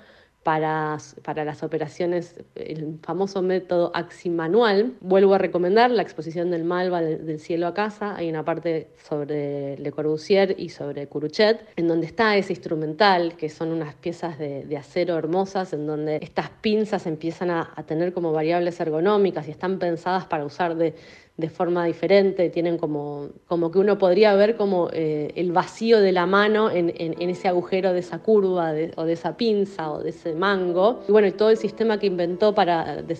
para, 0.43 0.97
para 1.23 1.45
las 1.45 1.63
operaciones, 1.63 2.35
el 2.55 2.99
famoso 3.01 3.41
método 3.41 3.91
aximanual. 3.93 4.93
Vuelvo 4.99 5.33
a 5.33 5.37
recomendar 5.37 5.89
la 5.89 6.01
exposición 6.01 6.51
del 6.51 6.63
Malva 6.65 7.01
del 7.01 7.39
cielo 7.39 7.67
a 7.67 7.73
casa. 7.73 8.15
Hay 8.15 8.29
una 8.29 8.43
parte 8.43 8.89
sobre 9.07 9.77
Le 9.77 9.91
Corbusier 9.91 10.55
y 10.57 10.69
sobre 10.69 11.07
Curuchet, 11.07 11.65
en 11.77 11.87
donde 11.87 12.07
está 12.07 12.35
ese 12.35 12.53
instrumental, 12.53 13.35
que 13.37 13.49
son 13.49 13.71
unas 13.71 13.95
piezas 13.95 14.37
de, 14.37 14.65
de 14.65 14.77
acero 14.77 15.17
hermosas, 15.17 15.73
en 15.73 15.87
donde 15.87 16.19
estas 16.21 16.49
pinzas 16.49 17.07
empiezan 17.07 17.49
a, 17.49 17.71
a 17.75 17.83
tener 17.83 18.13
como 18.13 18.33
variables 18.33 18.79
ergonómicas 18.79 19.47
y 19.47 19.51
están 19.51 19.79
pensadas 19.79 20.25
para 20.25 20.45
usar 20.45 20.75
de 20.75 20.93
de 21.35 21.49
forma 21.49 21.85
diferente, 21.85 22.49
tienen 22.51 22.77
como, 22.77 23.29
como 23.47 23.71
que 23.71 23.79
uno 23.79 23.97
podría 23.97 24.35
ver 24.35 24.55
como 24.55 24.89
eh, 24.93 25.31
el 25.35 25.51
vacío 25.51 25.99
de 25.99 26.11
la 26.11 26.27
mano 26.27 26.69
en, 26.69 26.93
en, 26.95 27.29
ese 27.29 27.47
agujero 27.47 27.91
de 27.91 27.99
esa 27.99 28.19
curva 28.19 28.71
o 28.95 29.03
de 29.03 29.13
esa 29.13 29.35
pinza 29.35 29.91
o 29.91 30.03
de 30.03 30.11
ese 30.11 30.35
mango. 30.35 30.99
Y 31.07 31.11
bueno, 31.11 31.27
y 31.27 31.31
todo 31.31 31.49
el 31.49 31.57
sistema 31.57 31.97
que 31.97 32.05
inventó 32.05 32.53
para, 32.53 33.01
de, 33.01 33.17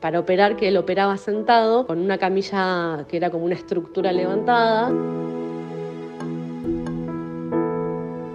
para 0.00 0.20
operar, 0.20 0.54
que 0.54 0.68
él 0.68 0.76
operaba 0.76 1.16
sentado, 1.16 1.84
con 1.84 1.98
una 1.98 2.16
camilla 2.16 3.04
que 3.08 3.16
era 3.16 3.30
como 3.30 3.44
una 3.44 3.56
estructura 3.56 4.12
levantada. 4.12 4.90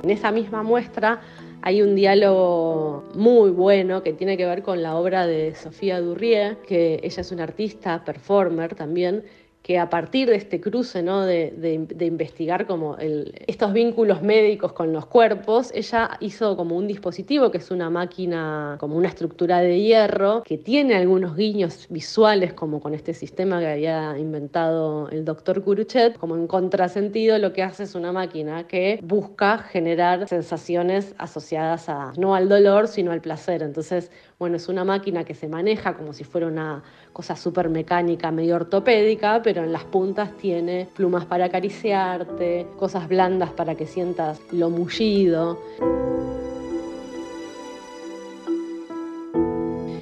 En 0.04 0.10
esa 0.10 0.34
misma 0.34 0.64
muestra 0.64 1.22
hay 1.66 1.82
un 1.82 1.96
diálogo 1.96 3.06
muy 3.16 3.50
bueno 3.52 4.04
que 4.04 4.12
tiene 4.12 4.36
que 4.36 4.46
ver 4.46 4.64
con 4.64 4.84
la 4.84 4.98
obra 4.98 5.26
de 5.26 5.56
Sofía 5.56 6.02
Durrié, 6.02 6.58
que 6.68 7.00
ella 7.02 7.22
es 7.22 7.32
una 7.32 7.44
artista, 7.44 8.04
performer 8.04 8.76
también, 8.76 9.24
que 9.64 9.80
a 9.80 9.90
partir 9.90 10.30
de 10.30 10.36
este 10.36 10.60
cruce 10.60 11.02
¿no? 11.02 11.22
de, 11.22 11.54
de, 11.56 12.06
investigar 12.06 12.68
como 12.68 12.98
estos 13.00 13.72
vínculos 13.72 14.22
médicos 14.22 14.74
con 14.74 14.92
los 14.92 15.06
cuerpos, 15.06 15.72
ella 15.74 16.18
hizo 16.20 16.58
como 16.58 16.76
un 16.76 16.86
dispositivo 16.86 17.50
que 17.50 17.60
es 17.60 17.72
una 17.72 17.90
máquina, 17.90 18.76
como 18.78 18.98
una 18.98 19.08
estructura 19.08 19.62
de 19.62 19.80
hierro, 19.80 20.44
que 20.44 20.58
tiene 20.58 20.96
algunos 20.96 21.38
guiños 21.38 21.88
visuales 21.90 22.54
como 22.54 22.82
con 22.82 22.94
este 22.94 23.14
sistema 23.14 23.62
que 23.62 23.68
había 23.68 24.18
inventado 24.20 25.08
el 25.10 25.24
doctor 25.24 25.64
Curuchet, 25.64 26.18
como 26.18 26.36
en 26.36 26.46
contrasentido 26.48 27.38
lo 27.38 27.54
que 27.54 27.64
hace 27.64 27.84
es 27.84 27.96
una 27.96 28.12
máquina 28.12 28.68
que 28.68 29.00
busca 29.02 29.60
generar 29.60 30.28
sensaciones 30.28 31.16
asociadas 31.18 31.88
a 31.88 32.12
no 32.18 32.36
al 32.36 32.50
dolor, 32.50 32.90
sino 32.90 33.14
al 33.14 33.22
placer. 33.22 33.64
Entonces, 33.64 34.12
bueno, 34.44 34.58
es 34.58 34.68
una 34.68 34.84
máquina 34.84 35.24
que 35.24 35.36
se 35.36 35.48
maneja 35.48 35.94
como 35.94 36.12
si 36.12 36.26
fuera 36.26 36.48
una 36.48 36.84
cosa 37.14 37.34
súper 37.34 37.70
mecánica, 37.70 38.30
medio 38.30 38.58
ortopédica, 38.58 39.42
pero 39.42 39.64
en 39.64 39.72
las 39.72 39.86
puntas 39.86 40.36
tiene 40.36 40.90
plumas 40.94 41.24
para 41.24 41.46
acariciarte, 41.46 42.68
cosas 42.78 43.08
blandas 43.08 43.52
para 43.52 43.76
que 43.76 43.86
sientas 43.86 44.42
lo 44.52 44.70
mullido. 44.70 45.62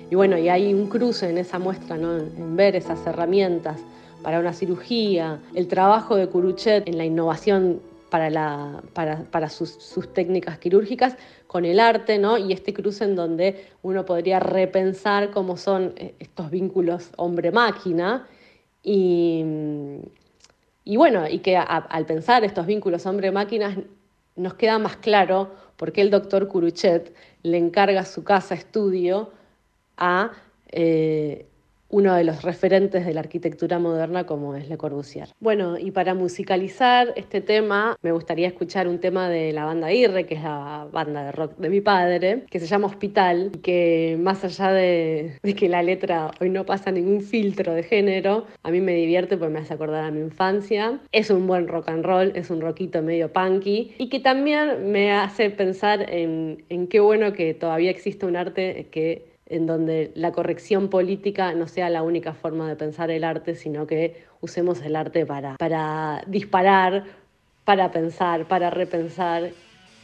Y 0.09 0.15
bueno, 0.15 0.39
y 0.39 0.49
hay 0.49 0.73
un 0.73 0.89
cruce 0.89 1.29
en 1.29 1.37
esa 1.37 1.59
muestra, 1.59 1.95
¿no? 1.97 2.17
en 2.17 2.55
ver 2.55 2.75
esas 2.75 3.05
herramientas 3.05 3.79
para 4.23 4.39
una 4.39 4.53
cirugía, 4.53 5.37
el 5.53 5.67
trabajo 5.67 6.15
de 6.15 6.27
Curuchet 6.29 6.87
en 6.87 6.97
la 6.97 7.05
innovación 7.05 7.79
para, 8.11 9.49
sus, 9.49 10.13
técnicas 10.13 10.59
quirúrgicas 10.59 11.15
con 11.51 11.65
el 11.65 11.81
arte, 11.81 12.17
¿no? 12.17 12.37
Y 12.37 12.53
este 12.53 12.73
cruce 12.73 13.03
en 13.03 13.13
donde 13.13 13.65
uno 13.81 14.05
podría 14.05 14.39
repensar 14.39 15.31
cómo 15.31 15.57
son 15.57 15.93
eh, 15.97 16.15
estos 16.17 16.49
vínculos 16.49 17.09
hombre-máquina 17.17 18.25
y, 18.81 19.43
y, 20.85 20.95
bueno, 20.95 21.27
y 21.27 21.39
que 21.39 21.57
al 21.57 22.05
pensar 22.05 22.45
estos 22.45 22.65
vínculos 22.65 23.05
hombre-máquinas 23.05 23.79
nos 24.37 24.53
queda 24.53 24.79
más 24.79 24.95
claro 24.95 25.51
por 25.75 25.91
qué 25.91 25.99
el 25.99 26.09
doctor 26.09 26.47
Curuchet 26.47 27.13
le 27.43 27.57
encarga 27.57 28.05
su 28.05 28.23
casa 28.23 28.55
estudio 28.55 29.33
a 29.97 30.31
eh, 30.69 31.47
uno 31.91 32.15
de 32.15 32.23
los 32.23 32.41
referentes 32.41 33.05
de 33.05 33.13
la 33.13 33.19
arquitectura 33.19 33.79
moderna 33.79 34.25
como 34.25 34.55
es 34.55 34.67
Le 34.69 34.77
Corbusier. 34.77 35.29
Bueno, 35.39 35.77
y 35.77 35.91
para 35.91 36.13
musicalizar 36.13 37.13
este 37.15 37.41
tema 37.41 37.97
me 38.01 38.11
gustaría 38.11 38.47
escuchar 38.47 38.87
un 38.87 38.99
tema 38.99 39.29
de 39.29 39.51
la 39.51 39.65
banda 39.65 39.91
IRRE, 39.91 40.25
que 40.25 40.35
es 40.35 40.43
la 40.43 40.87
banda 40.91 41.25
de 41.25 41.31
rock 41.31 41.57
de 41.57 41.69
mi 41.69 41.81
padre, 41.81 42.45
que 42.49 42.59
se 42.59 42.65
llama 42.65 42.87
Hospital, 42.87 43.51
que 43.61 44.17
más 44.19 44.43
allá 44.43 44.71
de, 44.71 45.39
que 45.57 45.69
la 45.69 45.83
letra 45.83 46.31
hoy 46.39 46.49
no 46.49 46.65
pasa 46.65 46.91
ningún 46.91 47.21
filtro 47.21 47.73
de 47.73 47.83
género, 47.83 48.45
a 48.63 48.71
mí 48.71 48.79
me 48.79 48.93
divierte 48.93 49.37
porque 49.37 49.53
me 49.53 49.59
hace 49.59 49.73
acordar 49.73 50.05
a 50.05 50.11
mi 50.11 50.21
infancia. 50.21 50.99
Es 51.11 51.29
un 51.29 51.45
buen 51.45 51.67
rock 51.67 51.89
and 51.89 52.05
roll, 52.05 52.31
es 52.35 52.49
un 52.49 52.61
rockito 52.61 53.01
medio 53.01 53.31
punky 53.31 53.93
y 53.97 54.09
que 54.09 54.19
también 54.19 54.91
me 54.91 55.11
hace 55.11 55.49
pensar 55.49 56.09
en, 56.09 56.63
en 56.69 56.87
qué 56.87 56.99
bueno 56.99 57.33
que 57.33 57.53
todavía 57.53 57.91
existe 57.91 58.25
un 58.25 58.35
arte 58.35 58.87
que 58.91 59.30
en 59.51 59.67
donde 59.67 60.11
la 60.15 60.31
corrección 60.31 60.87
política 60.87 61.53
no 61.53 61.67
sea 61.67 61.89
la 61.89 62.03
única 62.03 62.33
forma 62.33 62.69
de 62.69 62.77
pensar 62.77 63.11
el 63.11 63.25
arte, 63.25 63.55
sino 63.55 63.85
que 63.85 64.23
usemos 64.39 64.81
el 64.81 64.95
arte 64.95 65.25
para, 65.25 65.57
para 65.57 66.23
disparar, 66.25 67.03
para 67.65 67.91
pensar, 67.91 68.47
para 68.47 68.69
repensar 68.69 69.51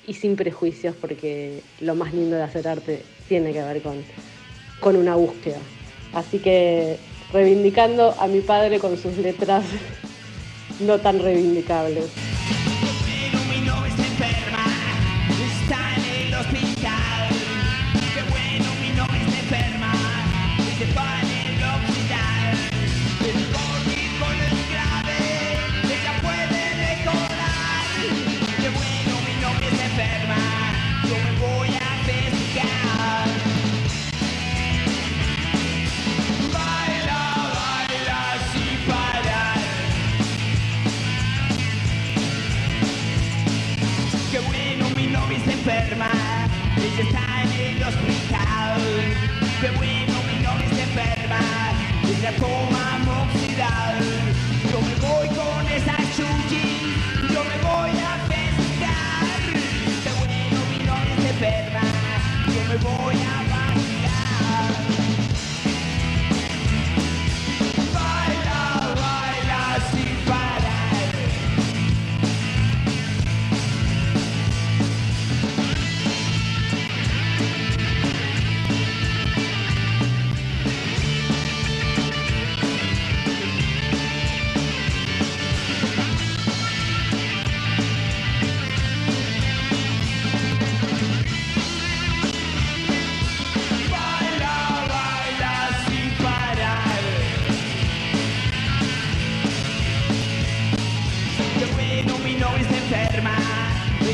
y 0.05 0.13
sin 0.13 0.35
prejuicios, 0.35 0.95
porque 0.99 1.61
lo 1.79 1.95
más 1.95 2.13
lindo 2.13 2.35
de 2.35 2.43
hacer 2.43 2.67
arte 2.67 3.03
tiene 3.29 3.53
que 3.53 3.63
ver 3.63 3.81
con, 3.81 4.03
con 4.81 4.97
una 4.97 5.15
búsqueda. 5.15 5.59
Así 6.13 6.39
que 6.39 6.97
reivindicando 7.31 8.15
a 8.19 8.27
mi 8.27 8.41
padre 8.41 8.79
con 8.79 8.97
sus 8.97 9.17
letras 9.17 9.63
no 10.81 10.99
tan 10.99 11.19
reivindicables. 11.19 12.36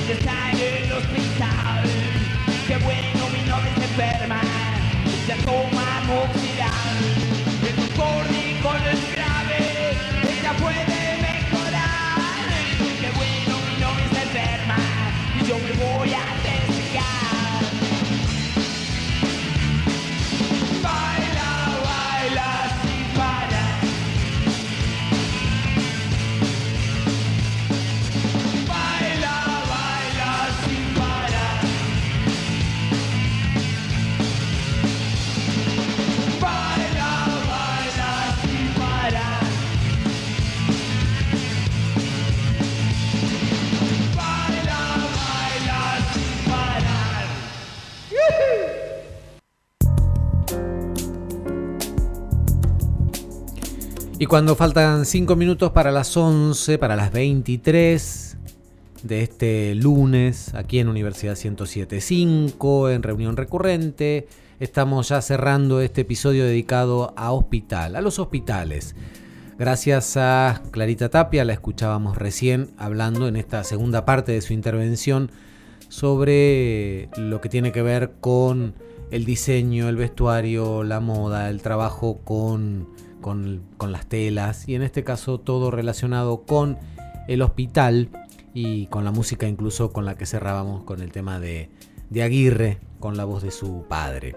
Ella 0.06 0.16
está 0.16 0.52
en 0.52 0.84
el 0.84 0.92
hospital. 0.92 1.84
Qué 2.68 2.76
bueno, 2.76 3.30
mi 3.30 3.40
novia 3.48 3.74
se 3.78 3.86
enferma. 3.86 4.42
Ella 5.06 5.38
toma 5.46 6.02
moxidal. 6.08 6.98
El 7.70 7.76
doctor 7.78 8.28
dijo 8.28 8.74
no 8.74 8.90
es 8.90 9.16
grave. 9.16 9.96
Ella 10.28 10.52
puede 10.60 11.03
cuando 54.34 54.56
faltan 54.56 55.06
5 55.06 55.36
minutos 55.36 55.74
para 55.74 55.92
las 55.92 56.18
11, 56.18 56.80
para 56.80 56.96
las 56.96 57.12
23 57.12 58.38
de 59.04 59.22
este 59.22 59.76
lunes, 59.76 60.56
aquí 60.56 60.80
en 60.80 60.88
Universidad 60.88 61.38
1075, 61.38 62.90
en 62.90 63.04
reunión 63.04 63.38
recurrente, 63.38 64.28
estamos 64.60 65.10
ya 65.10 65.22
cerrando 65.22 65.82
este 65.82 66.02
episodio 66.02 66.46
dedicado 66.46 67.14
a 67.16 67.32
hospital, 67.32 67.96
a 67.96 68.02
los 68.02 68.18
hospitales. 68.18 68.96
Gracias 69.60 70.18
a 70.18 70.64
Clarita 70.72 71.10
Tapia, 71.10 71.46
la 71.46 71.54
escuchábamos 71.54 72.18
recién 72.18 72.72
hablando 72.80 73.28
en 73.28 73.36
esta 73.36 73.64
segunda 73.64 74.04
parte 74.04 74.32
de 74.32 74.42
su 74.42 74.54
intervención 74.54 75.30
sobre 75.90 77.08
lo 77.18 77.40
que 77.40 77.50
tiene 77.50 77.72
que 77.72 77.84
ver 77.84 78.14
con 78.20 78.74
el 79.12 79.26
diseño, 79.26 79.90
el 79.90 79.96
vestuario, 79.96 80.84
la 80.84 81.02
moda, 81.02 81.52
el 81.52 81.62
trabajo 81.62 82.22
con, 82.24 82.88
con, 83.24 83.64
las 83.80 84.06
telas 84.06 84.70
y 84.70 84.76
en 84.76 84.84
este 84.84 85.04
caso 85.04 85.40
todo 85.40 85.72
relacionado 85.72 86.44
con 86.44 86.78
el 87.28 87.42
hospital 87.42 88.10
y 88.54 88.86
con 88.88 89.04
la 89.04 89.12
música 89.12 89.48
incluso 89.48 89.92
con 89.92 90.06
la 90.06 90.16
que 90.16 90.28
cerrábamos 90.28 90.84
con 90.84 91.02
el 91.02 91.12
tema 91.12 91.40
de, 91.40 91.72
de 92.12 92.22
Aguirre 92.22 92.78
con 93.00 93.18
la 93.18 93.26
voz 93.26 93.42
de 93.42 93.50
su 93.50 93.86
padre. 93.90 94.36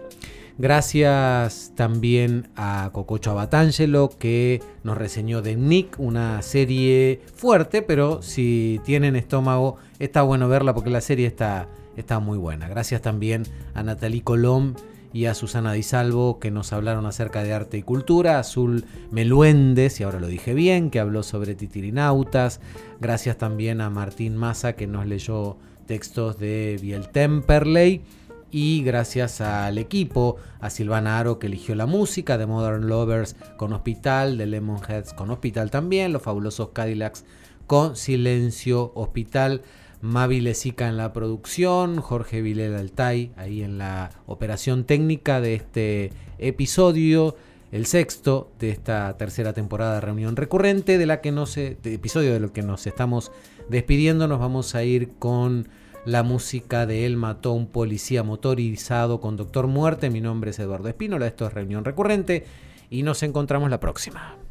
Gracias 0.59 1.73
también 1.75 2.49
a 2.57 2.89
Cococho 2.95 3.33
Abatangelo 3.33 4.09
que 4.19 4.63
nos 4.85 4.97
reseñó 4.97 5.43
The 5.43 5.55
Nick, 5.55 6.01
una 6.01 6.41
serie 6.41 7.21
fuerte, 7.35 7.83
pero 7.83 8.23
si 8.23 8.81
tienen 8.83 9.17
estómago 9.17 9.77
está 9.99 10.23
bueno 10.23 10.49
verla 10.49 10.73
porque 10.73 10.89
la 10.89 11.03
serie 11.03 11.27
está, 11.27 11.69
está 11.97 12.21
muy 12.21 12.39
buena. 12.39 12.69
Gracias 12.69 13.03
también 13.03 13.43
a 13.75 13.83
Natalie 13.83 14.23
Colom 14.23 14.75
y 15.17 15.25
a 15.25 15.33
Susana 15.33 15.73
Di 15.73 15.83
Salvo 15.83 16.39
que 16.39 16.51
nos 16.51 16.75
hablaron 16.75 17.07
acerca 17.07 17.43
de 17.43 17.55
arte 17.55 17.79
y 17.79 17.83
cultura, 17.83 18.39
Azul 18.39 18.85
Meluendes, 19.11 19.99
y 19.99 20.03
ahora 20.03 20.21
lo 20.21 20.27
dije 20.27 20.53
bien, 20.53 20.91
que 20.91 21.01
habló 21.01 21.23
sobre 21.23 21.55
titirinautas. 21.55 22.61
Gracias 23.01 23.39
también 23.39 23.81
a 23.81 23.89
Martín 23.89 24.37
Massa 24.37 24.75
que 24.75 24.87
nos 24.87 25.07
leyó 25.07 25.57
textos 25.87 26.39
de 26.39 26.79
Biel 26.83 27.09
Temperley 27.09 28.03
y 28.51 28.83
gracias 28.83 29.41
al 29.41 29.79
equipo, 29.79 30.37
a 30.61 30.69
Silvana 30.69 31.19
Aro 31.19 31.39
que 31.39 31.47
eligió 31.47 31.75
la 31.75 31.87
música, 31.87 32.37
de 32.37 32.45
Modern 32.45 32.87
Lovers 32.87 33.37
con 33.57 33.73
Hospital, 33.73 34.37
de 34.37 34.45
Lemonheads 34.45 35.15
con 35.15 35.31
Hospital 35.31 35.71
también, 35.71 36.13
los 36.13 36.21
fabulosos 36.21 36.73
Cadillacs 36.75 37.25
con 37.67 37.97
Silencio 37.97 38.93
Hospital, 38.95 39.63
Mavi 40.07 40.41
Lezica 40.41 40.89
en 40.89 40.97
la 40.97 41.13
producción, 41.13 42.01
Jorge 42.01 42.41
Vilela 42.41 42.79
Altay 42.79 43.33
ahí 43.37 43.63
en 43.63 43.79
la 43.79 44.11
operación 44.27 44.85
técnica 44.85 45.41
de 45.41 45.55
este 45.55 46.13
episodio, 46.39 47.37
el 47.73 47.87
sexto 47.87 48.53
de 48.59 48.71
esta 48.71 49.17
tercera 49.17 49.53
temporada 49.53 49.97
de 49.97 50.01
Reunión 50.01 50.37
Recurrente, 50.37 50.97
de 50.97 51.07
la 51.07 51.21
que 51.21 51.33
no 51.33 51.47
se, 51.47 51.77
de 51.83 51.95
episodio 51.95 52.33
de 52.33 52.41
lo 52.41 52.53
que 52.53 52.63
nos 52.63 52.87
estamos 52.87 53.33
despidiendo, 53.69 54.29
nos 54.29 54.39
vamos 54.39 54.75
a 54.75 54.85
ir 54.85 55.11
con 55.19 55.69
la 56.05 56.23
música 56.23 56.87
de 56.87 57.05
Él 57.05 57.17
mató 57.17 57.53
un 57.53 57.67
policía 57.67 58.23
motorizado 58.23 59.21
con 59.21 59.37
Doctor 59.37 59.67
Muerte. 59.67 60.09
Mi 60.09 60.21
nombre 60.21 60.53
es 60.53 60.59
Eduardo 60.61 60.89
Espínola, 60.89 61.27
esto 61.27 61.47
es 61.49 61.53
Reunión 61.53 61.85
Recurrente 61.85 62.45
y 62.91 63.03
nos 63.03 63.25
encontramos 63.25 63.71
la 63.71 63.81
próxima. 63.81 64.46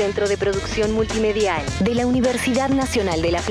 Centro 0.00 0.30
de 0.30 0.38
Producción 0.38 0.92
Multimedial 0.92 1.62
de 1.80 1.94
la 1.94 2.06
Universidad 2.06 2.70
Nacional 2.70 3.20
de 3.20 3.32
La 3.32 3.42